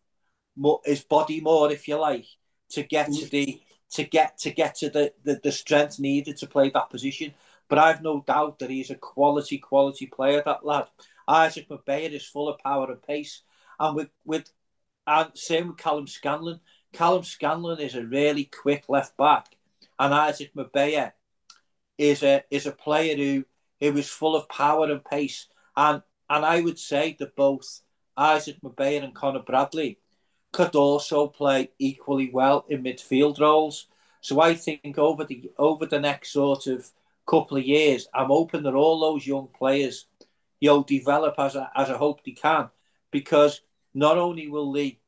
more, 0.55 0.81
his 0.85 1.03
body 1.03 1.41
more, 1.41 1.71
if 1.71 1.87
you 1.87 1.97
like, 1.97 2.25
to 2.71 2.83
get 2.83 3.11
to 3.13 3.25
the 3.29 3.61
to 3.91 4.03
get 4.03 4.37
to 4.37 4.51
get 4.51 4.75
to 4.75 4.89
the, 4.89 5.11
the, 5.23 5.39
the 5.43 5.51
strength 5.51 5.99
needed 5.99 6.37
to 6.37 6.47
play 6.47 6.69
that 6.69 6.91
position. 6.91 7.33
But 7.67 7.79
I've 7.79 8.01
no 8.01 8.23
doubt 8.25 8.59
that 8.59 8.69
he's 8.69 8.91
a 8.91 8.95
quality, 8.95 9.57
quality 9.57 10.05
player, 10.05 10.43
that 10.45 10.65
lad. 10.65 10.87
Isaac 11.27 11.69
Mabaya 11.69 12.11
is 12.11 12.25
full 12.25 12.49
of 12.49 12.59
power 12.59 12.91
and 12.91 13.01
pace. 13.01 13.41
And 13.79 13.95
with 13.95 14.09
with 14.25 14.51
and 15.09 15.31
same 15.33 15.69
with 15.69 15.77
Calum 15.77 16.07
Scanlon. 16.07 16.59
Calum 16.93 17.23
Scanlon 17.23 17.79
is 17.79 17.95
a 17.95 18.05
really 18.05 18.45
quick 18.45 18.85
left 18.87 19.17
back. 19.17 19.47
And 19.97 20.13
Isaac 20.13 20.51
Mabaya 20.55 21.13
is 21.97 22.21
a 22.23 22.43
is 22.51 22.67
a 22.67 22.71
player 22.71 23.17
who 23.17 23.45
it 23.79 23.93
was 23.93 24.07
full 24.07 24.35
of 24.35 24.47
power 24.47 24.91
and 24.91 25.03
pace. 25.03 25.47
And 25.75 26.03
and 26.29 26.45
I 26.45 26.61
would 26.61 26.77
say 26.77 27.17
that 27.19 27.35
both 27.35 27.81
Isaac 28.15 28.57
Mabaya 28.63 29.03
and 29.03 29.15
Connor 29.15 29.39
Bradley 29.41 29.97
could 30.51 30.75
also 30.75 31.27
play 31.27 31.71
equally 31.79 32.29
well 32.31 32.65
in 32.69 32.83
midfield 32.83 33.39
roles. 33.39 33.87
So 34.21 34.39
I 34.39 34.53
think 34.53 34.97
over 34.99 35.23
the 35.23 35.51
over 35.57 35.87
the 35.87 35.99
next 35.99 36.33
sort 36.33 36.67
of 36.67 36.87
couple 37.25 37.57
of 37.57 37.65
years, 37.65 38.07
I'm 38.13 38.27
hoping 38.27 38.63
that 38.63 38.75
all 38.75 38.99
those 38.99 39.25
young 39.25 39.47
players, 39.57 40.05
you 40.59 40.83
develop 40.87 41.35
as 41.37 41.55
I, 41.55 41.67
as 41.75 41.89
I 41.89 41.97
hope 41.97 42.23
they 42.23 42.31
can, 42.31 42.69
because 43.11 43.61
not 43.93 44.17
only 44.17 44.47
will 44.49 44.71
they 44.71 44.98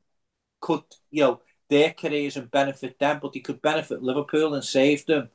could 0.62 0.84
you 1.10 1.24
know 1.24 1.42
their 1.70 1.94
careers 1.94 2.38
and 2.38 2.52
benefit 2.52 3.00
them, 3.00 3.20
but 3.22 3.34
they 3.34 3.40
could 3.40 3.62
benefit 3.62 4.04
Liverpool 4.04 4.54
and 4.54 4.64
save 4.64 5.06
them 5.06 5.30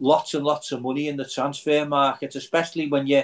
lots 0.00 0.34
and 0.34 0.44
lots 0.44 0.72
of 0.72 0.82
money 0.82 1.08
in 1.08 1.16
the 1.16 1.24
transfer 1.24 1.84
market, 1.86 2.34
especially 2.34 2.88
when 2.88 3.06
you 3.06 3.22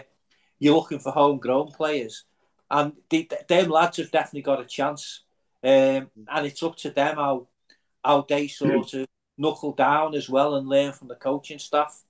you're 0.58 0.74
looking 0.74 1.00
for 1.00 1.12
homegrown 1.12 1.72
players. 1.72 2.24
And 2.70 2.92
the, 3.10 3.30
them 3.48 3.70
lads 3.70 3.98
have 3.98 4.10
definitely 4.10 4.42
got 4.42 4.60
a 4.60 4.64
chance, 4.64 5.22
um, 5.62 6.10
and 6.28 6.46
it's 6.46 6.62
up 6.62 6.76
to 6.78 6.90
them 6.90 7.16
how 7.16 7.48
how 8.04 8.26
they 8.28 8.48
sort 8.48 8.94
of 8.94 9.06
knuckle 9.36 9.72
down 9.72 10.14
as 10.14 10.28
well 10.28 10.54
and 10.54 10.68
learn 10.68 10.92
from 10.92 11.08
the 11.08 11.14
coaching 11.16 11.58
staff. 11.58 12.02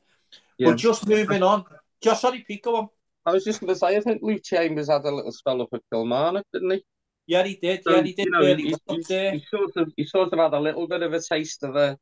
Yeah. 0.59 0.71
But 0.71 0.77
just 0.77 1.09
moving 1.09 1.43
on, 1.43 1.65
just 2.03 2.21
sorry, 2.21 2.45
Pete, 2.47 2.63
go 2.63 2.77
on. 2.77 2.89
I 3.27 3.33
was 3.33 3.45
just 3.45 3.61
going 3.61 3.73
to 3.73 3.79
say, 3.79 3.97
I 3.97 4.01
think 4.01 4.23
Luke 4.23 4.43
Chambers 4.43 4.89
had 4.89 5.05
a 5.05 5.11
little 5.11 5.33
spell 5.33 5.63
up 5.63 5.71
at 5.73 5.81
Kilmarnock, 5.91 6.45
didn't 6.53 6.71
he? 6.71 6.85
Yeah, 7.27 7.45
he 7.45 7.57
did. 7.57 7.83
So, 7.85 7.97
yeah, 7.97 8.03
he 8.03 8.13
did. 8.13 8.27
You 8.27 8.31
know, 8.31 8.41
really 8.41 8.71
sort 8.71 9.77
of, 9.77 9.93
he 9.97 10.05
sort 10.05 10.33
of 10.33 10.39
had 10.39 10.53
a 10.55 10.61
little 10.61 10.87
bit 10.87 11.03
of 11.03 11.13
a 11.13 11.21
taste 11.21 11.63
of 11.63 11.77
a 11.77 11.99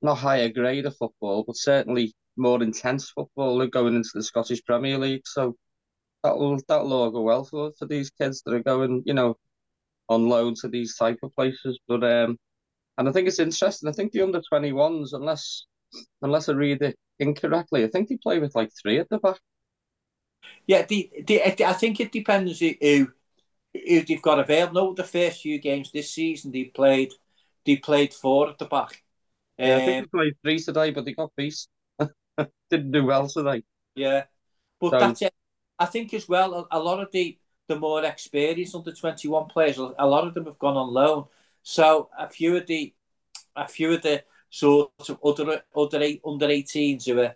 not 0.00 0.18
higher 0.18 0.48
grade 0.48 0.86
of 0.86 0.96
football, 0.96 1.44
but 1.46 1.56
certainly 1.56 2.14
more 2.36 2.62
intense 2.62 3.10
football 3.10 3.66
going 3.66 3.94
into 3.94 4.10
the 4.14 4.22
Scottish 4.22 4.64
Premier 4.64 4.98
League. 4.98 5.26
So 5.26 5.56
that'll 6.22 6.58
that'll 6.66 6.92
all 6.92 7.10
go 7.10 7.22
well 7.22 7.44
for 7.44 7.72
for 7.78 7.86
these 7.86 8.10
kids 8.10 8.42
that 8.42 8.54
are 8.54 8.62
going, 8.62 9.02
you 9.04 9.14
know, 9.14 9.36
on 10.08 10.28
loan 10.28 10.54
to 10.60 10.68
these 10.68 10.96
type 10.96 11.18
of 11.22 11.34
places. 11.34 11.78
But 11.86 12.02
um, 12.02 12.38
and 12.96 13.08
I 13.08 13.12
think 13.12 13.28
it's 13.28 13.38
interesting. 13.38 13.88
I 13.88 13.92
think 13.92 14.12
the 14.12 14.22
under 14.22 14.42
twenty 14.48 14.72
ones, 14.72 15.12
unless 15.12 15.66
unless 16.22 16.48
I 16.48 16.52
read 16.52 16.82
it 16.82 16.96
incorrectly, 17.18 17.84
I 17.84 17.88
think 17.88 18.08
they 18.08 18.16
play 18.16 18.38
with 18.38 18.54
like 18.54 18.70
three 18.80 18.98
at 18.98 19.08
the 19.08 19.18
back. 19.18 19.38
Yeah, 20.66 20.86
the, 20.86 21.10
the 21.26 21.42
I 21.44 21.72
think 21.72 22.00
it 22.00 22.12
depends 22.12 22.60
who 22.60 23.08
who 23.74 24.02
they've 24.02 24.22
got 24.22 24.38
available. 24.38 24.74
No, 24.74 24.94
the 24.94 25.04
first 25.04 25.42
few 25.42 25.58
games 25.58 25.90
this 25.90 26.12
season 26.12 26.52
they 26.52 26.64
played 26.64 27.12
they 27.64 27.76
played 27.76 28.12
four 28.12 28.50
at 28.50 28.58
the 28.58 28.64
back. 28.64 29.02
Yeah, 29.58 29.76
I 29.76 29.78
think 29.80 29.88
um, 29.88 30.08
they 30.12 30.18
played 30.18 30.34
three 30.42 30.58
today, 30.58 30.90
but 30.90 31.04
they 31.04 31.14
got 31.14 31.36
beast. 31.36 31.68
Didn't 32.70 32.90
do 32.90 33.04
well 33.04 33.28
today. 33.28 33.62
Yeah, 33.94 34.24
but 34.80 34.90
so, 34.90 34.98
that's 34.98 35.22
it. 35.22 35.34
I 35.78 35.86
think 35.86 36.12
as 36.14 36.28
well. 36.28 36.68
A, 36.70 36.78
a 36.78 36.80
lot 36.80 37.00
of 37.00 37.10
the 37.12 37.38
the 37.68 37.76
more 37.78 38.04
experienced 38.04 38.74
under 38.74 38.92
twenty 38.92 39.28
one 39.28 39.46
players, 39.46 39.78
a 39.78 40.06
lot 40.06 40.26
of 40.26 40.34
them 40.34 40.46
have 40.46 40.58
gone 40.58 40.76
on 40.76 40.92
loan. 40.92 41.26
So 41.62 42.10
a 42.18 42.28
few 42.28 42.56
of 42.56 42.66
the 42.66 42.94
a 43.54 43.68
few 43.68 43.92
of 43.92 44.02
the 44.02 44.24
sort 44.50 44.90
of 45.08 45.18
other 45.24 45.62
other 45.74 46.02
eight, 46.02 46.20
under 46.26 46.46
18s 46.46 47.06
who 47.06 47.20
are 47.20 47.34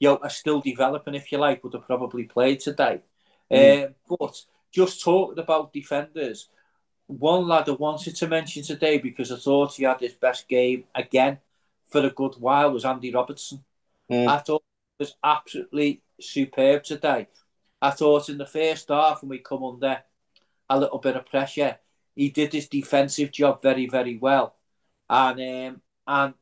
you 0.00 0.08
know, 0.08 0.18
are 0.22 0.30
still 0.30 0.60
developing, 0.60 1.14
if 1.14 1.32
you 1.32 1.38
like, 1.38 1.62
would 1.64 1.74
have 1.74 1.86
probably 1.86 2.24
played 2.24 2.60
today. 2.60 3.00
Mm. 3.50 3.84
Uh, 3.84 3.88
but 4.08 4.42
just 4.72 5.02
talking 5.02 5.38
about 5.38 5.72
defenders, 5.72 6.48
one 7.06 7.48
lad 7.48 7.68
I 7.68 7.72
wanted 7.72 8.16
to 8.16 8.28
mention 8.28 8.62
today 8.62 8.98
because 8.98 9.32
I 9.32 9.36
thought 9.36 9.74
he 9.74 9.84
had 9.84 10.00
his 10.00 10.12
best 10.12 10.48
game 10.48 10.84
again 10.94 11.38
for 11.90 12.04
a 12.04 12.10
good 12.10 12.34
while 12.38 12.72
was 12.72 12.84
Andy 12.84 13.12
Robertson. 13.12 13.64
Mm. 14.10 14.28
I 14.28 14.38
thought 14.38 14.62
it 14.98 15.02
was 15.04 15.16
absolutely 15.24 16.02
superb 16.20 16.84
today. 16.84 17.28
I 17.80 17.90
thought 17.90 18.28
in 18.28 18.38
the 18.38 18.46
first 18.46 18.88
half 18.88 19.22
when 19.22 19.30
we 19.30 19.38
come 19.38 19.64
under 19.64 20.02
a 20.68 20.78
little 20.78 20.98
bit 20.98 21.16
of 21.16 21.26
pressure, 21.26 21.78
he 22.14 22.30
did 22.30 22.52
his 22.52 22.68
defensive 22.68 23.30
job 23.30 23.62
very, 23.62 23.86
very 23.86 24.18
well, 24.18 24.56
and 25.08 25.40
um, 25.40 25.80
and 26.06 26.34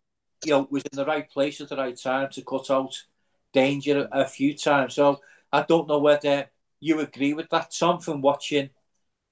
you 0.45 0.53
know 0.53 0.67
was 0.71 0.83
in 0.91 0.97
the 0.97 1.05
right 1.05 1.31
place 1.31 1.61
at 1.61 1.69
the 1.69 1.77
right 1.77 1.97
time 1.97 2.31
to 2.31 2.43
cut 2.43 2.71
out 2.71 3.05
danger 3.53 4.09
a, 4.11 4.23
a 4.23 4.27
few 4.27 4.57
times. 4.57 4.95
So 4.95 5.21
I 5.53 5.63
don't 5.63 5.87
know 5.87 5.99
whether 5.99 6.47
you 6.81 7.01
agree 7.01 7.35
with 7.35 7.49
that, 7.51 7.73
Tom, 7.79 8.01
from 8.01 8.21
watching, 8.21 8.71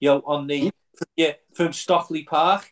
you 0.00 0.10
know, 0.10 0.22
on 0.26 0.46
the 0.46 0.70
yeah 1.16 1.32
from 1.54 1.72
Stockley 1.72 2.24
Park. 2.24 2.70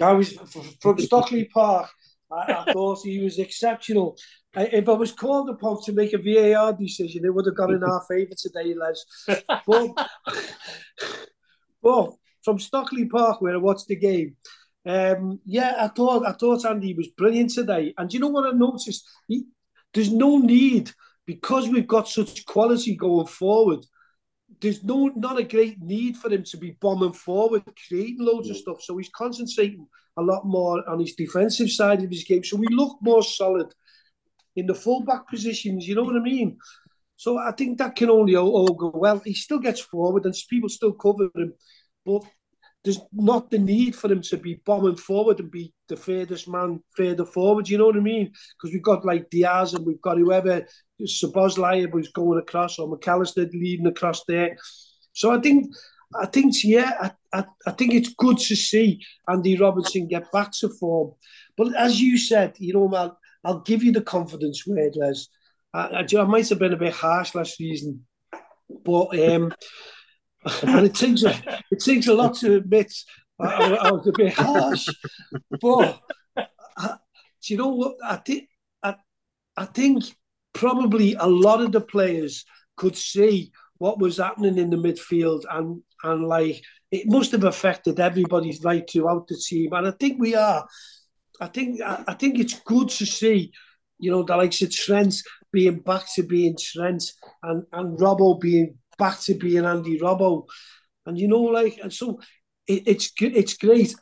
I 0.00 0.12
was 0.12 0.32
from 0.80 0.98
Stockley 0.98 1.44
Park. 1.46 1.88
I, 2.30 2.64
I 2.66 2.72
thought 2.72 3.00
he 3.04 3.22
was 3.22 3.38
exceptional. 3.38 4.16
if 4.56 4.88
I 4.88 4.92
was 4.92 5.12
called 5.12 5.50
upon 5.50 5.82
to 5.84 5.92
make 5.92 6.12
a 6.12 6.18
VAR 6.18 6.72
decision, 6.72 7.24
it 7.24 7.34
would 7.34 7.46
have 7.46 7.56
gone 7.56 7.74
in 7.74 7.84
our 7.84 8.04
favour 8.08 8.34
today, 8.36 8.74
Les. 8.74 9.42
But, 9.66 10.08
but 11.82 12.12
from 12.44 12.58
Stockley 12.58 13.06
Park, 13.06 13.40
where 13.40 13.54
I 13.54 13.58
watched 13.58 13.86
the 13.86 13.96
game, 13.96 14.36
um, 14.86 15.40
yeah, 15.44 15.76
I 15.78 15.88
thought 15.88 16.26
I 16.26 16.32
thought 16.32 16.64
Andy 16.64 16.94
was 16.94 17.08
brilliant 17.08 17.50
today. 17.50 17.94
And 17.96 18.12
you 18.12 18.20
know 18.20 18.28
what 18.28 18.52
I 18.52 18.56
noticed? 18.56 19.08
He, 19.28 19.44
there's 19.92 20.12
no 20.12 20.38
need 20.38 20.90
because 21.26 21.68
we've 21.68 21.86
got 21.86 22.08
such 22.08 22.44
quality 22.44 22.96
going 22.96 23.26
forward 23.26 23.84
there's 24.60 24.82
no 24.84 25.10
not 25.16 25.38
a 25.38 25.44
great 25.44 25.80
need 25.82 26.16
for 26.16 26.30
him 26.30 26.44
to 26.44 26.56
be 26.56 26.76
bombing 26.80 27.12
forward, 27.12 27.62
creating 27.88 28.18
loads 28.20 28.50
of 28.50 28.56
stuff. 28.56 28.82
So 28.82 28.96
he's 28.96 29.10
concentrating 29.10 29.86
a 30.16 30.22
lot 30.22 30.46
more 30.46 30.88
on 30.88 31.00
his 31.00 31.14
defensive 31.14 31.70
side 31.70 32.02
of 32.02 32.10
his 32.10 32.24
game. 32.24 32.44
So 32.44 32.56
we 32.56 32.68
look 32.68 32.98
more 33.00 33.22
solid 33.22 33.72
in 34.56 34.66
the 34.66 34.74
fullback 34.74 35.28
positions. 35.28 35.86
You 35.86 35.96
know 35.96 36.04
what 36.04 36.16
I 36.16 36.20
mean? 36.20 36.58
So 37.16 37.38
I 37.38 37.52
think 37.52 37.78
that 37.78 37.96
can 37.96 38.10
only 38.10 38.36
all, 38.36 38.50
all 38.50 38.74
go 38.74 38.92
well. 38.94 39.20
He 39.24 39.34
still 39.34 39.58
gets 39.58 39.80
forward 39.80 40.24
and 40.24 40.34
people 40.50 40.68
still 40.68 40.92
cover 40.92 41.30
him, 41.34 41.54
but 42.04 42.22
there's 42.84 43.00
not 43.12 43.50
the 43.50 43.58
need 43.58 43.96
for 43.96 44.12
him 44.12 44.20
to 44.20 44.36
be 44.36 44.60
bombing 44.66 44.96
forward 44.96 45.40
and 45.40 45.50
be 45.50 45.72
the 45.88 45.96
furthest 45.96 46.48
man 46.48 46.80
further 46.94 47.24
forward. 47.24 47.68
You 47.68 47.78
know 47.78 47.86
what 47.86 47.96
I 47.96 48.00
mean? 48.00 48.26
Because 48.26 48.74
we've 48.74 48.82
got 48.82 49.06
like 49.06 49.30
Diaz 49.30 49.72
and 49.72 49.86
we've 49.86 50.02
got 50.02 50.18
whoever 50.18 50.66
Szoboszlai 51.02 51.90
who's 51.90 52.12
going 52.12 52.38
across 52.38 52.78
or 52.78 52.88
McAllister 52.88 53.50
leading 53.52 53.86
across 53.86 54.24
there. 54.24 54.56
So 55.12 55.32
I 55.32 55.40
think 55.40 55.74
I 56.14 56.26
think 56.26 56.54
yeah, 56.62 56.92
I, 57.00 57.38
I, 57.38 57.44
I 57.66 57.70
think 57.72 57.94
it's 57.94 58.14
good 58.14 58.38
to 58.38 58.56
see 58.56 59.04
Andy 59.28 59.56
Robertson 59.56 60.06
get 60.06 60.30
back 60.30 60.52
to 60.60 60.68
form. 60.68 61.12
But 61.56 61.74
as 61.76 62.00
you 62.00 62.18
said, 62.18 62.54
you 62.58 62.74
know, 62.74 62.92
I'll, 62.94 63.18
I'll 63.44 63.60
give 63.60 63.82
you 63.82 63.92
the 63.92 64.00
confidence 64.00 64.66
word, 64.66 64.94
Les. 64.96 65.28
I, 65.72 66.04
I, 66.12 66.20
I 66.20 66.24
might 66.24 66.48
have 66.48 66.58
been 66.58 66.72
a 66.72 66.78
bit 66.78 66.92
harsh 66.92 67.34
last 67.34 67.56
season, 67.56 68.06
but 68.84 69.18
um, 69.18 69.52
and 70.62 70.86
it 70.86 70.94
takes 70.94 71.24
a, 71.24 71.62
it 71.70 71.80
takes 71.80 72.06
a 72.06 72.14
lot 72.14 72.34
to 72.36 72.56
admit 72.56 72.92
I, 73.40 73.74
I 73.74 73.90
was 73.90 74.06
a 74.06 74.12
bit 74.12 74.34
harsh. 74.34 74.86
But 75.60 76.00
I, 76.76 76.96
you 77.42 77.56
know 77.56 77.68
what? 77.68 77.96
I 78.04 78.16
think 78.16 78.48
I, 78.82 78.94
I 79.56 79.64
think 79.66 80.04
probably 80.54 81.14
a 81.14 81.26
lot 81.26 81.60
of 81.60 81.72
the 81.72 81.80
players 81.80 82.44
could 82.76 82.96
see 82.96 83.52
what 83.78 83.98
was 83.98 84.16
happening 84.16 84.56
in 84.56 84.70
the 84.70 84.76
midfield 84.76 85.42
and 85.50 85.82
and 86.04 86.26
like 86.26 86.62
it 86.90 87.06
must 87.06 87.32
have 87.32 87.44
affected 87.44 87.98
everybody's 87.98 88.62
right 88.62 88.88
throughout 88.88 89.26
the 89.26 89.36
team. 89.36 89.72
And 89.72 89.88
I 89.88 89.90
think 89.90 90.20
we 90.20 90.36
are. 90.36 90.66
I 91.40 91.48
think 91.48 91.80
I 91.82 92.14
think 92.14 92.38
it's 92.38 92.60
good 92.60 92.88
to 92.90 93.04
see, 93.04 93.50
you 93.98 94.12
know, 94.12 94.22
the 94.22 94.36
likes 94.36 94.62
of 94.62 94.70
Trent 94.70 95.16
being 95.52 95.80
back 95.80 96.04
to 96.14 96.22
being 96.22 96.56
Trent 96.56 97.02
and 97.42 97.64
and 97.72 97.98
Robbo 97.98 98.40
being 98.40 98.78
back 98.96 99.18
to 99.22 99.34
being 99.34 99.64
Andy 99.64 99.98
Robbo, 99.98 100.46
and 101.06 101.18
you 101.18 101.26
know, 101.26 101.42
like, 101.42 101.78
and 101.82 101.92
so 101.92 102.20
it, 102.68 102.84
it's 102.86 103.12
it's 103.18 103.56
great 103.56 103.94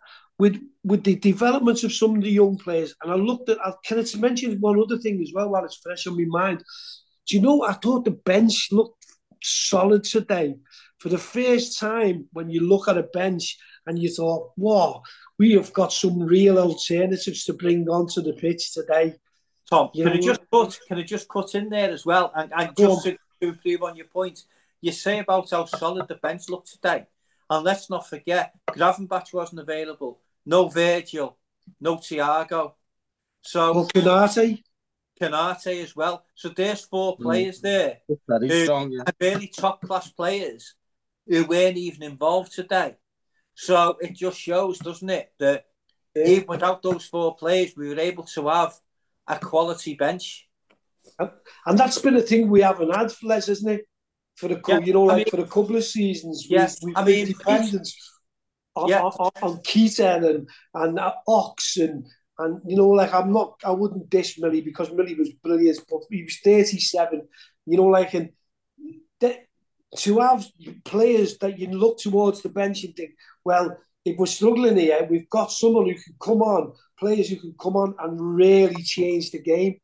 with 0.43 0.61
with 0.83 1.05
the 1.05 1.15
developments 1.15 1.85
of 1.85 1.93
some 1.93 2.17
of 2.17 2.23
the 2.23 2.37
young 2.43 2.59
players. 2.59 2.97
And 3.01 3.13
I 3.13 3.15
looked 3.15 3.49
at, 3.49 3.65
I 3.65 3.73
can 3.85 4.01
I 4.01 4.05
mention 4.19 4.61
one 4.61 4.81
other 4.81 4.99
thing 4.99 5.23
as 5.23 5.31
well 5.33 5.49
while 5.51 5.65
it's 5.65 5.77
fresh 5.77 6.09
on 6.09 6.17
my 6.17 6.27
mind. 6.41 6.65
Do 7.27 7.37
you 7.37 7.43
know? 7.43 7.63
I 7.63 7.75
thought 7.75 8.05
the 8.05 8.19
bench 8.33 8.57
looked 8.73 9.07
solid 9.41 10.03
today 10.03 10.57
for 10.99 11.11
the 11.11 11.25
first 11.37 11.79
time. 11.79 12.27
When 12.33 12.51
you 12.51 12.61
look 12.73 12.89
at 12.89 12.99
a 12.99 13.05
bench 13.21 13.57
and 13.87 13.97
you 14.03 14.09
thought, 14.09 14.51
"Wow, 14.57 15.03
we 15.39 15.53
have 15.53 15.73
got 15.73 15.93
some 15.93 16.19
real 16.19 16.59
alternatives 16.59 17.45
to 17.45 17.53
bring 17.53 17.89
onto 17.89 18.21
the 18.21 18.33
pitch 18.33 18.75
today." 18.75 19.15
Tom, 19.71 19.91
you 19.95 20.03
can 20.03 20.15
know, 20.15 20.19
I 20.19 20.27
just 20.31 20.51
put 20.51 20.81
can 20.89 20.99
I 20.99 21.05
just 21.15 21.29
cut 21.29 21.55
in 21.55 21.69
there 21.69 21.93
as 21.93 22.05
well 22.05 22.33
and, 22.35 22.51
and 22.59 22.77
just 22.77 23.05
to 23.05 23.17
improve 23.41 23.85
on 23.85 23.95
your 23.95 24.11
point? 24.19 24.41
You 24.81 24.91
say 24.91 25.21
about 25.21 25.51
how 25.51 25.67
solid 25.67 26.09
the 26.09 26.17
bench 26.17 26.49
looked 26.49 26.73
today, 26.73 27.07
and 27.49 27.65
let's 27.65 27.89
not 27.89 28.09
forget 28.09 28.53
Gravenberch 28.77 29.33
wasn't 29.33 29.61
available. 29.61 30.19
No 30.45 30.69
Virgil, 30.69 31.37
no 31.81 31.97
Thiago. 31.97 32.75
So 33.43 33.89
well. 33.95 34.59
Konaté 35.21 35.83
as 35.83 35.95
well. 35.95 36.25
So 36.35 36.49
there's 36.49 36.81
four 36.81 37.17
mm. 37.17 37.23
players 37.23 37.59
mm. 37.59 37.63
there. 37.63 37.99
Very 38.29 38.49
who 38.49 38.65
strong, 38.65 38.93
yeah. 38.93 39.05
really 39.21 39.49
top 39.49 39.83
class 39.83 40.11
players 40.11 40.75
who 41.27 41.45
weren't 41.45 41.77
even 41.77 42.03
involved 42.03 42.53
today. 42.53 42.97
So 43.55 43.99
it 44.01 44.15
just 44.15 44.39
shows, 44.39 44.79
doesn't 44.79 45.11
it, 45.11 45.33
that 45.39 45.67
yeah. 46.15 46.27
even 46.27 46.47
without 46.49 46.83
those 46.83 47.05
four 47.05 47.37
players, 47.37 47.75
we 47.77 47.89
were 47.89 48.01
able 48.01 48.25
to 48.25 48.49
have 48.49 48.75
a 49.29 49.39
quality 49.39 49.95
bench. 49.95 50.49
And, 51.19 51.31
and 51.67 51.79
that's 51.79 51.99
been 51.99 52.17
a 52.17 52.23
thing 52.23 52.49
we 52.49 52.63
haven't 52.63 52.95
had, 52.95 53.13
Les, 53.23 53.49
isn't 53.49 53.71
it? 53.71 53.87
for 54.37 54.49
the 54.49 54.61
yeah, 54.69 54.79
you 54.79 54.93
know 54.93 55.05
like 55.05 55.15
I 55.15 55.17
mean, 55.19 55.25
for 55.31 55.41
a 55.41 55.47
couple 55.47 55.77
of 55.77 55.85
seasons. 55.85 56.47
Yes, 56.49 56.83
we, 56.83 56.93
I 56.97 57.05
mean 57.05 57.27
dependence 57.27 58.12
on, 58.75 58.89
yeah. 58.89 59.03
on, 59.03 59.31
on 59.43 59.57
Keita 59.59 60.25
and 60.25 60.49
and 60.75 60.99
uh, 60.99 61.13
Ox 61.27 61.77
and 61.77 62.07
and 62.39 62.61
you 62.67 62.77
know 62.77 62.89
like 62.89 63.13
I'm 63.13 63.33
not 63.33 63.61
I 63.65 63.71
wouldn't 63.71 64.11
dish 64.11 64.39
Millie 64.39 64.61
because 64.61 64.91
Millie 64.93 65.15
was 65.15 65.31
brilliant, 65.43 65.81
but 65.91 66.01
he 66.11 66.23
was 66.23 66.39
37. 66.39 67.23
You 67.67 67.77
know 67.77 67.85
like 67.85 68.15
and 68.15 68.31
that, 69.21 69.47
to 69.99 70.19
have 70.21 70.47
players 70.85 71.39
that 71.39 71.59
you 71.59 71.69
look 71.69 71.99
towards 71.99 72.43
the 72.43 72.49
bench 72.49 72.83
and 72.85 72.97
think, 72.97 73.11
well, 73.45 73.77
if 74.05 74.17
we're 74.17 74.27
struggling 74.27 74.77
here, 74.77 75.07
we've 75.09 75.29
got 75.29 75.53
someone 75.53 75.87
who 75.87 75.95
can 75.95 76.15
come 76.21 76.43
on, 76.43 76.73
players 76.99 77.29
who 77.29 77.37
can 77.37 77.55
come 77.61 77.77
on 77.77 77.95
and 78.01 78.19
really 78.19 78.83
change 78.83 79.31
the 79.31 79.41
game. 79.41 79.77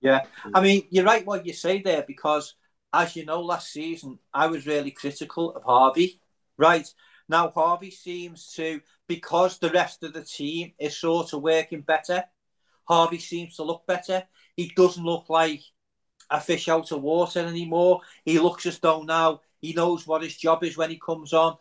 Yeah, 0.00 0.22
I 0.54 0.60
mean, 0.60 0.84
you're 0.90 1.04
right 1.04 1.26
what 1.26 1.46
you 1.46 1.52
say 1.52 1.82
there 1.82 2.04
because 2.06 2.54
as 2.92 3.16
you 3.16 3.24
know, 3.24 3.40
last 3.40 3.72
season 3.72 4.18
I 4.32 4.46
was 4.46 4.66
really 4.66 4.92
critical 4.92 5.56
of 5.56 5.64
Harvey. 5.64 6.20
Right 6.56 6.88
now, 7.28 7.50
Harvey 7.50 7.90
seems 7.90 8.52
to 8.54 8.80
because 9.06 9.58
the 9.58 9.70
rest 9.70 10.02
of 10.02 10.12
the 10.12 10.24
team 10.24 10.72
is 10.78 10.96
sort 10.96 11.32
of 11.32 11.42
working 11.42 11.80
better. 11.80 12.24
Harvey 12.84 13.18
seems 13.18 13.56
to 13.56 13.62
look 13.62 13.86
better. 13.86 14.24
He 14.56 14.72
doesn't 14.76 15.04
look 15.04 15.26
like 15.28 15.62
a 16.30 16.40
fish 16.40 16.68
out 16.68 16.92
of 16.92 17.02
water 17.02 17.40
anymore. 17.40 18.00
He 18.24 18.38
looks 18.38 18.66
as 18.66 18.78
though 18.78 19.02
now 19.02 19.40
he 19.60 19.72
knows 19.72 20.06
what 20.06 20.22
his 20.22 20.36
job 20.36 20.64
is 20.64 20.76
when 20.76 20.90
he 20.90 20.98
comes 20.98 21.32
on. 21.32 21.56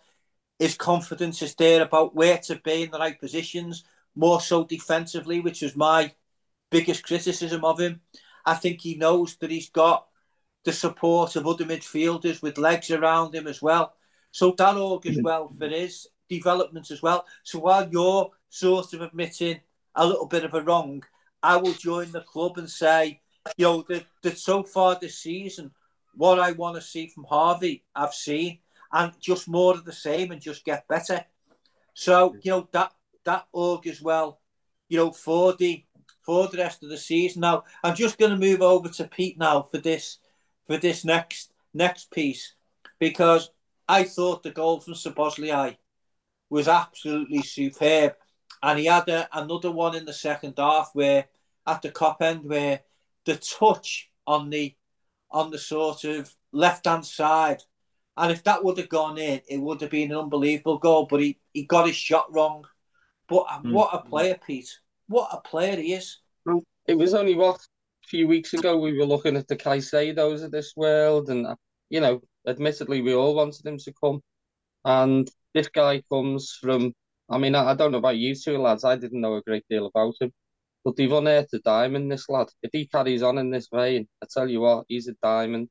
His 0.60 0.76
confidence 0.76 1.42
is 1.42 1.56
there 1.56 1.82
about 1.82 2.16
where 2.16 2.38
to 2.40 2.56
be 2.58 2.84
in 2.84 2.92
the 2.92 3.00
right 3.00 3.20
positions, 3.20 3.86
more 4.16 4.42
so 4.42 4.66
defensively, 4.66 5.40
which 5.40 5.62
was 5.62 5.76
my 5.76 6.14
biggest 6.70 7.04
criticism 7.04 7.64
of 7.64 7.80
him. 7.80 8.02
I 8.46 8.56
think 8.56 8.82
he 8.82 8.96
knows 8.96 9.38
that 9.38 9.52
he's 9.52 9.70
got 9.70 10.08
the 10.66 10.74
support 10.74 11.36
of 11.36 11.48
other 11.48 11.66
midfielders 11.66 12.42
with 12.42 12.58
legs 12.58 12.92
around 12.92 13.36
him 13.36 13.48
as 13.48 13.62
well. 13.62 13.96
So 14.34 14.56
that 14.58 15.02
as 15.06 15.20
well 15.22 15.48
for 15.48 15.68
his 15.68 16.08
development 16.28 16.90
as 16.90 17.04
well. 17.04 17.26
So 17.44 17.60
while 17.60 17.88
you're 17.88 18.32
sort 18.50 18.92
of 18.94 19.02
admitting 19.02 19.60
a 19.94 20.06
little 20.06 20.26
bit 20.26 20.44
of 20.44 20.56
a 20.56 20.62
wrong, 20.64 21.04
I 21.44 21.58
will 21.58 21.74
join 21.74 22.12
the 22.12 22.22
club 22.22 22.58
and 22.58 22.68
say, 22.68 23.22
you 23.58 23.66
know, 23.66 23.86
that, 23.90 24.06
that 24.24 24.40
so 24.40 24.64
far 24.64 24.98
this 25.00 25.20
season, 25.20 25.70
what 26.16 26.40
I 26.40 26.52
want 26.54 26.78
to 26.78 26.82
see 26.82 27.08
from 27.08 27.26
Harvey, 27.26 27.84
I've 27.96 28.16
seen, 28.16 28.58
and 28.92 29.14
just 29.20 29.48
more 29.48 29.76
of 29.76 29.86
the 29.86 29.94
same 29.94 30.32
and 30.32 30.42
just 30.42 30.66
get 30.66 30.88
better. 30.88 31.24
So, 31.94 32.36
you 32.42 32.50
know, 32.50 32.68
that 32.72 32.92
that 33.26 33.46
augurs 33.54 34.02
well, 34.02 34.40
you 34.90 34.98
know, 34.98 35.12
for 35.12 35.54
the 35.54 35.86
for 36.22 36.48
the 36.48 36.58
rest 36.58 36.82
of 36.82 36.90
the 36.90 36.98
season. 36.98 37.42
Now, 37.42 37.66
I'm 37.84 37.96
just 37.96 38.18
going 38.18 38.32
to 38.32 38.38
move 38.38 38.64
over 38.64 38.90
to 38.90 39.08
Pete 39.08 39.38
now 39.38 39.62
for 39.62 39.78
this 39.78 40.18
for 40.66 40.78
this 40.78 41.06
next 41.06 41.54
next 41.72 42.10
piece 42.10 42.56
because 42.98 43.52
I 43.88 44.04
thought 44.04 44.44
the 44.44 44.52
goal 44.52 44.80
from 44.80 44.94
Szoboszlai 44.94 45.78
was 46.50 46.68
absolutely 46.68 47.42
superb, 47.42 48.14
and 48.62 48.80
he 48.80 48.86
had 48.86 49.10
a, 49.10 49.28
another 49.34 49.72
one 49.72 49.96
in 49.96 50.06
the 50.06 50.14
second 50.14 50.54
half 50.58 50.92
where 50.94 51.26
at 51.66 51.82
the 51.82 51.90
Kop 51.90 52.22
end 52.22 52.44
where 52.44 52.82
the 53.26 53.36
touch 53.36 54.10
on 54.28 54.50
the 54.50 54.76
on 55.32 55.50
the 55.50 55.58
sort 55.58 56.04
of 56.04 56.34
left 56.52 56.86
hand 56.86 57.06
side, 57.06 57.64
and 58.16 58.32
if 58.32 58.44
that 58.44 58.64
would 58.64 58.78
have 58.78 58.90
gone 58.90 59.18
in, 59.18 59.42
it 59.48 59.58
would 59.58 59.82
have 59.82 59.90
been 59.90 60.12
an 60.12 60.18
unbelievable 60.18 60.78
goal. 60.78 61.08
But 61.10 61.22
he, 61.22 61.40
he 61.54 61.66
got 61.66 61.88
his 61.88 61.96
shot 61.96 62.32
wrong. 62.34 62.66
But 63.28 63.46
mm. 63.46 63.72
what 63.72 63.94
a 63.94 64.08
player, 64.08 64.38
Pete! 64.46 64.70
What 65.08 65.30
a 65.32 65.42
player 65.42 65.76
he 65.76 65.94
is. 65.94 66.20
It 66.88 66.96
was 66.98 67.14
only 67.14 67.36
what 67.36 67.60
few 68.06 68.28
weeks 68.28 68.54
ago, 68.54 68.78
we 68.78 68.98
were 68.98 69.06
looking 69.06 69.36
at 69.36 69.48
the 69.48 69.56
Caicedos 69.56 70.44
of 70.44 70.52
this 70.52 70.74
world, 70.76 71.30
and 71.30 71.48
you 71.90 72.02
know, 72.02 72.22
admittedly, 72.48 73.02
we 73.02 73.14
all 73.14 73.36
wanted 73.36 73.66
him 73.66 73.78
to 73.78 73.94
come. 74.02 74.22
And 74.86 75.30
this 75.54 75.68
guy 75.68 76.02
comes 76.12 76.58
from, 76.62 76.94
I 77.30 77.38
mean, 77.38 77.56
I, 77.56 77.72
I 77.72 77.76
don't 77.76 77.92
know 77.92 78.00
about 78.00 78.18
you 78.18 78.36
two 78.36 78.58
lads, 78.58 78.84
I 78.84 78.96
didn't 78.96 79.22
know 79.22 79.36
a 79.36 79.42
great 79.42 79.66
deal 79.70 79.86
about 79.86 80.16
him, 80.20 80.32
but 80.84 80.96
they've 80.96 81.12
unearthed 81.12 81.54
a 81.54 81.60
diamond, 81.60 82.12
this 82.12 82.28
lad. 82.30 82.48
If 82.62 82.72
he 82.74 82.88
carries 82.88 83.24
on 83.24 83.38
in 83.38 83.50
this 83.50 83.70
vein, 83.74 84.08
I 84.22 84.28
tell 84.32 84.50
you 84.50 84.62
what, 84.62 84.86
he's 84.88 85.08
a 85.08 85.14
diamond. 85.22 85.70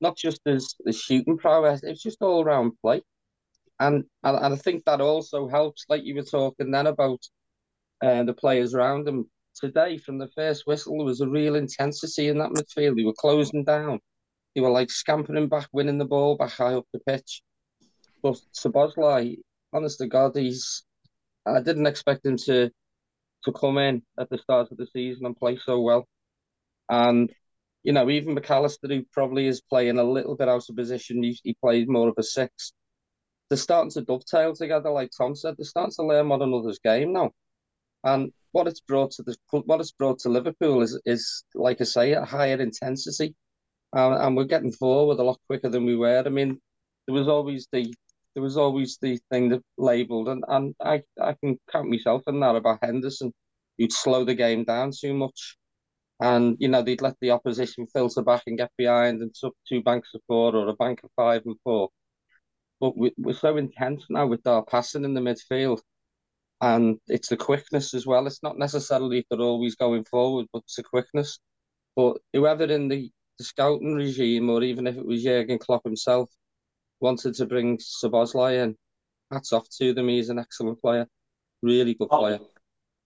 Not 0.00 0.16
just 0.16 0.40
his, 0.44 0.76
his 0.84 1.00
shooting 1.00 1.38
prowess, 1.38 1.82
it's 1.82 2.02
just 2.02 2.22
all 2.22 2.44
round 2.44 2.72
play. 2.82 3.02
And, 3.80 4.04
and, 4.22 4.36
and 4.36 4.54
I 4.54 4.56
think 4.56 4.84
that 4.84 5.00
also 5.00 5.48
helps, 5.48 5.84
like 5.88 6.04
you 6.04 6.14
were 6.14 6.22
talking 6.22 6.70
then 6.70 6.86
about 6.86 7.20
uh, 8.02 8.22
the 8.22 8.34
players 8.34 8.74
around 8.74 9.08
him 9.08 9.28
today 9.54 9.98
from 9.98 10.18
the 10.18 10.28
first 10.28 10.66
whistle, 10.66 10.98
there 10.98 11.06
was 11.06 11.20
a 11.20 11.28
real 11.28 11.54
intensity 11.54 12.28
in 12.28 12.38
that 12.38 12.50
midfield. 12.50 12.96
They 12.96 13.04
were 13.04 13.14
closing 13.14 13.64
down. 13.64 14.00
They 14.54 14.60
were 14.60 14.70
like 14.70 14.90
scampering 14.90 15.48
back, 15.48 15.68
winning 15.72 15.98
the 15.98 16.04
ball 16.04 16.36
back 16.36 16.52
high 16.52 16.74
up 16.74 16.86
the 16.92 17.00
pitch. 17.00 17.42
But 18.22 18.38
Szoboszlai, 18.54 19.36
honest 19.72 19.98
to 19.98 20.06
God, 20.06 20.36
he's 20.36 20.84
I 21.46 21.60
didn't 21.60 21.86
expect 21.86 22.24
him 22.24 22.36
to 22.46 22.70
to 23.44 23.52
come 23.52 23.78
in 23.78 24.02
at 24.18 24.30
the 24.30 24.38
start 24.38 24.70
of 24.70 24.78
the 24.78 24.86
season 24.86 25.26
and 25.26 25.36
play 25.36 25.58
so 25.58 25.80
well. 25.80 26.06
And 26.88 27.32
you 27.82 27.92
know, 27.92 28.08
even 28.08 28.34
McAllister, 28.34 28.88
who 28.88 29.04
probably 29.12 29.46
is 29.46 29.60
playing 29.60 29.98
a 29.98 30.04
little 30.04 30.36
bit 30.36 30.48
out 30.48 30.68
of 30.68 30.76
position, 30.76 31.22
he, 31.22 31.38
he 31.44 31.54
plays 31.62 31.86
more 31.86 32.08
of 32.08 32.14
a 32.16 32.22
six. 32.22 32.72
They're 33.48 33.58
starting 33.58 33.90
to 33.90 34.00
dovetail 34.00 34.54
together, 34.54 34.90
like 34.90 35.10
Tom 35.16 35.36
said. 35.36 35.56
They're 35.58 35.66
starting 35.66 35.92
to 35.96 36.06
learn 36.06 36.30
one 36.30 36.40
another's 36.40 36.78
game 36.78 37.12
now. 37.12 37.32
And 38.02 38.32
what 38.52 38.68
it's 38.68 38.80
brought 38.80 39.10
to 39.12 39.22
the 39.22 39.36
what 39.50 39.80
it's 39.80 39.92
brought 39.92 40.20
to 40.20 40.28
Liverpool 40.28 40.82
is 40.82 40.98
is 41.04 41.44
like 41.54 41.80
I 41.80 41.84
say, 41.84 42.12
a 42.12 42.24
higher 42.24 42.60
intensity. 42.60 43.34
And, 43.94 44.14
and 44.22 44.36
we're 44.36 44.44
getting 44.44 44.72
forward 44.72 45.18
a 45.18 45.22
lot 45.22 45.38
quicker 45.46 45.68
than 45.70 45.84
we 45.86 45.96
were. 45.96 46.22
I 46.26 46.28
mean, 46.28 46.60
there 47.06 47.14
was 47.14 47.28
always 47.28 47.68
the 47.72 47.94
there 48.34 48.42
was 48.42 48.56
always 48.56 48.98
the 49.00 49.18
thing 49.30 49.50
that 49.50 49.62
labelled, 49.78 50.28
and, 50.28 50.44
and 50.48 50.74
I, 50.80 51.02
I 51.20 51.34
can 51.34 51.58
count 51.70 51.88
myself 51.88 52.22
in 52.26 52.40
that 52.40 52.56
about 52.56 52.80
Henderson. 52.82 53.32
You'd 53.76 53.92
slow 53.92 54.24
the 54.24 54.34
game 54.34 54.64
down 54.64 54.90
too 54.92 55.14
much. 55.14 55.56
And, 56.20 56.56
you 56.60 56.68
know, 56.68 56.82
they'd 56.82 57.02
let 57.02 57.16
the 57.20 57.32
opposition 57.32 57.86
filter 57.86 58.22
back 58.22 58.42
and 58.46 58.58
get 58.58 58.70
behind 58.78 59.20
and 59.20 59.34
took 59.34 59.56
two 59.68 59.82
banks 59.82 60.10
of 60.14 60.20
four 60.26 60.54
or 60.54 60.68
a 60.68 60.74
bank 60.74 61.00
of 61.04 61.10
five 61.16 61.42
and 61.44 61.56
four. 61.64 61.90
But 62.80 62.96
we, 62.96 63.12
we're 63.18 63.34
so 63.34 63.56
intense 63.56 64.04
now 64.08 64.26
with 64.26 64.46
our 64.46 64.64
passing 64.64 65.04
in 65.04 65.14
the 65.14 65.20
midfield. 65.20 65.80
And 66.60 66.98
it's 67.08 67.28
the 67.28 67.36
quickness 67.36 67.94
as 67.94 68.06
well. 68.06 68.26
It's 68.26 68.42
not 68.42 68.58
necessarily 68.58 69.26
they're 69.28 69.40
always 69.40 69.74
going 69.74 70.04
forward, 70.04 70.46
but 70.52 70.62
it's 70.64 70.76
the 70.76 70.84
quickness. 70.84 71.38
But 71.96 72.18
whoever 72.32 72.64
in 72.64 72.88
the, 72.88 73.10
the 73.38 73.44
scouting 73.44 73.94
regime, 73.94 74.50
or 74.50 74.62
even 74.62 74.86
if 74.86 74.96
it 74.96 75.06
was 75.06 75.22
Jurgen 75.22 75.58
Klopp 75.58 75.84
himself, 75.84 76.30
wanted 77.00 77.34
to 77.34 77.46
bring 77.46 77.78
Szoboszlai 77.78 78.62
in, 78.62 78.76
hats 79.30 79.52
off 79.52 79.68
to 79.78 79.92
them. 79.92 80.08
He's 80.08 80.28
an 80.28 80.38
excellent 80.38 80.80
player, 80.80 81.06
really 81.62 81.94
good 81.94 82.08
player. 82.08 82.38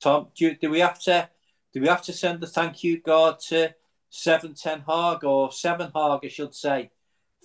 Tom, 0.00 0.28
do, 0.36 0.54
do 0.54 0.70
we 0.70 0.80
have 0.80 1.00
to 1.00 1.28
do 1.72 1.80
we 1.80 1.88
have 1.88 2.02
to 2.02 2.12
send 2.12 2.42
a 2.42 2.46
thank 2.46 2.82
you 2.82 3.00
card 3.00 3.40
to 3.48 3.74
Seven 4.10 4.54
Ten 4.54 4.82
Hag 4.86 5.24
or 5.24 5.52
Seven 5.52 5.90
Hag, 5.94 6.20
I 6.24 6.28
should 6.28 6.54
say, 6.54 6.90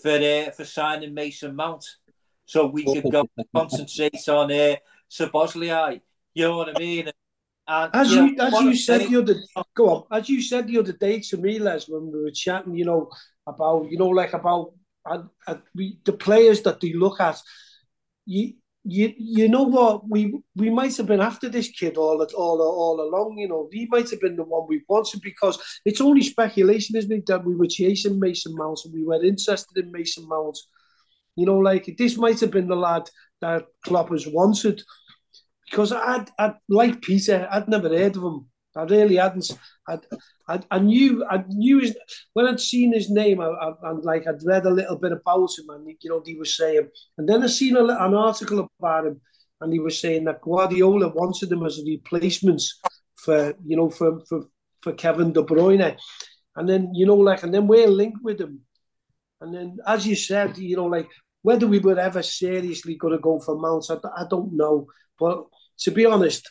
for 0.01 0.11
uh, 0.11 0.51
for 0.51 0.65
signing 0.65 1.13
Mason 1.13 1.55
Mount, 1.55 1.86
so 2.45 2.67
we 2.67 2.86
could 2.86 3.11
go 3.11 3.27
concentrate 3.55 4.27
on 4.29 4.51
uh, 4.51 4.75
Szoboszlai. 5.09 6.01
You 6.34 6.43
know 6.43 6.57
what 6.57 6.75
I 6.75 6.79
mean? 6.79 7.11
And, 7.68 7.95
as 7.95 8.11
you, 8.11 8.36
know, 8.36 8.45
as 8.45 8.61
you 8.61 8.76
said 8.76 9.01
the 9.09 9.22
other 9.22 9.36
oh, 9.55 9.64
go 9.74 9.89
on 9.89 10.20
as 10.20 10.28
you 10.28 10.41
said 10.41 10.68
the 10.68 10.80
other 10.80 10.91
day 10.91 11.22
to 11.22 11.38
me, 11.38 11.59
Les, 11.59 11.88
when 11.88 12.11
we 12.11 12.22
were 12.22 12.32
chatting, 12.32 12.76
you 12.76 12.84
know 12.84 13.09
about 13.47 13.89
you 13.89 13.97
know 13.97 14.09
like 14.09 14.34
about 14.34 14.74
and, 15.05 15.30
and 15.47 15.61
we, 15.76 15.99
the 16.05 16.14
players 16.14 16.61
that 16.64 16.80
they 16.80 16.93
look 16.93 17.20
at, 17.20 17.39
you 18.26 18.53
you 18.86 19.14
you 19.18 19.47
know 19.47 19.64
what 19.64 20.09
we 20.09 20.38
we 20.55 20.70
might 20.70 20.95
have 20.97 21.07
been 21.07 21.22
after 21.22 21.47
this 21.47 21.70
kid 21.70 21.95
all 21.95 22.22
all 22.36 22.61
all 22.61 23.01
along. 23.01 23.38
You 23.38 23.47
know, 23.47 23.70
he 23.72 23.88
might 23.89 24.09
have 24.09 24.20
been 24.20 24.36
the 24.36 24.43
one 24.43 24.66
we 24.68 24.82
wanted 24.89 25.22
because 25.22 25.57
it's 25.86 26.01
only 26.01 26.22
speculation, 26.22 26.97
isn't 26.97 27.11
it, 27.11 27.26
that 27.28 27.45
we 27.45 27.55
were 27.55 27.68
chasing 27.68 28.20
Mason 28.20 28.53
Mount 28.55 28.80
and 28.84 28.93
we 28.93 29.03
were 29.03 29.24
interested 29.24 29.78
in 29.78 29.91
Mason 29.91 30.28
Mount. 30.28 30.57
You 31.36 31.45
know, 31.45 31.57
like 31.57 31.95
this 31.97 32.18
might 32.18 32.39
have 32.41 32.51
been 32.51 32.68
the 32.68 32.76
lad 32.76 33.09
that 33.41 33.66
Klopp 33.86 34.09
has 34.11 34.28
wanted 34.28 34.82
because 35.74 35.91
I'd, 35.91 36.30
I'd 36.38 36.53
like 36.69 37.01
Peter, 37.01 37.47
I'd 37.49 37.67
never 37.67 37.89
heard 37.89 38.15
of 38.15 38.21
him. 38.24 38.45
I 38.76 38.84
really 38.84 39.15
hadn't. 39.15 39.49
I, 39.88 39.97
I, 40.47 40.59
I 40.69 40.78
knew, 40.78 41.26
I 41.26 41.43
knew 41.47 41.80
his, 41.80 41.97
when 42.34 42.45
I'd 42.45 42.59
seen 42.59 42.93
his 42.93 43.09
name, 43.09 43.41
I, 43.41 43.47
I, 43.47 43.74
and 43.89 44.05
like 44.05 44.28
I'd 44.28 44.45
read 44.45 44.67
a 44.67 44.69
little 44.69 44.97
bit 44.97 45.11
about 45.11 45.49
him, 45.57 45.69
and 45.71 45.88
you 45.99 46.09
know, 46.11 46.21
he 46.24 46.36
was 46.36 46.55
saying, 46.55 46.89
and 47.17 47.28
then 47.28 47.41
I 47.41 47.47
seen 47.47 47.76
a, 47.76 47.86
an 47.86 48.13
article 48.13 48.69
about 48.80 49.07
him, 49.07 49.21
and 49.61 49.74
he 49.74 49.80
was 49.80 49.99
saying 49.99 50.26
that 50.26 50.41
Guardiola 50.41 51.07
wanted 51.09 51.51
him 51.51 51.65
as 51.65 51.80
a 51.80 51.84
replacement 51.88 52.61
for, 53.15 53.55
you 53.65 53.76
know, 53.76 53.89
for 53.89 54.21
for 54.30 54.41
for 54.82 54.93
Kevin 54.93 55.34
De 55.34 55.41
Bruyne, 55.41 55.97
and 56.55 56.69
then 56.69 56.91
you 56.93 57.07
know, 57.07 57.15
like, 57.15 57.41
and 57.41 57.53
then 57.53 57.65
we're 57.65 57.88
linked 57.88 58.24
with 58.24 58.39
him, 58.39 58.59
and 59.41 59.51
then 59.55 59.78
as 59.88 60.05
you 60.05 60.15
said, 60.15 60.55
you 60.55 60.76
know, 60.76 60.86
like 60.86 61.09
whether 61.41 61.65
we 61.65 61.80
were 61.80 61.99
ever 61.99 62.21
seriously 62.21 62.95
going 62.95 63.13
to 63.13 63.19
go 63.19 63.39
for 63.39 63.57
Mount, 63.59 63.86
I, 63.89 64.21
I 64.21 64.26
don't 64.30 64.53
know, 64.53 64.88
but 65.19 65.45
to 65.80 65.91
be 65.91 66.05
honest, 66.05 66.49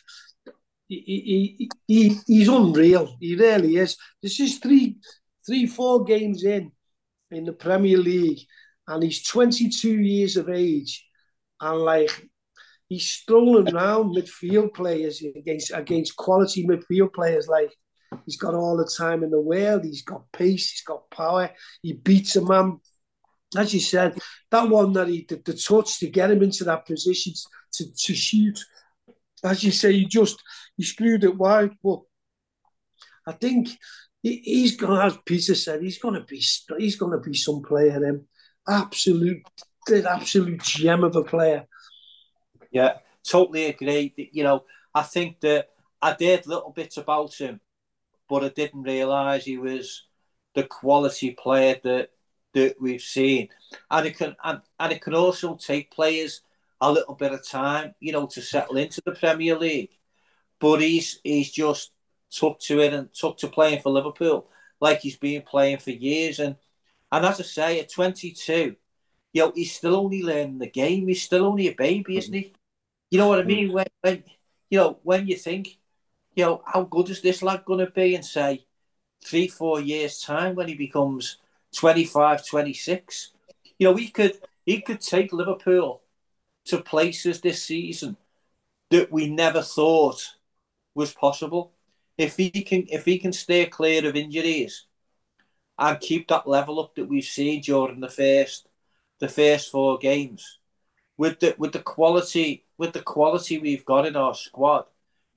he, 0.87 1.57
he, 1.57 1.69
he, 1.87 2.19
he's 2.27 2.47
unreal. 2.47 3.15
He 3.19 3.35
really 3.35 3.77
is. 3.77 3.97
This 4.21 4.39
is 4.39 4.59
three, 4.59 4.97
three, 5.45 5.65
four 5.65 6.03
games 6.03 6.43
in 6.43 6.71
in 7.31 7.45
the 7.45 7.53
Premier 7.53 7.97
League, 7.97 8.39
and 8.87 9.01
he's 9.03 9.23
22 9.23 9.89
years 9.89 10.37
of 10.37 10.49
age, 10.49 11.05
and 11.59 11.79
like 11.79 12.29
he's 12.89 13.07
strolling 13.07 13.73
around 13.73 14.15
midfield 14.15 14.73
players 14.73 15.23
against 15.35 15.71
against 15.73 16.15
quality 16.15 16.65
midfield 16.65 17.13
players. 17.13 17.47
Like 17.47 17.73
he's 18.25 18.37
got 18.37 18.53
all 18.53 18.77
the 18.77 18.91
time 18.97 19.23
in 19.23 19.31
the 19.31 19.41
world. 19.41 19.83
He's 19.83 20.03
got 20.03 20.31
pace. 20.31 20.71
He's 20.71 20.83
got 20.83 21.09
power. 21.09 21.49
He 21.81 21.93
beats 21.93 22.35
a 22.35 22.45
man. 22.45 22.79
As 23.55 23.73
you 23.73 23.79
said, 23.79 24.17
that 24.51 24.69
one 24.69 24.93
that 24.93 25.07
he 25.07 25.25
the, 25.27 25.41
the 25.43 25.53
touch 25.53 25.99
to 25.99 26.09
get 26.09 26.31
him 26.31 26.41
into 26.41 26.63
that 26.65 26.85
position 26.85 27.33
to, 27.73 27.93
to 27.93 28.13
shoot 28.13 28.59
as 29.43 29.63
you 29.63 29.71
say, 29.71 29.93
he 29.93 30.05
just 30.05 30.41
he 30.77 30.83
screwed 30.83 31.23
it 31.23 31.37
wide. 31.37 31.71
But 31.83 32.01
I 33.27 33.33
think 33.33 33.69
he's 34.21 34.77
going 34.77 34.97
to, 34.97 35.05
as 35.05 35.17
Peter 35.25 35.55
said, 35.55 35.81
he's 35.81 35.99
going 35.99 36.15
to 36.15 36.21
be 36.21 36.41
he's 36.77 36.95
going 36.95 37.11
to 37.11 37.19
be 37.19 37.35
some 37.35 37.61
player. 37.61 37.99
Then 37.99 38.25
absolute, 38.67 39.43
absolute 39.89 40.61
gem 40.61 41.03
of 41.03 41.15
a 41.15 41.23
player. 41.23 41.67
Yeah, 42.71 42.97
totally 43.27 43.65
agree. 43.65 44.13
You 44.31 44.43
know, 44.43 44.63
I 44.95 45.03
think 45.03 45.39
that 45.41 45.69
I 46.01 46.13
did 46.13 46.45
a 46.45 46.49
little 46.49 46.71
bits 46.71 46.97
about 46.97 47.33
him, 47.35 47.59
but 48.29 48.43
I 48.43 48.49
didn't 48.49 48.83
realise 48.83 49.45
he 49.45 49.57
was 49.57 50.05
the 50.55 50.63
quality 50.63 51.31
player 51.31 51.79
that 51.83 52.09
that 52.53 52.75
we've 52.79 53.01
seen, 53.01 53.49
and 53.89 54.05
it 54.07 54.17
can 54.17 54.35
and, 54.43 54.61
and 54.79 54.93
it 54.93 55.01
can 55.01 55.15
also 55.15 55.55
take 55.55 55.91
players 55.91 56.41
a 56.83 56.91
little 56.91 57.15
bit 57.15 57.31
of 57.31 57.47
time, 57.47 57.95
you 58.01 58.11
know, 58.11 58.27
to 58.27 58.41
settle 58.41 58.77
into 58.77 59.01
the 59.05 59.13
Premier 59.13 59.57
League. 59.57 59.91
But 60.59 60.81
he's 60.81 61.19
he's 61.23 61.51
just 61.51 61.91
took 62.29 62.59
to 62.59 62.81
it 62.81 62.93
and 62.93 63.13
took 63.13 63.37
to 63.37 63.47
playing 63.47 63.81
for 63.81 63.91
Liverpool 63.91 64.49
like 64.81 64.99
he's 64.99 65.15
been 65.15 65.41
playing 65.43 65.77
for 65.77 65.91
years. 65.91 66.39
And 66.39 66.57
and 67.11 67.25
as 67.25 67.39
I 67.39 67.43
say, 67.43 67.79
at 67.79 67.89
22, 67.89 68.75
you 69.31 69.41
know, 69.41 69.53
he's 69.55 69.73
still 69.73 69.95
only 69.95 70.23
learning 70.23 70.59
the 70.59 70.69
game. 70.69 71.07
He's 71.07 71.23
still 71.23 71.45
only 71.45 71.67
a 71.69 71.73
baby, 71.73 72.17
isn't 72.17 72.33
he? 72.33 72.53
You 73.11 73.19
know 73.19 73.29
what 73.29 73.39
I 73.39 73.43
mean? 73.43 73.71
When, 73.71 73.87
when 74.01 74.23
you 74.69 74.79
know, 74.79 74.99
when 75.03 75.27
you 75.27 75.37
think, 75.37 75.77
you 76.35 76.43
know, 76.43 76.63
how 76.65 76.83
good 76.83 77.09
is 77.09 77.21
this 77.21 77.41
lad 77.41 77.63
going 77.65 77.85
to 77.85 77.91
be 77.91 78.15
in, 78.15 78.23
say, 78.23 78.65
three, 79.23 79.47
four 79.47 79.79
years' 79.79 80.19
time 80.19 80.55
when 80.55 80.67
he 80.67 80.75
becomes 80.75 81.37
25, 81.75 82.45
26? 82.45 83.31
You 83.79 83.87
know, 83.87 83.95
he 83.95 84.09
could 84.09 84.37
he 84.65 84.81
could 84.81 84.99
take 84.99 85.31
Liverpool 85.31 86.02
to 86.65 86.81
places 86.81 87.41
this 87.41 87.63
season 87.63 88.17
that 88.89 89.11
we 89.11 89.29
never 89.29 89.61
thought 89.61 90.35
was 90.95 91.13
possible. 91.13 91.73
If 92.17 92.37
he 92.37 92.51
can, 92.51 92.85
if 92.89 93.05
he 93.05 93.17
can 93.17 93.33
stay 93.33 93.65
clear 93.65 94.07
of 94.07 94.15
injuries 94.15 94.85
and 95.77 95.99
keep 95.99 96.27
that 96.27 96.47
level 96.47 96.79
up 96.79 96.95
that 96.95 97.09
we've 97.09 97.23
seen 97.23 97.61
during 97.61 97.99
the 97.99 98.09
first, 98.09 98.67
the 99.19 99.27
first 99.27 99.71
four 99.71 99.97
games, 99.97 100.59
with 101.17 101.39
the 101.39 101.55
with 101.57 101.73
the 101.73 101.79
quality 101.79 102.65
with 102.77 102.93
the 102.93 103.01
quality 103.01 103.57
we've 103.57 103.85
got 103.85 104.05
in 104.05 104.15
our 104.15 104.35
squad, 104.35 104.85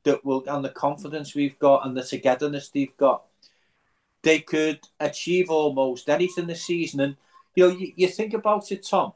that 0.05 0.24
will 0.24 0.45
and 0.49 0.64
the 0.64 0.70
confidence 0.70 1.35
we've 1.35 1.59
got 1.59 1.87
and 1.87 1.97
the 1.97 2.03
togetherness 2.03 2.68
they've 2.68 2.97
got, 2.97 3.24
they 4.22 4.41
could 4.41 4.81
achieve 5.01 5.51
almost 5.51 6.09
anything 6.09 6.47
this 6.47 6.64
season. 6.64 7.01
And 7.01 7.16
you 7.55 7.68
know, 7.68 7.77
you, 7.77 7.93
you 7.97 8.09
think 8.09 8.35
about 8.35 8.70
it, 8.70 8.87
Tom. 8.87 9.12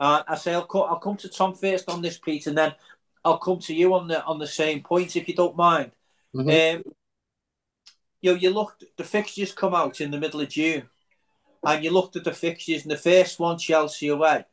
Uh, 0.00 0.22
I 0.28 0.36
say 0.36 0.54
I'll, 0.54 0.66
co- 0.66 0.84
I'll 0.84 0.98
come 0.98 1.16
to 1.18 1.28
Tom 1.28 1.54
first 1.54 1.90
on 1.90 2.02
this, 2.02 2.18
Pete, 2.18 2.46
and 2.46 2.56
then 2.56 2.74
I'll 3.24 3.38
come 3.38 3.58
to 3.60 3.74
you 3.74 3.94
on 3.94 4.08
the 4.08 4.24
on 4.24 4.38
the 4.38 4.46
same 4.46 4.82
point 4.82 5.16
if 5.16 5.28
you 5.28 5.34
don't 5.34 5.56
mind. 5.56 5.90
Mm-hmm. 6.34 6.78
Um, 6.78 6.92
you 8.20 8.32
know, 8.32 8.38
you 8.38 8.50
looked 8.50 8.84
the 8.96 9.04
fixtures 9.04 9.52
come 9.52 9.74
out 9.74 10.00
in 10.00 10.10
the 10.10 10.20
middle 10.20 10.40
of 10.40 10.48
June, 10.48 10.88
and 11.64 11.84
you 11.84 11.90
looked 11.90 12.16
at 12.16 12.24
the 12.24 12.32
fixtures, 12.32 12.82
and 12.82 12.90
the 12.90 12.96
first 12.96 13.40
one 13.40 13.58
Chelsea 13.58 14.08
away. 14.08 14.44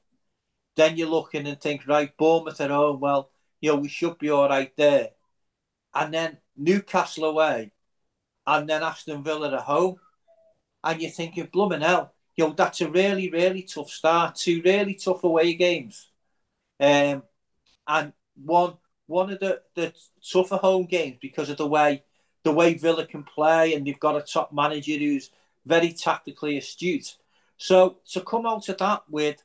Then 0.75 0.97
you're 0.97 1.07
looking 1.07 1.47
and 1.47 1.61
think, 1.61 1.87
right, 1.87 2.15
Bournemouth 2.17 2.59
at 2.59 2.69
home. 2.69 2.99
Well, 2.99 3.29
you 3.61 3.71
know, 3.71 3.77
we 3.77 3.87
should 3.87 4.17
be 4.17 4.29
all 4.29 4.49
right 4.49 4.75
there. 4.75 5.11
And 5.93 6.13
then 6.13 6.37
Newcastle 6.57 7.25
away, 7.25 7.71
and 8.45 8.67
then 8.67 8.83
Aston 8.83 9.23
Villa 9.23 9.53
at 9.53 9.61
home, 9.61 9.97
and 10.83 11.01
you're 11.01 11.11
thinking, 11.11 11.47
blooming 11.51 11.81
hell, 11.81 12.14
you 12.35 12.47
know, 12.47 12.53
that's 12.53 12.81
a 12.81 12.89
really, 12.89 13.29
really 13.29 13.63
tough 13.63 13.89
start. 13.89 14.35
Two 14.35 14.61
really 14.63 14.95
tough 14.95 15.23
away 15.23 15.53
games. 15.53 16.09
Um, 16.79 17.23
and 17.87 18.13
one 18.35 18.73
one 19.07 19.31
of 19.31 19.39
the, 19.39 19.61
the 19.75 19.93
tougher 20.31 20.57
home 20.57 20.85
games 20.85 21.17
because 21.21 21.49
of 21.49 21.57
the 21.57 21.67
way 21.67 22.03
the 22.43 22.51
way 22.51 22.73
Villa 22.75 23.05
can 23.05 23.23
play 23.23 23.73
and 23.73 23.85
they've 23.85 23.99
got 23.99 24.17
a 24.17 24.21
top 24.21 24.53
manager 24.53 24.97
who's 24.97 25.31
very 25.65 25.91
tactically 25.93 26.57
astute. 26.57 27.17
So 27.57 27.97
to 28.11 28.21
come 28.21 28.45
out 28.45 28.69
of 28.69 28.77
that 28.77 29.03
with 29.09 29.41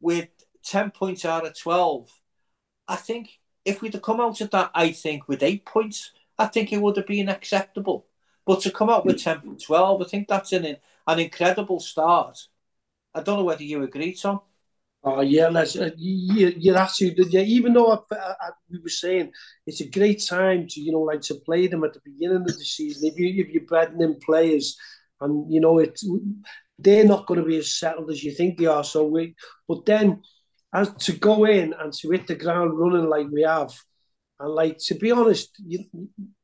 with 0.00 0.28
10 0.64 0.90
points 0.90 1.24
out 1.24 1.46
of 1.46 1.58
12, 1.58 2.10
I 2.88 2.96
think 2.96 3.38
if 3.64 3.80
we'd 3.80 3.94
have 3.94 4.02
come 4.02 4.20
out 4.20 4.40
of 4.40 4.50
that, 4.50 4.70
I 4.74 4.92
think 4.92 5.28
with 5.28 5.42
eight 5.42 5.64
points, 5.64 6.10
I 6.38 6.46
think 6.46 6.72
it 6.72 6.80
would 6.82 6.96
have 6.96 7.06
been 7.06 7.28
acceptable. 7.28 8.06
But 8.46 8.60
to 8.62 8.70
come 8.70 8.90
out 8.90 9.06
with 9.06 9.22
10 9.22 9.40
from 9.40 9.58
12, 9.58 10.02
I 10.02 10.04
think 10.04 10.28
that's 10.28 10.52
an 10.52 10.76
an 11.06 11.18
incredible 11.18 11.80
start. 11.80 12.38
I 13.14 13.22
don't 13.22 13.38
know 13.38 13.44
whether 13.44 13.64
you 13.64 13.82
agree, 13.82 14.14
Tom. 14.14 14.40
Oh 15.04 15.20
yeah, 15.20 15.48
Les, 15.48 15.76
uh, 15.76 15.90
you, 15.96 16.54
you're 16.56 16.76
absolutely 16.76 17.26
yeah. 17.30 17.40
Even 17.40 17.72
though 17.72 17.90
I, 17.92 18.14
I, 18.14 18.34
I, 18.40 18.50
we 18.70 18.78
were 18.78 18.88
saying 18.88 19.32
it's 19.66 19.80
a 19.80 19.88
great 19.88 20.24
time 20.24 20.68
to 20.68 20.80
you 20.80 20.92
know 20.92 21.00
like 21.00 21.22
to 21.22 21.34
play 21.34 21.66
them 21.66 21.82
at 21.82 21.92
the 21.92 22.00
beginning 22.04 22.42
of 22.42 22.46
the 22.46 22.64
season. 22.64 23.08
If 23.08 23.18
you 23.18 23.42
if 23.42 23.48
you're 23.50 23.66
betting 23.66 24.00
in 24.00 24.20
players, 24.20 24.76
and 25.20 25.52
you 25.52 25.60
know 25.60 25.78
it, 25.80 26.00
they're 26.78 27.04
not 27.04 27.26
going 27.26 27.40
to 27.40 27.46
be 27.46 27.58
as 27.58 27.74
settled 27.74 28.10
as 28.10 28.22
you 28.22 28.32
think 28.32 28.58
they 28.58 28.66
are. 28.66 28.84
So 28.84 29.04
we, 29.04 29.34
but 29.66 29.84
then 29.86 30.22
as 30.72 30.92
to 30.94 31.12
go 31.12 31.44
in 31.44 31.74
and 31.78 31.92
to 31.94 32.10
hit 32.10 32.28
the 32.28 32.36
ground 32.36 32.78
running 32.78 33.08
like 33.08 33.26
we 33.28 33.42
have, 33.42 33.72
and 34.38 34.54
like 34.54 34.78
to 34.86 34.94
be 34.94 35.10
honest, 35.10 35.50
you, 35.66 35.84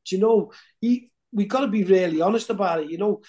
you 0.07 0.17
know, 0.17 0.51
he, 0.81 1.11
we 1.31 1.45
got 1.45 1.61
to 1.61 1.67
be 1.67 1.83
really 1.83 2.21
honest 2.21 2.49
about 2.49 2.81
it. 2.81 2.89
You 2.89 2.97
know, 2.97 3.21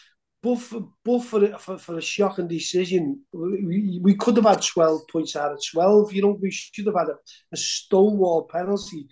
but 0.43 0.57
for, 0.57 0.89
but 1.05 1.21
for, 1.21 1.59
for, 1.59 1.79
for 1.79 1.99
a 1.99 2.03
shocking 2.03 2.49
decision, 2.49 3.21
we, 3.33 4.01
we 4.03 4.15
could 4.15 4.37
have 4.37 4.47
had 4.47 4.63
12 4.63 5.03
points 5.13 5.37
out 5.37 5.53
of 5.53 5.61
12. 5.73 6.15
You 6.15 6.23
know, 6.23 6.39
we 6.41 6.51
should 6.51 6.87
have 6.87 6.97
had 6.97 7.09
a, 7.09 7.17
a 7.53 7.57
stonewall 7.57 8.49
penalty, 8.51 9.07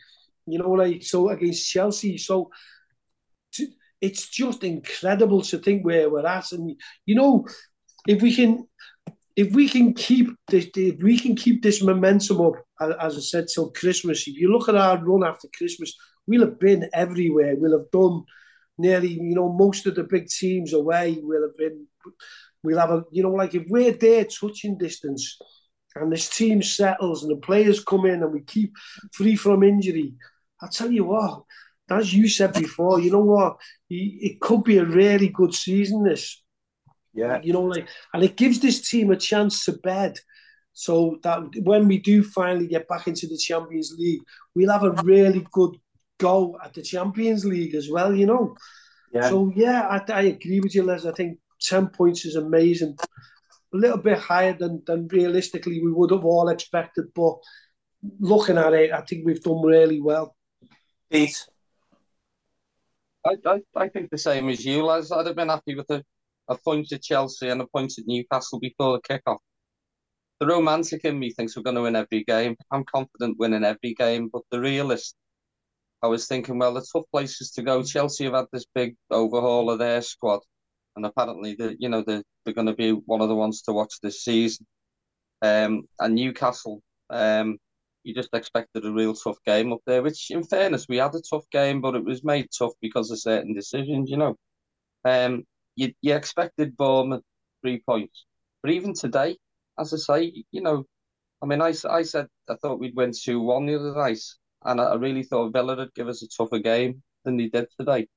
you 0.47 0.59
know, 0.59 0.71
like 0.71 1.03
so 1.03 1.29
against 1.29 1.69
Chelsea. 1.69 2.17
So 2.17 2.51
to, 3.53 3.67
it's 4.01 4.29
just 4.29 4.65
incredible 4.65 5.43
to 5.43 5.59
think 5.59 5.85
where 5.85 6.09
we're 6.09 6.27
at. 6.27 6.53
And, 6.53 6.81
you 7.05 7.15
know, 7.15 7.47
if 8.07 8.23
we 8.23 8.35
can. 8.35 8.67
If 9.37 9.53
we 9.53 9.69
can 9.69 9.95
keep 9.95 10.31
this, 10.49 10.67
if 10.75 11.01
we 11.01 11.17
can 11.17 11.37
keep 11.37 11.63
this 11.63 11.81
momentum 11.81 12.41
up, 12.41 12.55
as 12.81 13.17
I 13.17 13.21
said, 13.21 13.47
till 13.47 13.71
Christmas. 13.71 14.27
If 14.27 14.37
you 14.37 14.51
look 14.51 14.69
at 14.69 14.75
our 14.75 14.99
run 14.99 15.23
after 15.23 15.47
Christmas, 15.57 15.95
we'll 16.27 16.41
have 16.41 16.59
been 16.59 16.91
everywhere. 16.93 17.55
We'll 17.57 17.79
have 17.79 17.89
done 17.93 18.25
nearly, 18.79 19.09
you 19.09 19.35
know, 19.35 19.53
most 19.53 19.87
of 19.87 19.95
the 19.95 20.05
big 20.05 20.29
teams 20.29 20.73
away 20.73 21.19
will 21.21 21.43
have 21.43 21.57
been, 21.57 21.87
we'll 22.63 22.79
have 22.79 22.91
a, 22.91 23.05
you 23.11 23.23
know, 23.23 23.33
like 23.33 23.55
if 23.55 23.65
we're 23.69 23.93
there 23.93 24.25
touching 24.25 24.79
distance 24.79 25.39
and 25.95 26.13
this 26.13 26.29
team 26.29 26.63
settles 26.63 27.23
and 27.23 27.33
the 27.33 27.41
players 27.41 27.83
come 27.83 28.07
in 28.07 28.23
and 28.23 28.33
we 28.33 28.41
keep 28.43 28.73
free 29.13 29.37
from 29.37 29.63
injury, 29.63 30.15
I 30.63 30.69
tell 30.69 30.91
you 30.91 31.05
what, 31.05 31.43
as 31.91 32.13
you 32.13 32.29
said 32.29 32.53
before, 32.53 33.01
you 33.01 33.11
know 33.11 33.21
what, 33.21 33.57
it 33.91 34.41
could 34.41 34.63
be 34.63 34.79
a 34.79 34.85
really 34.85 35.29
good 35.29 35.55
season. 35.55 36.05
This, 36.05 36.43
yeah, 37.15 37.41
you 37.43 37.53
know, 37.53 37.63
like, 37.63 37.89
and 38.13 38.23
it 38.23 38.37
gives 38.37 38.61
this 38.61 38.89
team 38.89 39.11
a 39.11 39.17
chance 39.17 39.65
to 39.65 39.73
bed. 39.73 40.19
So 40.75 41.19
that 41.25 41.41
when 41.63 41.89
we 41.89 41.99
do 41.99 42.23
finally 42.23 42.69
get 42.69 42.87
back 42.87 43.09
into 43.09 43.27
the 43.27 43.37
Champions 43.37 43.97
League, 43.99 44.21
we'll 44.55 44.71
have 44.71 44.85
a 44.85 44.93
really 45.03 45.45
good 45.51 45.77
go 46.19 46.59
at 46.65 46.75
the 46.75 46.83
Champions 46.83 47.45
League 47.45 47.75
as 47.75 47.89
well, 47.91 48.15
you 48.15 48.27
know. 48.27 48.57
Yeah. 49.13 49.29
So 49.29 49.53
yeah, 49.55 49.89
I, 49.89 50.13
I 50.13 50.23
agree 50.23 50.61
with 50.61 50.75
you, 50.75 50.83
Les. 50.83 51.07
I 51.07 51.13
think 51.13 51.39
ten 51.61 51.89
points 51.89 52.25
is 52.25 52.37
amazing. 52.37 52.97
A 53.73 53.77
little 53.77 53.99
bit 53.99 54.19
higher 54.19 54.53
than 54.53 54.83
than 54.87 55.09
realistically 55.09 55.83
we 55.83 55.93
would 55.93 56.11
have 56.11 56.25
all 56.25 56.49
expected, 56.49 57.07
but 57.15 57.37
looking 58.21 58.59
at 58.59 58.73
it, 58.75 58.93
I 58.93 59.01
think 59.03 59.25
we've 59.25 59.43
done 59.43 59.63
really 59.63 60.01
well. 60.01 60.37
Pete. 61.11 61.47
I, 63.27 63.37
I, 63.45 63.61
I 63.75 63.89
think 63.89 64.11
the 64.11 64.19
same 64.19 64.49
as 64.49 64.65
you, 64.65 64.85
Les. 64.85 65.11
I'd 65.11 65.27
have 65.27 65.37
been 65.37 65.49
happy 65.49 65.75
with 65.75 65.91
a, 65.91 66.05
a 66.49 66.57
point 66.57 66.93
at 66.93 67.03
Chelsea 67.03 67.49
and 67.49 67.61
a 67.61 67.67
point 67.67 67.93
at 67.99 68.07
Newcastle 68.07 68.61
before 68.61 68.93
the 68.93 69.01
kick-off. 69.01 69.41
The 70.41 70.47
romantic 70.47 71.05
in 71.05 71.19
me 71.19 71.33
thinks 71.33 71.57
we're 71.57 71.65
going 71.65 71.77
to 71.77 71.83
win 71.83 71.97
every 71.97 72.23
game. 72.25 72.57
I'm 72.71 72.85
confident 72.85 73.39
winning 73.39 73.65
every 73.65 73.95
game, 73.95 74.31
but 74.33 74.43
the 74.51 74.61
realist 74.61 75.17
I 76.03 76.07
was 76.07 76.27
thinking, 76.27 76.59
well, 76.59 76.75
the 76.75 76.87
tough 76.93 77.07
places 77.11 77.51
to 77.53 77.63
go. 77.63 77.83
Chelsea 77.83 78.25
have 78.25 78.35
had 78.35 78.47
this 78.53 78.67
big 78.75 78.97
overhaul 79.11 79.71
of 79.71 79.79
their 79.79 80.01
squad, 80.03 80.41
and 80.97 81.05
apparently, 81.05 81.55
the 81.55 81.77
you 81.79 81.89
know 81.89 82.03
they're, 82.03 82.23
they're 82.45 82.55
going 82.55 82.69
to 82.69 82.75
be 82.75 82.93
one 82.93 83.21
of 83.21 83.29
the 83.29 83.35
ones 83.35 83.63
to 83.63 83.73
watch 83.73 83.95
this 84.03 84.23
season. 84.23 84.67
Um, 85.43 85.83
and 85.99 86.15
Newcastle, 86.15 86.83
um, 87.11 87.59
you 88.05 88.15
just 88.15 88.31
expected 88.33 88.85
a 88.85 88.93
real 88.93 89.15
tough 89.15 89.39
game 89.45 89.73
up 89.73 89.81
there. 89.87 90.03
Which, 90.03 90.31
in 90.31 90.45
fairness, 90.45 90.87
we 90.89 90.99
had 90.99 91.15
a 91.15 91.23
tough 91.29 91.49
game, 91.51 91.81
but 91.81 91.97
it 91.97 92.05
was 92.05 92.25
made 92.25 92.49
tough 92.57 92.73
because 92.81 93.11
of 93.11 93.21
certain 93.21 93.55
decisions. 93.55 94.11
You 94.11 94.19
know, 94.19 94.37
um, 95.05 95.45
you 95.75 95.93
you 96.01 96.15
expected 96.15 96.77
Bournemouth 96.77 97.25
three 97.63 97.81
points, 97.81 98.25
but 98.63 98.71
even 98.73 98.95
today, 98.95 99.37
as 99.79 99.93
I 99.93 99.97
say, 99.97 100.45
you 100.53 100.61
know, 100.61 100.85
I 101.43 101.47
mean, 101.47 101.61
I, 101.61 101.75
I 101.89 102.03
said 102.03 102.29
I 102.49 102.55
thought 102.55 102.79
we'd 102.81 102.97
win 102.97 103.13
two 103.13 103.41
one 103.41 103.67
the 103.67 103.77
other 103.77 103.95
night 103.95 104.21
and 104.65 104.81
I 104.81 104.95
really 104.95 105.23
thought 105.23 105.53
Villa 105.53 105.77
would 105.77 105.95
give 105.95 106.09
us 106.09 106.23
a 106.23 106.29
tougher 106.29 106.59
game 106.59 107.03
than 107.25 107.37
they 107.37 107.49
did 107.49 107.69
today. 107.79 108.09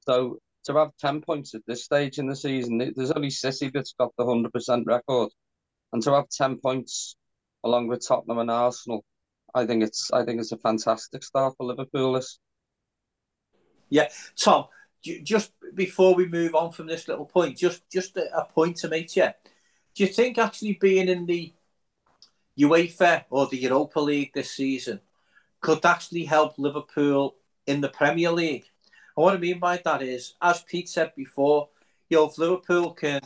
So 0.00 0.38
to 0.64 0.74
have 0.74 0.90
10 1.00 1.22
points 1.22 1.54
at 1.54 1.62
this 1.66 1.84
stage 1.84 2.18
in 2.18 2.26
the 2.26 2.36
season, 2.36 2.78
there's 2.78 3.10
only 3.10 3.30
City 3.30 3.70
that's 3.72 3.94
got 3.98 4.12
the 4.16 4.24
100% 4.24 4.86
record. 4.86 5.30
And 5.92 6.02
to 6.02 6.12
have 6.12 6.28
10 6.28 6.58
points 6.58 7.16
along 7.64 7.88
with 7.88 8.06
Tottenham 8.06 8.38
and 8.38 8.50
Arsenal, 8.50 9.04
I 9.54 9.66
think 9.66 9.82
it's 9.82 10.10
I 10.12 10.24
think 10.24 10.40
it's 10.40 10.52
a 10.52 10.58
fantastic 10.58 11.22
start 11.22 11.54
for 11.56 11.66
Liverpool. 11.66 12.14
This. 12.14 12.38
Yeah, 13.90 14.08
Tom. 14.36 14.66
Just 15.02 15.52
before 15.74 16.14
we 16.14 16.26
move 16.26 16.54
on 16.54 16.72
from 16.72 16.86
this 16.86 17.08
little 17.08 17.26
point, 17.26 17.58
just 17.58 17.82
just 17.90 18.16
a 18.16 18.46
point 18.54 18.76
to 18.78 18.88
make 18.88 19.14
you. 19.14 19.28
Do 19.94 20.04
you 20.04 20.06
think 20.06 20.38
actually 20.38 20.78
being 20.80 21.08
in 21.08 21.26
the 21.26 21.52
UEFA 22.58 23.24
or 23.28 23.46
the 23.46 23.58
Europa 23.58 24.00
League 24.00 24.30
this 24.32 24.52
season 24.52 25.00
could 25.62 25.84
actually 25.86 26.24
help 26.24 26.58
Liverpool 26.58 27.36
in 27.66 27.80
the 27.80 27.88
Premier 27.88 28.32
League. 28.32 28.66
And 29.16 29.24
what 29.24 29.34
I 29.34 29.38
mean 29.38 29.58
by 29.58 29.80
that 29.84 30.02
is, 30.02 30.34
as 30.42 30.62
Pete 30.62 30.88
said 30.88 31.12
before, 31.16 31.68
you 32.10 32.18
know, 32.18 32.28
if 32.28 32.36
Liverpool 32.36 32.92
can 32.92 33.20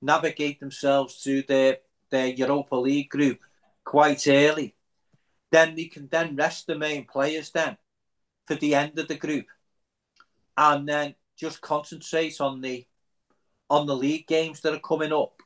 navigate 0.00 0.60
themselves 0.60 1.22
to 1.24 1.42
their, 1.42 1.78
their 2.10 2.28
Europa 2.28 2.76
League 2.76 3.08
group 3.08 3.40
quite 3.84 4.28
early, 4.28 4.76
then 5.50 5.74
they 5.74 5.86
can 5.86 6.08
then 6.08 6.36
rest 6.36 6.66
the 6.66 6.76
main 6.76 7.06
players 7.06 7.50
then 7.50 7.76
for 8.46 8.54
the 8.54 8.74
end 8.74 8.98
of 8.98 9.08
the 9.08 9.16
group. 9.16 9.46
And 10.56 10.88
then 10.88 11.14
just 11.36 11.60
concentrate 11.60 12.40
on 12.40 12.60
the 12.60 12.86
on 13.70 13.86
the 13.86 13.96
league 13.96 14.26
games 14.26 14.60
that 14.60 14.72
are 14.72 14.80
coming 14.80 15.12
up, 15.12 15.42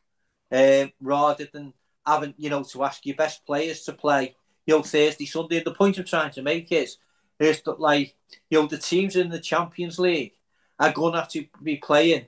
uh, 0.52 0.86
rather 1.00 1.48
than 1.52 1.72
having, 2.06 2.34
you 2.36 2.50
know, 2.50 2.62
to 2.62 2.84
ask 2.84 3.04
your 3.04 3.16
best 3.16 3.44
players 3.44 3.82
to 3.82 3.92
play 3.92 4.36
you 4.66 4.76
know, 4.76 4.82
Thursday, 4.82 5.26
Sunday. 5.26 5.62
The 5.62 5.72
point 5.74 5.98
I'm 5.98 6.04
trying 6.04 6.32
to 6.32 6.42
make 6.42 6.70
is, 6.72 6.98
is 7.38 7.60
that 7.62 7.80
like, 7.80 8.14
you 8.50 8.60
know, 8.60 8.66
the 8.66 8.78
teams 8.78 9.16
in 9.16 9.28
the 9.28 9.40
Champions 9.40 9.98
League 9.98 10.34
are 10.78 10.92
going 10.92 11.12
to 11.12 11.20
have 11.20 11.28
to 11.30 11.46
be 11.62 11.76
playing 11.76 12.26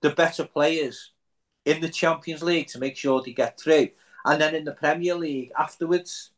the 0.00 0.10
better 0.10 0.44
players 0.44 1.12
in 1.64 1.80
the 1.80 1.88
Champions 1.88 2.42
League 2.42 2.68
to 2.68 2.78
make 2.78 2.96
sure 2.96 3.22
they 3.22 3.32
get 3.32 3.60
through, 3.60 3.88
and 4.24 4.40
then 4.40 4.54
in 4.54 4.64
the 4.64 4.72
Premier 4.72 5.14
League 5.14 5.52
afterwards. 5.58 6.30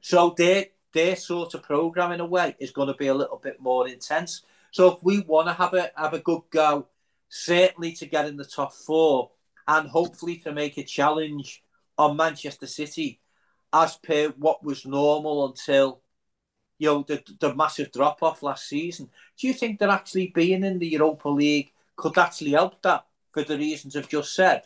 So 0.00 0.34
their 0.36 0.66
their 0.92 1.16
sort 1.16 1.54
of 1.54 1.62
program 1.62 2.12
in 2.12 2.20
a 2.20 2.26
way 2.26 2.56
is 2.58 2.70
going 2.70 2.88
to 2.88 2.94
be 2.94 3.08
a 3.08 3.14
little 3.14 3.40
bit 3.42 3.60
more 3.60 3.88
intense. 3.88 4.42
So 4.70 4.94
if 4.94 5.02
we 5.02 5.20
want 5.20 5.48
to 5.48 5.54
have 5.54 5.74
a 5.74 5.90
have 5.96 6.14
a 6.14 6.20
good 6.20 6.42
go, 6.50 6.86
certainly 7.28 7.92
to 7.92 8.06
get 8.06 8.26
in 8.26 8.36
the 8.36 8.44
top 8.44 8.72
four, 8.72 9.30
and 9.66 9.88
hopefully 9.88 10.36
to 10.38 10.52
make 10.52 10.78
a 10.78 10.84
challenge 10.84 11.62
on 11.98 12.16
Manchester 12.16 12.66
City 12.66 13.20
as 13.72 13.96
per 13.98 14.28
what 14.30 14.64
was 14.64 14.86
normal 14.86 15.46
until 15.46 16.00
you 16.78 16.88
know 16.88 17.04
the, 17.08 17.22
the 17.40 17.54
massive 17.54 17.92
drop 17.92 18.22
off 18.22 18.42
last 18.42 18.68
season. 18.68 19.10
Do 19.38 19.46
you 19.46 19.54
think 19.54 19.78
that 19.80 19.90
actually 19.90 20.28
being 20.34 20.64
in 20.64 20.78
the 20.78 20.88
Europa 20.88 21.28
League 21.28 21.72
could 21.96 22.18
actually 22.18 22.52
help 22.52 22.82
that 22.82 23.06
for 23.32 23.42
the 23.44 23.58
reasons 23.58 23.96
I've 23.96 24.08
just 24.08 24.34
said? 24.34 24.62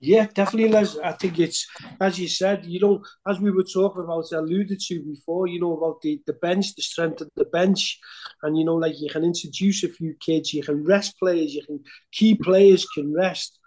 Yeah, 0.00 0.26
definitely, 0.34 0.68
Les. 0.68 0.98
I 0.98 1.12
think 1.12 1.38
it's 1.38 1.64
as 2.00 2.18
you 2.18 2.26
said. 2.26 2.66
You 2.66 2.80
know, 2.80 3.04
as 3.28 3.38
we 3.38 3.52
were 3.52 3.62
talking 3.62 4.02
about, 4.02 4.32
alluded 4.32 4.80
to 4.80 5.02
before. 5.02 5.46
You 5.46 5.60
know 5.60 5.76
about 5.76 6.00
the 6.02 6.20
the 6.26 6.32
bench, 6.32 6.74
the 6.74 6.82
strength 6.82 7.20
of 7.20 7.30
the 7.36 7.44
bench, 7.44 8.00
and 8.42 8.58
you 8.58 8.64
know, 8.64 8.74
like 8.74 9.00
you 9.00 9.08
can 9.08 9.22
introduce 9.24 9.84
a 9.84 9.88
few 9.88 10.14
kids, 10.18 10.52
you 10.52 10.62
can 10.64 10.82
rest 10.84 11.16
players, 11.20 11.54
you 11.54 11.62
can 11.64 11.84
key 12.10 12.34
players 12.34 12.84
can 12.86 13.14
rest. 13.14 13.60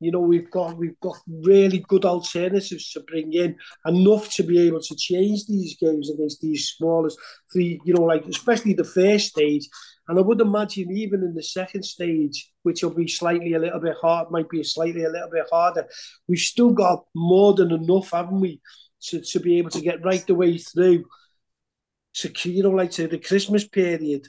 You 0.00 0.12
know, 0.12 0.20
we've 0.20 0.50
got 0.50 0.76
we've 0.76 0.98
got 1.00 1.16
really 1.26 1.84
good 1.88 2.04
alternatives 2.04 2.92
to 2.92 3.00
bring 3.00 3.32
in 3.32 3.56
enough 3.84 4.30
to 4.34 4.44
be 4.44 4.60
able 4.66 4.80
to 4.80 4.96
change 4.96 5.46
these 5.46 5.76
games 5.76 6.08
against 6.08 6.40
these 6.40 6.68
smallest 6.68 7.18
three. 7.52 7.80
You 7.84 7.94
know, 7.94 8.02
like 8.02 8.24
especially 8.26 8.74
the 8.74 8.84
first 8.84 9.30
stage, 9.30 9.68
and 10.06 10.16
I 10.16 10.22
would 10.22 10.40
imagine 10.40 10.92
even 10.92 11.24
in 11.24 11.34
the 11.34 11.42
second 11.42 11.84
stage, 11.84 12.52
which 12.62 12.82
will 12.82 12.94
be 12.94 13.08
slightly 13.08 13.54
a 13.54 13.58
little 13.58 13.80
bit 13.80 13.96
hard, 14.00 14.30
might 14.30 14.48
be 14.48 14.62
slightly 14.62 15.02
a 15.02 15.10
little 15.10 15.30
bit 15.30 15.46
harder. 15.50 15.88
We've 16.28 16.38
still 16.38 16.70
got 16.70 17.04
more 17.16 17.54
than 17.54 17.72
enough, 17.72 18.12
haven't 18.12 18.40
we, 18.40 18.60
to, 19.08 19.20
to 19.20 19.40
be 19.40 19.58
able 19.58 19.70
to 19.70 19.80
get 19.80 20.04
right 20.04 20.24
the 20.26 20.34
way 20.34 20.58
through. 20.58 21.06
To 22.14 22.50
you 22.50 22.62
know, 22.62 22.70
like 22.70 22.92
to 22.92 23.08
the 23.08 23.18
Christmas 23.18 23.66
period, 23.66 24.28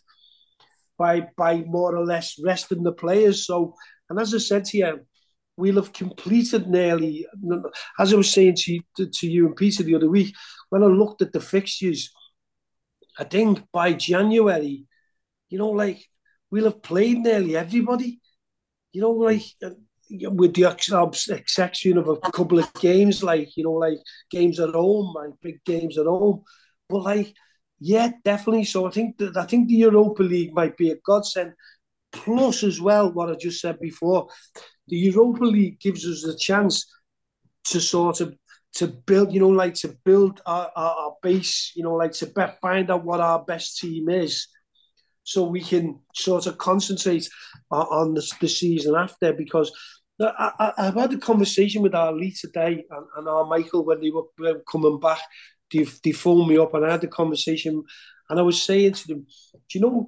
by 0.98 1.28
by 1.38 1.64
more 1.68 1.96
or 1.96 2.06
less 2.06 2.40
resting 2.44 2.82
the 2.82 2.92
players. 2.92 3.46
So, 3.46 3.76
and 4.10 4.20
as 4.20 4.34
I 4.34 4.40
said 4.40 4.66
to 4.66 4.78
you 4.78 5.00
we'll 5.60 5.76
have 5.76 5.92
completed 5.92 6.68
nearly, 6.68 7.28
as 8.00 8.14
I 8.14 8.16
was 8.16 8.32
saying 8.32 8.56
to, 8.60 8.80
to, 9.06 9.28
you 9.28 9.46
and 9.46 9.56
Peter 9.56 9.84
the 9.84 9.96
other 9.96 10.10
week, 10.10 10.34
when 10.70 10.84
I 10.84 10.88
looked 10.88 11.22
at 11.22 11.34
the 11.34 11.42
fixtures, 11.42 12.12
I 13.18 13.26
think 13.26 13.62
by 13.74 13.94
January, 13.94 14.86
you 15.50 15.58
know, 15.58 15.70
like 15.70 16.00
we'll 16.50 16.64
have 16.66 16.82
played 16.82 17.20
nearly 17.20 17.58
everybody. 17.58 18.22
You 18.94 19.02
know, 19.02 19.12
like 19.12 19.44
with 20.10 20.54
the 20.56 20.78
exception 21.30 21.98
of 21.98 22.08
a 22.08 22.18
couple 22.32 22.58
of 22.58 22.74
games, 22.76 23.22
like 23.22 23.56
you 23.58 23.66
know, 23.66 23.74
like 23.74 24.00
games 24.32 24.60
at 24.60 24.70
home, 24.70 25.14
like 25.14 25.32
big 25.42 25.64
games 25.66 25.98
at 25.98 26.06
home. 26.06 26.44
But 26.88 27.04
like, 27.04 27.34
yeah, 27.80 28.12
definitely. 28.24 28.64
So 28.64 28.88
I 28.88 28.92
think 28.92 29.18
that 29.18 29.36
I 29.36 29.46
think 29.46 29.68
the 29.68 29.76
Europa 29.76 30.24
League 30.24 30.54
might 30.54 30.78
be 30.78 30.92
a 30.92 30.98
godsend 31.06 31.54
Plus, 32.12 32.64
as 32.64 32.82
well, 32.82 33.12
what 33.12 33.30
I 33.30 33.36
just 33.36 33.62
said 33.62 33.80
before, 33.80 34.28
the 34.88 34.98
Europa 34.98 35.44
League 35.44 35.80
gives 35.80 36.06
us 36.06 36.24
the 36.24 36.36
chance 36.38 36.86
to 37.66 37.80
sort 37.80 38.22
of 38.22 38.36
to 38.76 38.88
build, 38.88 39.34
you 39.34 39.40
know, 39.40 39.50
like 39.50 39.74
to 39.74 39.96
build 40.06 40.42
our, 40.46 40.72
our, 40.76 40.96
our 40.96 41.16
base, 41.24 41.72
you 41.76 41.84
know, 41.84 41.94
like 41.94 42.12
to 42.12 42.28
be, 42.28 42.44
find 42.62 42.92
out 42.92 43.04
what 43.04 43.20
our 43.20 43.44
best 43.44 43.80
team 43.80 44.10
is, 44.10 44.48
so 45.24 45.44
we 45.44 45.62
can 45.62 46.00
sort 46.16 46.48
of 46.48 46.58
concentrate 46.58 47.28
on, 47.72 47.86
on 47.88 48.14
the, 48.14 48.32
the 48.42 48.48
season 48.48 48.96
after. 48.96 49.34
Because 49.34 49.72
I, 50.20 50.74
have 50.78 50.96
had 50.96 51.14
a 51.14 51.18
conversation 51.18 51.82
with 51.82 51.96
our 51.96 52.12
lead 52.12 52.36
today 52.36 52.84
and, 52.90 53.06
and 53.18 53.28
our 53.28 53.46
Michael 53.46 53.86
when 53.86 54.02
they 54.02 54.12
were 54.12 54.62
coming 54.72 55.00
back. 55.00 55.20
They, 55.72 55.86
they 56.04 56.12
phoned 56.12 56.48
me 56.48 56.58
up 56.58 56.74
and 56.74 56.86
I 56.86 56.92
had 56.92 57.04
a 57.04 57.08
conversation, 57.08 57.84
and 58.30 58.40
I 58.40 58.42
was 58.42 58.62
saying 58.64 58.94
to 58.94 59.08
them, 59.08 59.28
"Do 59.70 59.80
you 59.80 59.82
know, 59.82 60.08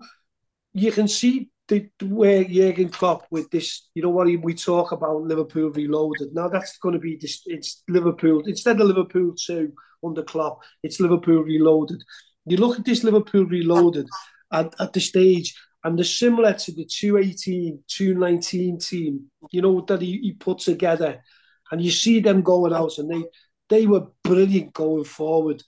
you 0.73 0.91
can 0.91 1.07
see 1.07 1.50
the, 1.71 1.89
where 2.05 2.43
Jurgen 2.43 2.89
Klopp 2.89 3.25
with 3.31 3.49
this, 3.49 3.87
you 3.95 4.03
know 4.03 4.09
what 4.09 4.27
we 4.27 4.53
talk 4.53 4.91
about 4.91 5.21
Liverpool 5.21 5.71
reloaded. 5.71 6.33
Now 6.33 6.49
that's 6.49 6.77
going 6.77 6.93
to 6.93 6.99
be 6.99 7.17
this. 7.19 7.43
It's 7.45 7.83
Liverpool 7.87 8.43
instead 8.45 8.81
of 8.81 8.87
Liverpool 8.87 9.33
two 9.35 9.71
under 10.05 10.21
Klopp. 10.21 10.59
It's 10.83 10.99
Liverpool 10.99 11.43
reloaded. 11.43 12.03
You 12.45 12.57
look 12.57 12.77
at 12.77 12.85
this 12.85 13.03
Liverpool 13.03 13.45
reloaded 13.45 14.07
at, 14.51 14.73
at 14.79 14.91
the 14.91 14.99
stage, 14.99 15.55
and 15.83 15.97
they're 15.97 16.03
similar 16.03 16.53
to 16.53 16.71
the 16.73 16.85
218, 16.85 17.83
219 17.87 18.79
team. 18.79 19.31
You 19.51 19.61
know 19.61 19.81
that 19.87 20.01
he, 20.01 20.19
he 20.21 20.33
put 20.33 20.59
together, 20.59 21.23
and 21.71 21.81
you 21.81 21.91
see 21.91 22.19
them 22.19 22.41
going 22.41 22.73
out, 22.73 22.97
and 22.97 23.09
they 23.09 23.23
they 23.69 23.87
were 23.87 24.07
brilliant 24.23 24.73
going 24.73 25.05
forward. 25.05 25.63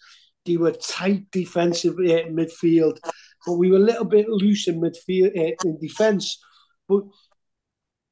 They 0.46 0.58
were 0.58 0.74
tight 0.74 1.32
defensive 1.32 1.94
uh, 1.94 2.28
midfield 2.28 3.00
but 3.46 3.54
we 3.54 3.70
were 3.70 3.78
a 3.78 3.80
little 3.80 4.06
bit 4.06 4.30
loose 4.30 4.68
in 4.68 4.82
midfield 4.82 5.38
uh, 5.38 5.56
in 5.66 5.80
defence. 5.80 6.40
But 6.88 7.04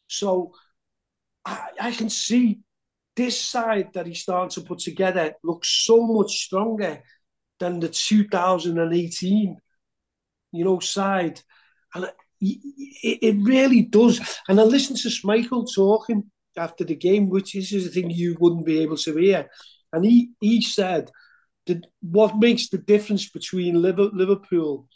so 0.08 0.54
I, 1.46 1.68
I 1.80 1.92
can 1.92 2.10
see 2.10 2.60
this 3.16 3.40
side 3.40 3.94
that 3.94 4.08
he's 4.08 4.22
starting 4.22 4.50
to 4.50 4.68
put 4.68 4.80
together 4.80 5.34
looks 5.44 5.70
so 5.86 6.06
much 6.06 6.46
stronger 6.46 7.02
than 7.60 7.80
the 7.80 7.90
2018, 7.90 9.58
you 10.52 10.64
know, 10.64 10.80
side, 10.80 11.42
and 11.94 12.06
it, 12.40 13.20
it 13.22 13.36
really 13.42 13.84
does. 13.84 14.20
And 14.48 14.60
I 14.60 14.64
listened 14.64 15.00
to 15.00 15.10
Schmeichel 15.10 15.68
talking 15.74 16.32
after 16.58 16.84
the 16.84 16.96
game, 16.96 17.30
which 17.30 17.56
is 17.56 17.86
a 17.86 17.90
thing 17.90 18.10
you 18.10 18.36
wouldn't 18.40 18.66
be 18.66 18.80
able 18.80 18.98
to 18.98 19.16
hear, 19.16 19.50
and 19.94 20.06
he 20.06 20.32
he 20.40 20.62
said 20.62 21.12
that 21.68 21.86
what 22.02 22.38
makes 22.38 22.70
the 22.70 22.80
difference 22.80 23.30
between 23.30 23.82
Liverpool 23.82 24.88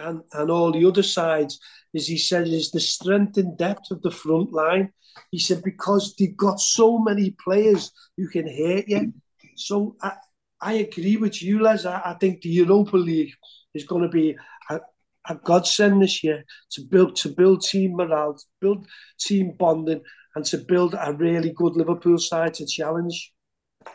and, 0.00 0.22
and 0.32 0.50
all 0.50 0.72
the 0.72 0.84
other 0.86 1.02
sides, 1.02 1.60
as 1.94 2.06
he 2.06 2.18
said, 2.18 2.48
is 2.48 2.70
the 2.70 2.80
strength 2.80 3.36
and 3.36 3.56
depth 3.58 3.90
of 3.90 4.02
the 4.02 4.10
front 4.10 4.52
line. 4.52 4.92
He 5.30 5.38
said, 5.38 5.62
because 5.62 6.14
they've 6.16 6.36
got 6.36 6.60
so 6.60 6.98
many 6.98 7.36
players 7.42 7.92
who 8.16 8.28
can 8.28 8.46
hurt 8.46 8.88
you. 8.88 9.12
So 9.56 9.96
I, 10.02 10.12
I 10.60 10.72
agree 10.74 11.16
with 11.16 11.42
you, 11.42 11.62
Les. 11.62 11.84
I, 11.84 12.00
I 12.04 12.14
think 12.14 12.40
the 12.40 12.48
Europa 12.48 12.96
League 12.96 13.32
is 13.74 13.84
going 13.84 14.02
to 14.02 14.08
be 14.08 14.36
a, 14.70 14.80
a 15.28 15.34
godsend 15.34 16.02
this 16.02 16.22
year 16.22 16.44
to 16.72 16.82
build 16.82 17.16
to 17.16 17.28
build 17.28 17.62
team 17.62 17.96
morale, 17.96 18.34
to 18.34 18.44
build 18.60 18.86
team 19.18 19.52
bonding, 19.58 20.02
and 20.34 20.44
to 20.46 20.58
build 20.58 20.94
a 20.98 21.12
really 21.12 21.52
good 21.52 21.76
Liverpool 21.76 22.18
side 22.18 22.54
to 22.54 22.66
challenge. 22.66 23.32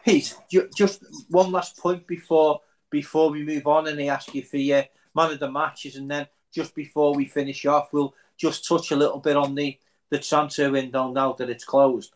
Pete, 0.03 0.35
just 0.75 1.05
one 1.29 1.51
last 1.51 1.77
point 1.77 2.07
before 2.07 2.59
before 2.91 3.29
we 3.29 3.43
move 3.43 3.67
on, 3.67 3.87
and 3.87 3.99
I 3.99 4.05
ask 4.05 4.33
you 4.33 4.43
for 4.43 4.57
your 4.57 4.85
man 5.15 5.31
of 5.31 5.39
the 5.39 5.51
matches, 5.51 5.95
and 5.95 6.09
then 6.09 6.27
just 6.53 6.75
before 6.75 7.13
we 7.15 7.25
finish 7.25 7.65
off, 7.65 7.91
we'll 7.91 8.13
just 8.37 8.67
touch 8.67 8.91
a 8.91 8.95
little 8.95 9.19
bit 9.19 9.37
on 9.37 9.55
the 9.55 9.77
the 10.11 10.19
transfer 10.19 10.69
window 10.69 11.11
now 11.11 11.33
that 11.33 11.49
it's 11.49 11.65
closed. 11.65 12.13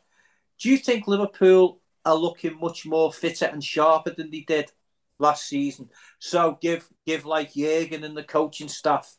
Do 0.59 0.69
you 0.69 0.77
think 0.77 1.07
Liverpool 1.07 1.79
are 2.05 2.15
looking 2.15 2.59
much 2.59 2.85
more 2.85 3.11
fitter 3.11 3.45
and 3.45 3.63
sharper 3.63 4.11
than 4.11 4.29
they 4.29 4.41
did 4.41 4.71
last 5.17 5.47
season? 5.47 5.89
So 6.19 6.57
give 6.61 6.87
give 7.05 7.25
like 7.25 7.53
Jurgen 7.53 8.03
and 8.03 8.15
the 8.15 8.23
coaching 8.23 8.67
staff 8.67 9.15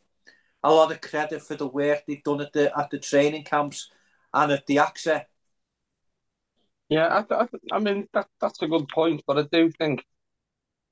a 0.62 0.72
lot 0.72 0.92
of 0.92 1.00
credit 1.00 1.42
for 1.42 1.56
the 1.56 1.66
work 1.66 2.04
they've 2.06 2.22
done 2.22 2.40
at 2.40 2.52
the 2.52 2.76
at 2.78 2.90
the 2.90 2.98
training 2.98 3.44
camps 3.44 3.90
and 4.32 4.52
at 4.52 4.66
the 4.66 4.76
AXA. 4.76 5.24
Yeah, 6.88 7.24
I, 7.30 7.34
I, 7.34 7.48
I 7.72 7.78
mean 7.78 8.08
that 8.12 8.26
that's 8.40 8.60
a 8.62 8.68
good 8.68 8.88
point, 8.88 9.22
but 9.26 9.38
I 9.38 9.42
do 9.50 9.70
think, 9.70 10.04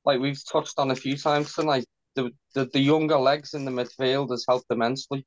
like 0.04 0.20
we've 0.20 0.42
touched 0.44 0.78
on 0.78 0.90
a 0.90 0.96
few 0.96 1.16
times 1.16 1.52
tonight, 1.52 1.86
the, 2.54 2.66
the, 2.66 2.80
younger 2.80 3.18
legs 3.18 3.54
in 3.54 3.64
the 3.64 3.70
midfield 3.70 4.30
has 4.30 4.44
helped 4.48 4.70
immensely 4.70 5.26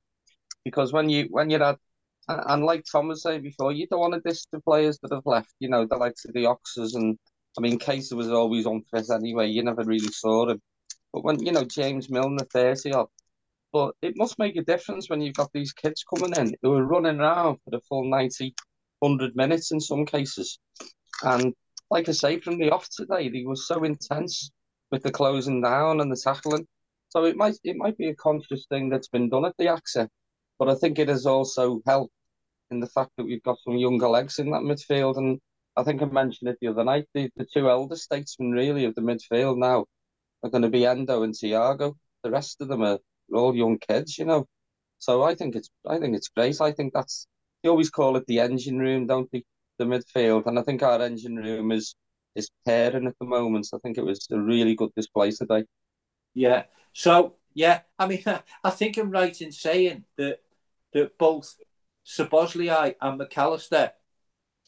because 0.66 0.94
when 0.94 1.10
you 1.10 1.28
when 1.30 1.50
you're 1.50 1.64
at 1.64 1.80
and 2.28 2.64
like 2.64 2.86
Tom 2.89 3.08
was 3.08 3.24
saying 3.24 3.42
before, 3.42 3.72
you 3.72 3.88
don't 3.88 4.00
want 4.00 4.14
to 4.14 4.22
diss 4.22 4.46
the 4.52 4.62
players 4.62 5.00
that 5.00 5.12
have 5.12 5.26
left. 5.26 5.54
You 5.60 5.70
know, 5.70 5.86
the 5.86 5.98
likes 5.98 6.26
of 6.26 6.34
the 6.34 6.46
Oxes 6.46 6.96
and 6.96 7.18
I 7.58 7.62
mean, 7.62 7.80
Keita 7.80 8.14
was 8.14 8.30
always 8.30 8.66
unfit 8.66 9.10
anyway. 9.10 9.48
You 9.48 9.64
never 9.64 9.84
really 9.84 10.08
saw 10.08 10.50
him. 10.50 10.62
But 11.12 11.24
when 11.24 11.44
you 11.44 11.52
know 11.52 11.66
James 11.66 12.10
Milner, 12.10 12.46
thirty 12.54 12.94
odd, 12.94 13.08
but 13.74 13.96
it 14.02 14.14
must 14.18 14.39
make 14.39 14.56
a 14.58 14.64
difference 14.64 15.10
when 15.10 15.22
you've 15.22 15.36
got 15.36 15.52
these 15.54 15.74
kids 15.74 16.04
coming 16.04 16.34
in 16.38 16.56
who 16.62 16.74
are 16.74 16.86
running 16.86 17.20
around 17.20 17.58
for 17.64 17.72
the 17.72 17.82
full 17.82 18.10
90, 18.10 18.54
100 19.00 19.36
minutes 19.36 19.72
in 19.72 19.80
some 19.80 20.06
cases. 20.06 20.60
And 21.24 21.54
like 21.89 22.10
I 22.10 22.12
say, 22.12 22.39
from 22.39 22.58
the 22.58 22.72
off 22.72 22.88
today, 22.89 23.30
they 23.30 23.44
were 23.46 23.56
so 23.56 23.84
intense 23.84 24.52
with 24.92 25.04
the 25.04 25.12
closing 25.12 25.62
down 25.62 26.02
and 26.02 26.12
the 26.12 26.22
tackling. 26.22 26.68
So 27.12 27.26
it 27.26 27.36
might 27.38 27.57
it 27.64 27.76
might 27.78 27.97
be 27.97 28.07
a 28.07 28.16
conscious 28.16 28.66
thing 28.68 28.89
that's 28.89 29.09
been 29.09 29.30
done 29.30 29.45
at 29.45 29.55
the 29.57 29.66
AXA, 29.66 30.07
but 30.57 30.70
I 30.70 30.76
think 30.76 30.97
it 30.97 31.09
has 31.09 31.26
also 31.26 31.82
helped 31.86 32.14
in 32.72 32.80
the 32.80 32.88
fact 32.88 33.12
that 33.18 33.26
we've 33.26 33.43
got 33.43 33.59
some 33.59 33.78
younger 33.78 34.07
legs 34.07 34.39
in 34.39 34.49
that 34.51 34.62
midfield. 34.62 35.18
And 35.18 35.39
I 35.76 35.84
think 35.84 36.01
I 36.01 36.05
mentioned 36.05 36.49
it 36.49 36.57
the 36.62 36.70
other 36.70 36.86
night. 36.86 37.07
The, 37.14 37.30
the 37.36 37.45
two 37.45 37.70
elder 37.70 37.97
statesmen 37.97 38.51
really 38.51 38.86
of 38.86 38.95
the 38.95 39.01
midfield 39.01 39.57
now 39.57 39.86
are 40.43 40.49
going 40.49 40.64
to 40.64 40.70
be 40.70 40.86
Endo 40.86 41.24
and 41.24 41.34
Thiago. 41.34 41.95
The 42.24 42.32
rest 42.32 42.62
of 42.62 42.70
them 42.70 42.82
are 42.84 42.99
all 43.34 43.55
young 43.55 43.78
kids, 43.78 44.18
you 44.18 44.26
know. 44.26 44.47
So 44.99 45.24
I 45.24 45.36
think 45.36 45.55
it's 45.55 45.70
I 45.88 45.99
think 45.99 46.16
it's 46.16 46.30
great. 46.30 46.62
I 46.62 46.72
think 46.72 46.93
that's 46.93 47.28
they 47.64 47.70
always 47.70 47.89
call 47.89 48.16
it 48.18 48.26
the 48.28 48.39
engine 48.39 48.80
room, 48.80 49.07
don't 49.07 49.30
they? 49.32 49.43
The 49.80 49.86
midfield, 49.86 50.45
and 50.45 50.59
I 50.59 50.64
think 50.64 50.84
our 50.84 51.01
engine 51.01 51.36
room 51.36 51.72
is 51.72 51.95
is 52.36 52.49
pairing 52.66 53.07
at 53.07 53.16
the 53.20 53.26
moment. 53.26 53.68
So 53.68 53.78
I 53.78 53.80
think 53.82 53.97
it 53.97 54.05
was 54.05 54.28
a 54.32 54.39
really 54.39 54.76
good 54.76 54.91
display 54.95 55.32
today. 55.32 55.66
Yeah. 56.34 56.63
So 56.93 57.36
yeah, 57.53 57.82
I 57.97 58.07
mean, 58.07 58.23
I 58.63 58.69
think 58.69 58.97
I'm 58.97 59.11
right 59.11 59.39
in 59.41 59.51
saying 59.51 60.05
that 60.17 60.39
that 60.93 61.17
both 61.17 61.55
Szoboszlai 62.05 62.95
and 62.99 63.19
McAllister 63.19 63.91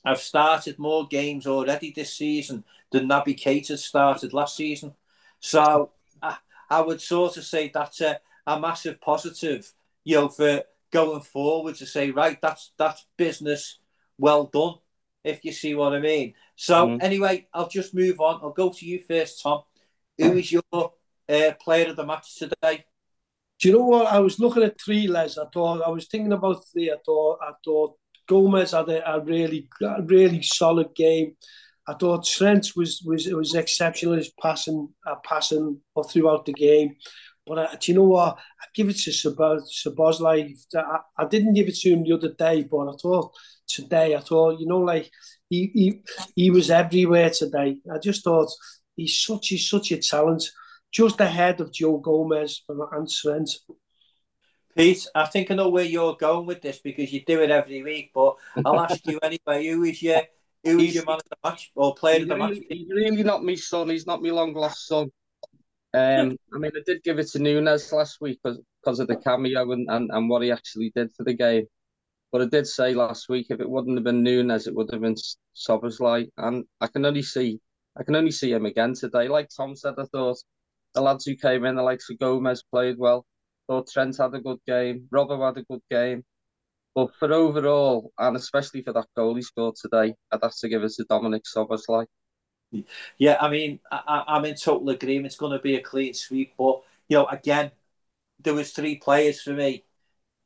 have 0.05 0.19
started 0.19 0.79
more 0.79 1.07
games 1.07 1.47
already 1.47 1.91
this 1.91 2.15
season 2.15 2.63
than 2.91 3.07
Naby 3.07 3.39
Keita 3.39 3.77
started 3.77 4.33
last 4.33 4.55
season. 4.55 4.93
So 5.39 5.91
I, 6.21 6.37
I 6.69 6.81
would 6.81 7.01
sort 7.01 7.37
of 7.37 7.45
say 7.45 7.71
that's 7.73 8.01
a, 8.01 8.19
a 8.45 8.59
massive 8.59 9.01
positive, 9.01 9.71
you 10.03 10.15
know, 10.15 10.29
for 10.29 10.63
going 10.91 11.21
forward 11.21 11.75
to 11.75 11.85
say, 11.85 12.11
right, 12.11 12.39
that's 12.41 12.71
that's 12.77 13.05
business 13.17 13.79
well 14.17 14.45
done, 14.45 14.75
if 15.23 15.43
you 15.43 15.51
see 15.51 15.73
what 15.75 15.93
I 15.93 15.99
mean. 15.99 16.33
So 16.55 16.87
mm. 16.87 17.03
anyway, 17.03 17.47
I'll 17.53 17.69
just 17.69 17.93
move 17.93 18.19
on. 18.19 18.39
I'll 18.41 18.51
go 18.51 18.71
to 18.71 18.85
you 18.85 18.99
first, 18.99 19.41
Tom. 19.41 19.63
Who 20.19 20.33
is 20.33 20.51
your 20.51 20.93
uh, 21.29 21.51
player 21.61 21.89
of 21.89 21.95
the 21.95 22.05
match 22.05 22.35
today? 22.37 22.85
Do 23.59 23.69
you 23.69 23.77
know 23.77 23.85
what? 23.85 24.07
I 24.07 24.19
was 24.19 24.39
looking 24.39 24.63
at 24.63 24.79
three, 24.79 25.07
Les. 25.07 25.37
I 25.37 25.45
thought 25.53 25.81
I 25.81 25.89
was 25.89 26.07
thinking 26.07 26.33
about 26.33 26.65
three. 26.71 26.91
I 26.91 26.97
thought 27.05 27.39
I 27.41 27.51
thought 27.63 27.95
Gomez 28.27 28.71
had 28.71 28.89
a, 28.89 29.09
a 29.09 29.19
really 29.21 29.69
a 29.81 30.01
really 30.01 30.41
solid 30.41 30.93
game. 30.95 31.35
I 31.87 31.93
thought 31.93 32.25
Trent 32.25 32.71
was 32.75 33.01
was 33.05 33.27
it 33.27 33.35
was 33.35 33.55
exceptional 33.55 34.15
his 34.15 34.31
passing 34.41 34.89
uh, 35.05 35.15
passing 35.23 35.79
throughout 36.09 36.45
the 36.45 36.53
game. 36.53 36.95
But 37.45 37.57
uh, 37.57 37.75
do 37.79 37.91
you 37.91 37.97
know 37.97 38.05
what? 38.05 38.37
I 38.37 38.65
give 38.73 38.89
it 38.89 38.97
to 38.99 39.11
Szoboszlai. 39.11 40.55
I, 40.75 40.99
I 41.17 41.25
didn't 41.25 41.53
give 41.53 41.67
it 41.67 41.75
to 41.75 41.89
him 41.89 42.03
the 42.03 42.13
other 42.13 42.33
day, 42.33 42.63
but 42.63 42.87
I 42.87 42.93
thought 43.01 43.33
today, 43.67 44.15
I 44.15 44.19
thought, 44.21 44.59
you 44.59 44.65
know, 44.65 44.79
like 44.79 45.11
he 45.49 45.71
he, 45.73 46.01
he 46.35 46.49
was 46.51 46.69
everywhere 46.69 47.29
today. 47.29 47.77
I 47.93 47.97
just 47.97 48.23
thought 48.23 48.49
he's 48.95 49.21
such 49.21 49.49
he's 49.49 49.69
such 49.69 49.91
a 49.91 49.97
talent 49.97 50.43
just 50.93 51.19
ahead 51.19 51.59
of 51.59 51.73
Joe 51.73 51.97
Gomez 51.97 52.63
and 52.69 53.09
Trent. 53.09 53.49
Pete, 54.77 55.07
I 55.13 55.25
think 55.25 55.51
I 55.51 55.55
know 55.55 55.69
where 55.69 55.83
you're 55.83 56.15
going 56.15 56.45
with 56.45 56.61
this 56.61 56.79
because 56.79 57.11
you 57.11 57.23
do 57.25 57.41
it 57.41 57.51
every 57.51 57.83
week, 57.83 58.11
but 58.13 58.35
I'll 58.63 58.79
ask 58.79 59.05
you 59.05 59.19
anyway. 59.23 59.67
Who 59.67 59.83
is 59.83 60.01
your 60.01 60.21
who 60.63 60.79
is 60.79 60.95
your 60.95 61.05
man 61.05 61.17
of 61.17 61.29
the 61.29 61.37
match 61.43 61.71
or 61.75 61.93
player 61.95 62.21
of 62.21 62.27
the 62.27 62.35
really, 62.35 62.55
match? 62.55 62.63
He's 62.69 62.87
really 62.89 63.23
not 63.23 63.43
my 63.43 63.55
son. 63.55 63.89
He's 63.89 64.07
not 64.07 64.23
my 64.23 64.29
long 64.29 64.53
lost 64.53 64.87
son. 64.87 65.11
Um, 65.93 66.37
I 66.53 66.57
mean, 66.57 66.71
I 66.75 66.79
did 66.85 67.03
give 67.03 67.19
it 67.19 67.27
to 67.31 67.39
Nunez 67.39 67.91
last 67.91 68.21
week 68.21 68.39
because 68.43 68.99
of 68.99 69.07
the 69.07 69.17
cameo 69.17 69.71
and, 69.71 69.87
and, 69.89 70.09
and 70.11 70.29
what 70.29 70.41
he 70.41 70.51
actually 70.51 70.91
did 70.95 71.11
for 71.13 71.23
the 71.23 71.33
game. 71.33 71.65
But 72.31 72.41
I 72.41 72.45
did 72.45 72.65
say 72.65 72.95
last 72.95 73.29
week 73.29 73.47
if 73.49 73.59
it 73.59 73.69
wouldn't 73.69 73.97
have 73.97 74.03
been 74.03 74.23
Nunez, 74.23 74.65
it 74.65 74.73
would 74.73 74.89
have 74.91 75.01
been 75.01 75.15
Szoboszlai, 75.55 76.29
and 76.37 76.65
I 76.81 76.87
can 76.87 77.05
only 77.05 77.21
see 77.23 77.59
I 77.95 78.03
can 78.03 78.15
only 78.15 78.31
see 78.31 78.51
him 78.51 78.65
again 78.65 78.93
today. 78.95 79.27
Like 79.27 79.49
Tom 79.55 79.75
said, 79.75 79.93
I 79.99 80.05
thought 80.05 80.37
the 80.93 81.01
lads 81.01 81.25
who 81.25 81.35
came 81.35 81.65
in, 81.65 81.75
the 81.75 81.83
likes 81.83 82.09
of 82.09 82.19
Gomez 82.19 82.63
played 82.63 82.97
well. 82.97 83.25
Thought 83.67 83.89
Trent 83.91 84.17
had 84.17 84.33
a 84.33 84.39
good 84.41 84.59
game. 84.67 85.07
Robbo 85.13 85.45
had 85.45 85.57
a 85.57 85.63
good 85.63 85.81
game. 85.89 86.23
But 86.95 87.15
for 87.15 87.31
overall, 87.33 88.11
and 88.17 88.35
especially 88.35 88.83
for 88.83 88.93
that 88.93 89.07
goal 89.15 89.35
he 89.35 89.41
scored 89.41 89.75
today, 89.75 90.15
I'd 90.31 90.39
have 90.43 90.55
to 90.57 90.69
give 90.69 90.83
it 90.83 90.91
to 90.93 91.05
Dominic 91.05 91.43
Szoboszlai. 91.45 92.05
Yeah, 93.17 93.37
I 93.39 93.49
mean, 93.49 93.79
I, 93.91 94.23
I'm 94.27 94.45
in 94.45 94.55
total 94.55 94.89
agreement. 94.89 95.27
It's 95.27 95.35
going 95.35 95.51
to 95.51 95.59
be 95.61 95.75
a 95.75 95.81
clean 95.81 96.13
sweep, 96.13 96.53
but 96.57 96.81
you 97.07 97.17
know, 97.17 97.25
again, 97.27 97.71
there 98.39 98.53
was 98.53 98.71
three 98.71 98.97
players 98.97 99.41
for 99.41 99.53
me 99.53 99.85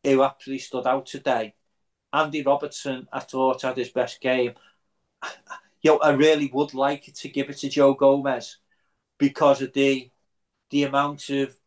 who 0.04 0.24
actually 0.24 0.60
stood 0.60 0.88
out 0.88 1.06
today. 1.06 1.56
Andy 2.14 2.44
Robertson, 2.44 3.08
I 3.12 3.20
thought 3.22 3.62
had 3.64 3.78
his 3.78 3.90
best 3.90 4.22
game. 4.22 4.54
You 5.84 5.92
know, 5.92 6.00
I 6.00 6.10
really 6.12 6.50
would 6.52 6.74
like 6.74 7.04
to 7.14 7.30
give 7.30 7.52
it 7.52 7.58
to 7.60 7.70
Joe 7.70 7.94
Gomez 7.94 8.58
because 9.20 9.62
of 9.62 9.74
the 9.74 10.10
the 10.70 10.84
amount 10.84 11.30
of 11.30 11.58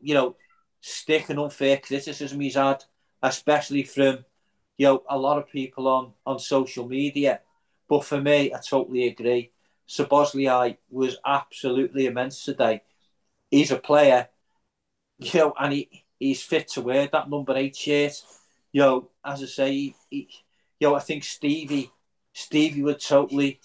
you 0.00 0.14
know 0.14 0.36
stick 0.80 1.30
and 1.30 1.38
unfair 1.38 1.78
criticism 1.78 2.40
he's 2.40 2.54
had, 2.54 2.84
especially 3.22 3.84
from 3.84 4.24
you 4.76 4.86
know 4.86 5.02
a 5.08 5.18
lot 5.18 5.38
of 5.38 5.48
people 5.48 5.88
on 5.88 6.12
on 6.26 6.38
social 6.38 6.88
media. 6.88 7.40
But 7.88 8.04
for 8.04 8.20
me, 8.20 8.52
I 8.52 8.58
totally 8.58 9.08
agree. 9.08 9.52
Szoboszlai 9.88 10.78
was 10.90 11.18
absolutely 11.26 12.06
immense 12.06 12.44
today. 12.44 12.82
He's 13.50 13.70
a 13.70 13.78
player, 13.78 14.28
you 15.18 15.40
know, 15.40 15.54
and 15.58 15.72
he, 15.72 16.04
he's 16.18 16.42
fit 16.42 16.68
to 16.68 16.80
wear 16.80 17.08
that 17.12 17.28
number 17.28 17.54
eight 17.56 17.76
shirt. 17.76 18.22
You 18.72 18.80
know, 18.80 19.10
as 19.24 19.42
I 19.42 19.46
say, 19.46 19.72
he, 19.72 19.96
he, 20.08 20.28
you 20.80 20.88
know, 20.88 20.94
I 20.94 21.00
think 21.00 21.24
Stevie, 21.24 21.90
Stevie 22.32 22.82
would 22.82 23.00
totally 23.00 23.60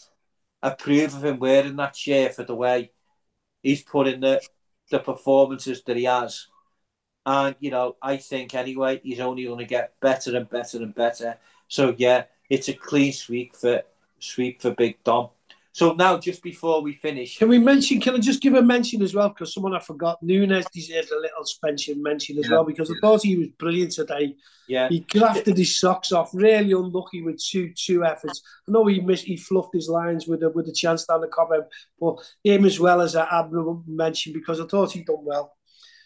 approve 0.62 1.16
of 1.16 1.24
him 1.24 1.40
wearing 1.40 1.78
that 1.78 1.96
shirt 1.96 2.36
for 2.36 2.44
the 2.44 2.56
way 2.56 2.92
he's 3.64 3.84
put 3.84 4.08
in 4.08 4.20
the 4.20 4.42
the 4.90 5.00
performances 5.00 5.84
that 5.84 5.98
he 5.98 6.06
has. 6.06 6.48
And 7.26 7.56
you 7.60 7.72
know, 7.72 7.98
I 8.02 8.18
think 8.18 8.56
anyway, 8.56 9.02
he's 9.04 9.20
only 9.20 9.46
going 9.46 9.60
to 9.60 9.66
get 9.66 10.00
better 10.00 10.36
and 10.38 10.50
better 10.50 10.78
and 10.78 10.96
better. 10.96 11.38
So 11.68 11.96
yeah, 11.98 12.26
it's 12.50 12.70
a 12.70 12.74
clean 12.74 13.14
sweep 13.14 13.56
for 13.56 13.84
sweep 14.20 14.62
for 14.62 14.72
Big 14.72 15.04
Dom. 15.04 15.30
So 15.78 15.94
now, 15.94 16.18
just 16.18 16.42
before 16.42 16.82
we 16.82 16.94
finish, 16.94 17.38
can 17.38 17.50
we 17.50 17.60
mention? 17.60 18.02
Can 18.02 18.16
I 18.16 18.18
just 18.18 18.42
give 18.42 18.56
a 18.56 18.64
mention 18.64 19.04
as 19.04 19.14
well? 19.14 19.30
Because 19.30 19.54
someone 19.54 19.76
I 19.76 19.80
forgot, 19.80 20.18
Nunez 20.24 20.66
deserves 20.74 21.12
a 21.12 21.18
little 21.18 21.46
special 21.46 21.94
mention 21.98 22.40
as 22.40 22.46
yeah. 22.50 22.56
well 22.56 22.64
because 22.64 22.90
I 22.90 22.96
thought 23.00 23.22
he 23.22 23.36
was 23.36 23.50
brilliant 23.60 23.92
today. 23.92 24.36
Yeah, 24.68 24.90
he 24.90 25.02
grafted 25.02 25.56
his 25.56 25.78
socks 25.78 26.12
off. 26.12 26.32
Really 26.34 26.72
unlucky 26.72 27.22
with 27.22 27.40
two 27.40 27.74
two 27.76 28.04
efforts. 28.04 28.42
I 28.68 28.72
know 28.72 28.88
he 28.88 29.02
missed, 29.02 29.26
he 29.26 29.38
fluffed 29.38 29.76
his 29.76 29.88
lines 29.88 30.26
with 30.26 30.42
a 30.42 30.50
with 30.50 30.68
a 30.68 30.72
chance 30.72 31.06
down 31.06 31.22
the 31.22 31.28
cobweb, 31.28 31.66
but 32.02 32.28
him 32.44 32.66
as 32.66 32.80
well 32.80 33.00
as 33.00 33.16
Abner 33.16 33.76
mention 33.86 34.34
because 34.34 34.60
I 34.60 34.66
thought 34.66 34.94
he 34.94 35.04
done 35.04 35.24
well. 35.24 35.54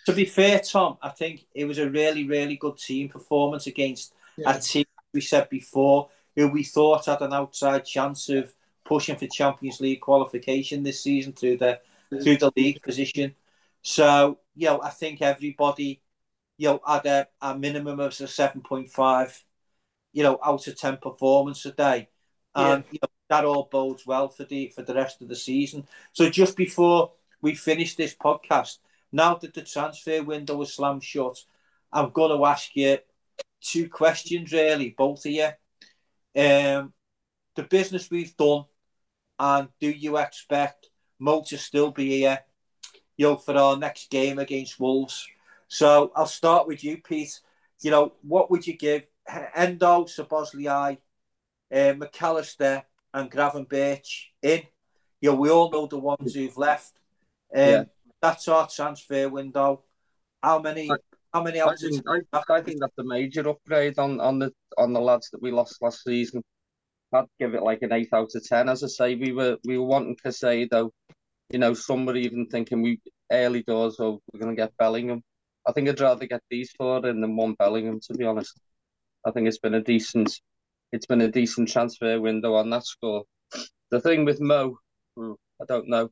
To 0.06 0.12
be 0.12 0.26
fair, 0.26 0.60
Tom, 0.60 0.98
I 1.02 1.12
think 1.12 1.46
it 1.56 1.64
was 1.64 1.78
a 1.78 1.90
really 1.90 2.28
really 2.28 2.58
good 2.58 2.78
team 2.78 3.08
performance 3.08 3.68
against 3.68 4.14
yeah. 4.36 4.54
a 4.54 4.60
team 4.60 4.84
we 5.14 5.22
said 5.22 5.48
before 5.48 6.10
who 6.36 6.50
we 6.50 6.66
thought 6.66 7.06
had 7.06 7.22
an 7.22 7.32
outside 7.32 7.86
chance 7.86 8.28
of 8.28 8.54
pushing 8.92 9.16
for 9.16 9.28
Champions 9.28 9.80
League 9.80 10.02
qualification 10.02 10.84
this 10.84 11.00
season 11.00 11.32
through 11.32 11.56
the 11.56 11.80
through 12.22 12.36
the 12.36 12.52
league 12.58 12.82
position. 12.82 13.34
So, 13.84 14.40
you 14.54 14.68
know, 14.68 14.82
I 14.82 14.90
think 14.90 15.22
everybody, 15.22 16.02
you 16.58 16.68
know, 16.68 16.82
had 16.86 17.06
a, 17.06 17.28
a 17.42 17.58
minimum 17.58 18.02
of 18.02 18.20
a 18.20 18.28
seven 18.28 18.60
point 18.60 18.90
five, 18.92 19.46
you 20.12 20.24
know, 20.24 20.38
out 20.44 20.68
of 20.68 20.78
ten 20.78 20.98
performance 20.98 21.66
a 21.66 21.72
day. 21.72 22.10
And 22.54 22.84
yeah. 22.84 22.92
you 22.92 23.00
know, 23.02 23.08
that 23.30 23.46
all 23.46 23.70
bodes 23.72 24.06
well 24.06 24.28
for 24.28 24.44
the 24.44 24.68
for 24.76 24.82
the 24.82 24.94
rest 24.94 25.22
of 25.22 25.30
the 25.30 25.38
season. 25.38 25.88
So 26.12 26.30
just 26.30 26.58
before 26.58 27.14
we 27.42 27.56
finish 27.56 27.96
this 27.96 28.14
podcast, 28.14 28.80
now 29.14 29.36
that 29.36 29.54
the 29.54 29.62
transfer 29.62 30.22
window 30.22 30.62
is 30.62 30.74
slammed 30.74 31.06
shut, 31.06 31.38
I'm 31.94 32.10
going 32.10 32.38
to 32.38 32.46
ask 32.46 32.76
you 32.76 32.98
two 33.62 33.88
questions, 33.88 34.52
really, 34.52 34.90
both 34.98 35.26
of 35.26 35.32
you. 35.32 35.50
Um, 36.36 36.92
the 37.56 37.64
business 37.64 38.12
we've 38.12 38.36
done 38.36 38.66
and 39.42 39.70
do 39.80 39.90
you 39.90 40.18
expect 40.18 40.92
Mo 41.18 41.44
to 41.48 41.58
still 41.58 41.90
be 41.90 42.20
here, 42.20 42.40
you 43.18 43.26
know, 43.26 43.36
for 43.36 43.58
our 43.58 43.76
next 43.76 44.12
game 44.12 44.38
against 44.38 44.80
Wolves? 44.80 45.28
So 45.68 46.12
I'll 46.16 46.28
start 46.28 46.68
with 46.68 46.84
you, 46.84 47.02
Pete. 47.02 47.40
You 47.82 47.90
know, 47.90 48.14
what 48.22 48.52
would 48.52 48.68
you 48.68 48.78
give 48.78 49.08
Endo, 49.56 50.06
Szoboszlai, 50.06 51.00
uh, 51.72 51.76
McAllister, 51.76 52.84
and 53.16 53.32
Gravenberch 53.32 54.26
in? 54.44 54.62
You 55.22 55.32
know, 55.32 55.36
we 55.38 55.50
all 55.50 55.72
know 55.72 55.88
the 55.88 55.98
ones 55.98 56.36
who've 56.36 56.56
left. 56.56 56.94
Um, 57.54 57.68
yeah. 57.68 57.84
That's 58.22 58.48
our 58.48 58.68
transfer 58.68 59.28
window. 59.28 59.82
How 60.44 60.60
many? 60.60 60.88
How 61.34 61.42
many? 61.42 61.62
I 61.62 61.76
think, 61.76 62.04
I, 62.08 62.42
I 62.48 62.62
think 62.62 62.80
that's 62.80 62.98
a 63.00 63.04
major 63.04 63.50
upgrade 63.50 63.98
on, 63.98 64.20
on 64.22 64.38
the 64.38 64.54
on 64.78 64.94
the 64.94 65.02
lads 65.02 65.32
that 65.32 65.42
we 65.42 65.50
lost 65.50 65.82
last 65.82 66.04
season. 66.04 66.44
I'd 67.14 67.26
give 67.40 67.54
it 67.56 67.64
like 67.64 67.82
an 67.82 67.94
eight 67.94 68.10
out 68.14 68.32
of 68.36 68.48
ten. 68.48 68.70
As 68.70 68.84
I 68.84 68.88
say, 68.88 69.16
we 69.16 69.32
were 69.34 69.58
we 69.66 69.78
were 69.78 69.86
wanting 69.86 70.18
Caicedo. 70.24 70.92
You 71.50 71.60
know, 71.60 71.74
somebody 71.74 72.22
even 72.22 72.48
thinking 72.48 72.82
we 72.82 73.00
early 73.32 73.64
doors, 73.64 73.98
oh, 74.00 74.22
we're 74.32 74.40
going 74.40 74.56
to 74.56 74.62
get 74.62 74.76
Bellingham. 74.78 75.22
I 75.68 75.72
think 75.74 75.90
I'd 75.90 76.00
rather 76.00 76.26
get 76.26 76.42
these 76.50 76.72
four 76.78 77.06
in 77.06 77.22
than 77.22 77.36
one 77.36 77.54
Bellingham. 77.54 78.00
To 78.08 78.14
be 78.14 78.26
honest, 78.26 78.58
I 79.26 79.32
think 79.32 79.48
it's 79.48 79.60
been 79.60 79.74
a 79.74 79.82
decent, 79.82 80.34
it's 80.92 81.06
been 81.06 81.22
a 81.22 81.32
decent 81.32 81.70
transfer 81.70 82.20
window 82.20 82.56
on 82.56 82.70
that 82.70 82.86
score. 82.86 83.24
The 83.90 84.00
thing 84.00 84.26
with 84.26 84.40
Mo, 84.40 84.78
I 85.18 85.66
don't 85.68 85.90
know. 85.90 86.10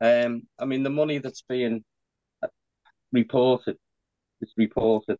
Um, 0.00 0.42
I 0.58 0.64
mean, 0.64 0.82
the 0.82 0.90
money 0.90 1.18
that's 1.18 1.42
being 1.48 1.84
reported 3.12 3.76
is 4.40 4.52
reported, 4.56 5.18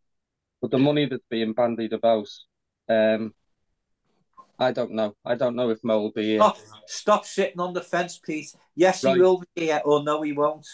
but 0.61 0.71
the 0.71 0.79
money 0.79 1.05
that's 1.05 1.25
being 1.29 1.53
bandied 1.53 1.93
about, 1.93 2.27
um, 2.89 3.33
I 4.61 4.71
don't 4.71 4.91
know. 4.91 5.15
I 5.25 5.33
don't 5.33 5.55
know 5.55 5.71
if 5.71 5.83
Mo 5.83 5.99
will 5.99 6.11
be 6.11 6.23
here. 6.23 6.37
Stop, 6.37 6.57
stop 6.85 7.25
sitting 7.25 7.59
on 7.59 7.73
the 7.73 7.81
fence, 7.81 8.19
Pete. 8.23 8.53
Yes, 8.75 9.03
right. 9.03 9.15
he 9.15 9.21
will 9.21 9.39
be 9.55 9.65
here, 9.65 9.81
or 9.83 10.03
no, 10.03 10.21
he 10.21 10.33
won't. 10.33 10.67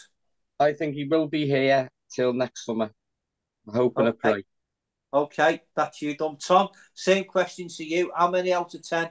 I 0.59 0.73
think 0.73 0.93
he 0.95 1.05
will 1.05 1.27
be 1.27 1.47
here 1.47 1.87
till 2.13 2.33
next 2.33 2.65
summer. 2.65 2.91
I 3.71 3.77
hope 3.77 3.97
okay. 3.97 4.07
and 4.07 4.13
I 4.13 4.31
pray. 4.31 4.43
Okay, 5.13 5.61
that's 5.73 6.01
you 6.01 6.17
done. 6.17 6.35
Tom, 6.35 6.67
same 6.93 7.23
question 7.23 7.69
to 7.69 7.83
you. 7.85 8.11
How 8.13 8.29
many 8.29 8.51
out 8.51 8.73
of 8.73 8.85
10 8.85 9.09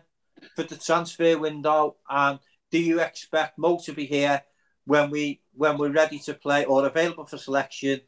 for 0.54 0.64
the 0.64 0.76
transfer 0.76 1.38
window? 1.38 1.96
And 2.10 2.38
do 2.70 2.78
you 2.78 3.00
expect 3.00 3.56
Mo 3.56 3.78
to 3.86 3.94
be 3.94 4.04
here 4.04 4.42
when 4.84 5.08
we 5.08 5.40
when 5.54 5.78
we're 5.78 5.90
ready 5.90 6.18
to 6.18 6.34
play 6.34 6.66
or 6.66 6.84
available 6.86 7.24
for 7.24 7.38
selection? 7.38 8.02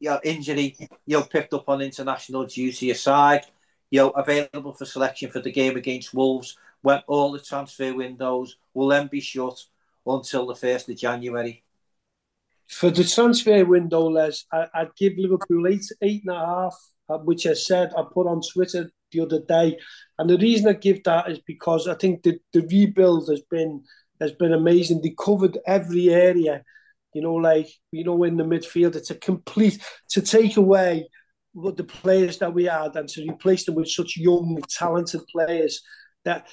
You 0.00 0.10
know, 0.10 0.20
injury, 0.22 0.76
you're 1.06 1.24
picked 1.24 1.54
up 1.54 1.66
on 1.66 1.80
international 1.80 2.44
duty 2.44 2.90
aside 2.90 3.46
you 3.90 4.00
know, 4.00 4.10
available 4.10 4.72
for 4.72 4.84
selection 4.84 5.30
for 5.30 5.40
the 5.40 5.52
game 5.52 5.76
against 5.76 6.14
Wolves 6.14 6.56
when 6.82 7.00
all 7.06 7.32
the 7.32 7.40
transfer 7.40 7.94
windows 7.94 8.56
will 8.74 8.88
then 8.88 9.06
be 9.06 9.20
shut 9.20 9.58
until 10.06 10.46
the 10.46 10.54
1st 10.54 10.90
of 10.90 10.96
January. 10.96 11.62
For 12.68 12.90
the 12.90 13.04
transfer 13.04 13.64
window, 13.64 14.08
Les, 14.08 14.44
I, 14.52 14.66
would 14.82 14.96
give 14.96 15.14
Liverpool 15.16 15.66
eight, 15.66 15.86
eight 16.02 16.22
and 16.26 16.34
a 16.34 16.38
half, 16.38 16.76
uh, 17.08 17.18
which 17.18 17.46
I 17.46 17.54
said 17.54 17.92
I 17.96 18.02
put 18.02 18.26
on 18.26 18.40
Twitter 18.40 18.90
the 19.12 19.20
other 19.20 19.40
day. 19.40 19.78
And 20.18 20.28
the 20.28 20.38
reason 20.38 20.68
I 20.68 20.72
give 20.72 21.02
that 21.04 21.30
is 21.30 21.38
because 21.46 21.88
I 21.88 21.94
think 21.94 22.22
the, 22.22 22.38
the 22.52 22.62
rebuild 22.62 23.28
has 23.28 23.42
been 23.50 23.82
has 24.20 24.32
been 24.32 24.52
amazing. 24.52 25.02
They 25.02 25.14
covered 25.18 25.58
every 25.66 26.10
area, 26.10 26.62
you 27.14 27.22
know, 27.22 27.34
like 27.34 27.68
you 27.92 28.04
know, 28.04 28.22
in 28.24 28.36
the 28.36 28.44
midfield. 28.44 28.96
It's 28.96 29.10
a 29.10 29.14
complete 29.14 29.82
to 30.10 30.22
take 30.22 30.56
away 30.56 31.08
what 31.54 31.76
the 31.76 31.84
players 31.84 32.38
that 32.38 32.52
we 32.52 32.64
had 32.64 32.96
and 32.96 33.08
to 33.08 33.22
replace 33.28 33.64
them 33.64 33.76
with 33.76 33.88
such 33.88 34.16
young, 34.16 34.60
talented 34.68 35.22
players 35.28 35.80
that 36.24 36.48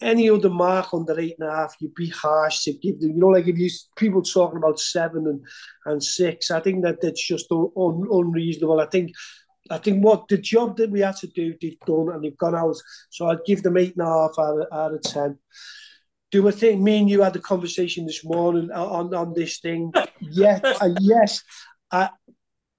any 0.00 0.30
other 0.30 0.50
mark 0.50 0.94
under 0.94 1.18
eight 1.18 1.34
and 1.38 1.48
a 1.48 1.52
half, 1.52 1.74
you'd 1.80 1.94
be 1.94 2.08
harsh 2.08 2.62
to 2.62 2.72
give 2.72 3.00
them. 3.00 3.10
You 3.10 3.18
know, 3.18 3.28
like 3.28 3.46
if 3.46 3.58
you 3.58 3.68
people 3.96 4.22
talking 4.22 4.56
about 4.56 4.78
seven 4.78 5.26
and, 5.26 5.40
and 5.84 6.02
six, 6.02 6.50
I 6.50 6.60
think 6.60 6.84
that 6.84 7.00
that's 7.00 7.24
just 7.26 7.50
un, 7.50 8.06
unreasonable. 8.10 8.80
I 8.80 8.86
think 8.86 9.12
I 9.70 9.78
think 9.78 10.02
what 10.02 10.28
the 10.28 10.38
job 10.38 10.76
that 10.78 10.90
we 10.90 11.00
had 11.00 11.16
to 11.16 11.26
do, 11.26 11.54
they've 11.60 11.78
done 11.80 12.10
and 12.12 12.24
they've 12.24 12.38
gone 12.38 12.54
out. 12.54 12.76
So 13.10 13.26
I'd 13.26 13.44
give 13.44 13.62
them 13.62 13.76
eight 13.76 13.96
and 13.96 14.06
a 14.06 14.10
half 14.10 14.38
out 14.38 14.60
of, 14.60 14.66
out 14.72 14.94
of 14.94 15.02
ten. 15.02 15.38
Do 16.30 16.46
I 16.46 16.52
think 16.52 16.80
me 16.80 16.98
and 17.00 17.10
you 17.10 17.22
had 17.22 17.36
a 17.36 17.40
conversation 17.40 18.06
this 18.06 18.24
morning 18.24 18.70
on, 18.70 19.14
on 19.14 19.34
this 19.34 19.58
thing? 19.60 19.92
yes, 20.20 20.60
uh, 20.62 20.90
yes. 21.00 21.42
I, 21.90 22.10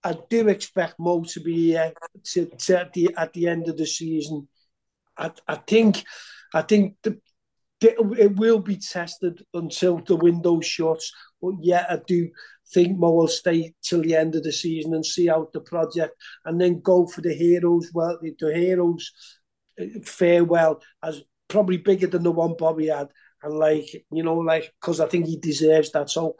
I 0.04 0.18
do 0.30 0.48
expect 0.48 0.96
Mo 1.00 1.24
to 1.24 1.40
be 1.42 1.78
uh, 1.78 1.92
to, 2.34 2.46
to 2.46 2.80
at 2.80 2.94
the 2.94 3.14
at 3.18 3.34
the 3.34 3.48
end 3.48 3.68
of 3.68 3.78
the 3.78 3.86
season. 3.86 4.48
I, 5.18 5.32
I 5.48 5.56
think 5.56 6.04
I 6.54 6.62
think 6.62 6.96
the, 7.04 7.20
the, 7.82 7.90
it 8.18 8.36
will 8.36 8.60
be 8.60 8.78
tested 8.78 9.44
until 9.54 10.00
the 10.00 10.16
window 10.16 10.62
shuts. 10.62 11.12
But 11.42 11.56
yeah, 11.62 11.86
I 11.90 12.00
do 12.08 12.30
think 12.74 12.98
Mo 12.98 13.12
will 13.12 13.28
stay 13.28 13.74
till 13.82 14.02
the 14.02 14.16
end 14.16 14.36
of 14.36 14.44
the 14.44 14.52
season 14.52 14.94
and 14.94 15.06
see 15.06 15.30
out 15.30 15.52
the 15.54 15.62
project, 15.62 16.16
and 16.46 16.60
then 16.60 16.82
go 16.82 17.06
for 17.06 17.22
the 17.22 17.34
heroes. 17.34 17.90
Well, 17.94 18.18
the, 18.22 18.36
the 18.40 18.54
heroes 18.56 19.12
uh, 19.80 19.86
farewell 20.04 20.82
as 21.04 21.22
probably 21.48 21.78
bigger 21.78 22.08
than 22.08 22.24
the 22.24 22.32
one 22.32 22.56
Bobby 22.58 22.88
had, 22.88 23.10
and 23.44 23.54
like 23.54 24.06
you 24.12 24.24
know, 24.24 24.38
like 24.38 24.72
because 24.80 25.02
I 25.02 25.08
think 25.08 25.26
he 25.26 25.38
deserves 25.38 25.92
that. 25.92 26.10
So 26.10 26.36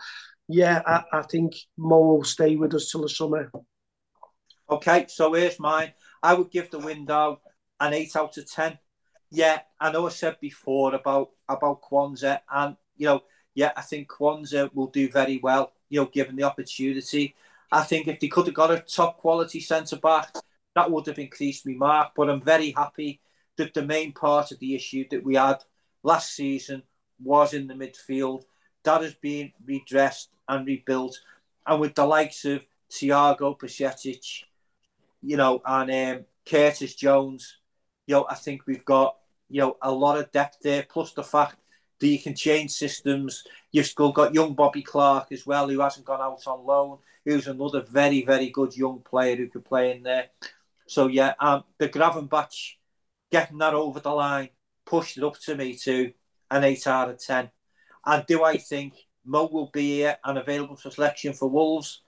yeah, 0.50 0.82
I, 0.86 1.20
I 1.20 1.22
think 1.22 1.54
Mo 1.78 2.00
will 2.00 2.24
stay 2.24 2.56
with 2.56 2.74
us 2.74 2.90
till 2.92 3.04
the 3.04 3.10
summer. 3.10 3.52
Okay, 4.70 5.06
so 5.08 5.34
here's 5.34 5.60
mine. 5.60 5.94
I 6.24 6.34
would 6.34 6.50
give 6.50 6.72
the 6.72 6.80
window 6.80 7.40
an 7.80 7.94
eight 7.94 8.16
out 8.16 8.36
of 8.36 8.52
ten. 8.52 8.80
Yeah, 9.30 9.60
I 9.80 9.92
know 9.92 10.08
I 10.08 10.10
said 10.10 10.38
before 10.42 10.96
about 10.96 11.30
about 11.48 11.84
Quansah, 11.84 12.40
and 12.52 12.76
you 12.98 13.06
know, 13.06 13.22
yeah, 13.54 13.72
I 13.78 13.82
think 13.82 14.10
Quansah 14.10 14.74
will 14.74 14.88
do 14.88 15.08
very 15.12 15.40
well. 15.42 15.72
You 15.88 16.02
know, 16.02 16.08
given 16.08 16.36
the 16.36 16.44
opportunity, 16.44 17.36
I 17.72 17.84
think 17.84 18.08
if 18.08 18.20
they 18.20 18.28
could 18.28 18.48
have 18.48 18.56
got 18.56 18.72
a 18.72 18.80
top 18.80 19.20
quality 19.20 19.60
centre 19.60 19.98
back, 19.98 20.34
that 20.74 20.90
would 20.90 21.06
have 21.06 21.20
increased 21.20 21.68
me 21.68 21.76
mark. 21.76 22.14
But 22.16 22.30
I'm 22.30 22.42
very 22.42 22.72
happy 22.72 23.22
that 23.58 23.76
the 23.76 23.86
main 23.86 24.14
part 24.14 24.52
of 24.52 24.58
the 24.58 24.74
issue 24.74 25.06
that 25.12 25.24
we 25.24 25.36
had 25.36 25.64
last 26.02 26.34
season 26.34 26.82
was 27.22 27.54
in 27.54 27.68
the 27.68 27.76
midfield. 27.76 28.46
That 28.84 29.02
has 29.02 29.14
been 29.14 29.52
redressed 29.66 30.30
and 30.48 30.66
rebuilt, 30.66 31.20
and 31.66 31.80
with 31.80 31.96
the 31.96 32.06
likes 32.06 32.46
of 32.46 32.66
Thiago 32.90 33.58
Bajcetic, 33.60 34.44
you 35.22 35.38
know, 35.38 35.62
and 35.66 36.18
um, 36.20 36.26
Curtis 36.46 36.96
Jones, 36.96 37.58
you 38.08 38.16
know, 38.16 38.26
I 38.30 38.36
think 38.36 38.66
we've 38.66 38.86
got 38.86 39.18
you 39.50 39.62
know 39.62 39.78
a 39.82 39.92
lot 39.92 40.18
of 40.18 40.32
depth 40.32 40.58
there. 40.62 40.86
Plus 40.90 41.14
the 41.14 41.24
fact 41.24 41.58
that 42.00 42.08
you 42.08 42.20
can 42.20 42.36
change 42.36 42.72
systems. 42.72 43.44
You've 43.72 43.86
still 43.86 44.12
got 44.12 44.34
young 44.34 44.54
Bobby 44.54 44.82
Clark 44.82 45.32
as 45.32 45.46
well, 45.46 45.68
who 45.70 45.82
hasn't 45.82 46.06
gone 46.06 46.22
out 46.22 46.48
on 46.48 46.66
loan. 46.66 46.98
Who's 47.26 47.48
another 47.48 47.82
very 47.82 48.24
very 48.24 48.50
good 48.50 48.76
young 48.76 49.02
player 49.02 49.36
who 49.36 49.48
could 49.48 49.66
play 49.66 49.92
in 49.92 50.04
there. 50.04 50.28
So 50.88 51.08
yeah, 51.08 51.34
um, 51.40 51.64
the 51.78 51.90
Gravenberch 51.90 52.76
getting 53.32 53.60
that 53.60 53.74
over 53.74 54.00
the 54.00 54.10
line 54.10 54.50
pushed 54.86 55.18
it 55.18 55.24
up 55.24 55.40
to 55.40 55.56
me 55.56 55.76
to 55.76 56.12
an 56.50 56.64
eight 56.64 56.88
out 56.88 57.10
of 57.10 57.24
ten. 57.24 57.52
And 58.06 58.26
do 58.26 58.44
I 58.44 58.58
think 58.58 58.94
Mo 59.26 59.50
will 59.52 59.70
be 59.74 59.98
here 59.98 60.18
and 60.24 60.38
available 60.38 60.76
for 60.76 60.90
selection 60.90 61.34
for 61.34 61.50
Wolves? 61.50 62.02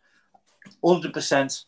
Hundred 0.84 1.14
percent. 1.14 1.66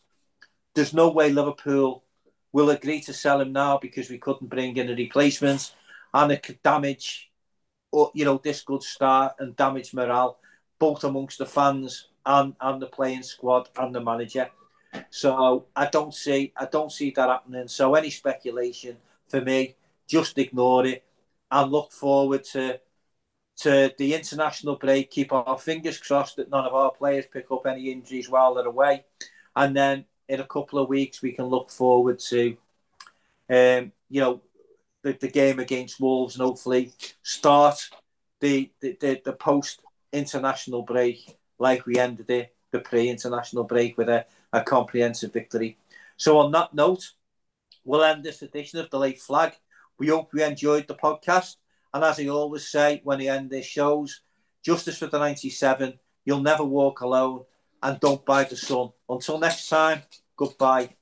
There's 0.74 0.94
no 0.94 1.10
way 1.10 1.30
Liverpool 1.30 2.04
will 2.52 2.70
agree 2.70 3.00
to 3.00 3.12
sell 3.12 3.40
him 3.40 3.52
now 3.52 3.78
because 3.78 4.08
we 4.08 4.18
couldn't 4.18 4.48
bring 4.48 4.76
in 4.76 4.90
a 4.90 4.94
replacement, 4.94 5.74
and 6.12 6.32
it 6.32 6.42
could 6.42 6.62
damage, 6.62 7.30
you 7.92 8.24
know, 8.24 8.40
this 8.42 8.62
good 8.62 8.82
start 8.82 9.34
and 9.38 9.56
damage 9.56 9.92
morale 9.92 10.38
both 10.78 11.04
amongst 11.04 11.38
the 11.38 11.46
fans 11.46 12.08
and 12.26 12.54
and 12.60 12.80
the 12.80 12.86
playing 12.86 13.22
squad 13.22 13.68
and 13.76 13.94
the 13.94 14.00
manager. 14.00 14.48
So 15.10 15.66
I 15.74 15.86
don't 15.86 16.14
see 16.14 16.52
I 16.56 16.66
don't 16.66 16.92
see 16.92 17.10
that 17.10 17.28
happening. 17.28 17.68
So 17.68 17.94
any 17.94 18.10
speculation 18.10 18.96
for 19.26 19.40
me, 19.40 19.76
just 20.06 20.38
ignore 20.38 20.86
it 20.86 21.04
and 21.50 21.70
look 21.70 21.92
forward 21.92 22.44
to 22.44 22.80
to 23.58 23.92
the 23.98 24.14
international 24.14 24.76
break. 24.76 25.10
Keep 25.10 25.32
our 25.32 25.58
fingers 25.58 25.98
crossed 25.98 26.36
that 26.36 26.50
none 26.50 26.64
of 26.64 26.74
our 26.74 26.90
players 26.90 27.26
pick 27.32 27.50
up 27.50 27.66
any 27.66 27.90
injuries 27.90 28.28
while 28.28 28.54
they're 28.54 28.66
away, 28.66 29.04
and 29.54 29.76
then 29.76 30.04
in 30.28 30.40
a 30.40 30.46
couple 30.46 30.78
of 30.78 30.88
weeks 30.88 31.22
we 31.22 31.32
can 31.32 31.44
look 31.46 31.70
forward 31.70 32.18
to, 32.18 32.56
um, 33.50 33.92
you 34.08 34.20
know, 34.20 34.40
the, 35.02 35.12
the 35.12 35.28
game 35.28 35.60
against 35.60 36.00
Wolves 36.00 36.36
and 36.36 36.44
hopefully 36.44 36.92
start 37.22 37.90
the 38.40 38.70
the, 38.80 38.96
the, 39.00 39.20
the 39.24 39.32
post 39.32 39.80
international 40.12 40.82
break 40.82 41.36
like 41.58 41.86
we 41.86 41.98
ended 41.98 42.30
it 42.30 42.54
the 42.74 42.80
pre 42.80 43.08
international 43.08 43.64
break 43.64 43.96
with 43.96 44.08
a, 44.08 44.26
a 44.52 44.60
comprehensive 44.62 45.32
victory. 45.32 45.78
So 46.16 46.38
on 46.38 46.50
that 46.52 46.74
note, 46.74 47.12
we'll 47.84 48.02
end 48.02 48.24
this 48.24 48.42
edition 48.42 48.80
of 48.80 48.90
the 48.90 48.98
Late 48.98 49.20
Flag. 49.20 49.54
We 49.98 50.08
hope 50.08 50.34
you 50.34 50.44
enjoyed 50.44 50.88
the 50.88 50.96
podcast. 50.96 51.56
And 51.94 52.02
as 52.02 52.18
I 52.18 52.26
always 52.26 52.66
say 52.66 53.00
when 53.04 53.20
I 53.20 53.26
end 53.26 53.50
these 53.50 53.66
shows, 53.66 54.20
justice 54.62 54.98
for 54.98 55.06
the 55.06 55.18
97, 55.18 55.96
you'll 56.24 56.40
never 56.40 56.64
walk 56.64 57.00
alone, 57.02 57.44
and 57.80 58.00
don't 58.00 58.26
buy 58.26 58.42
the 58.42 58.56
sun. 58.56 58.90
Until 59.08 59.38
next 59.38 59.68
time, 59.68 60.02
goodbye. 60.36 60.96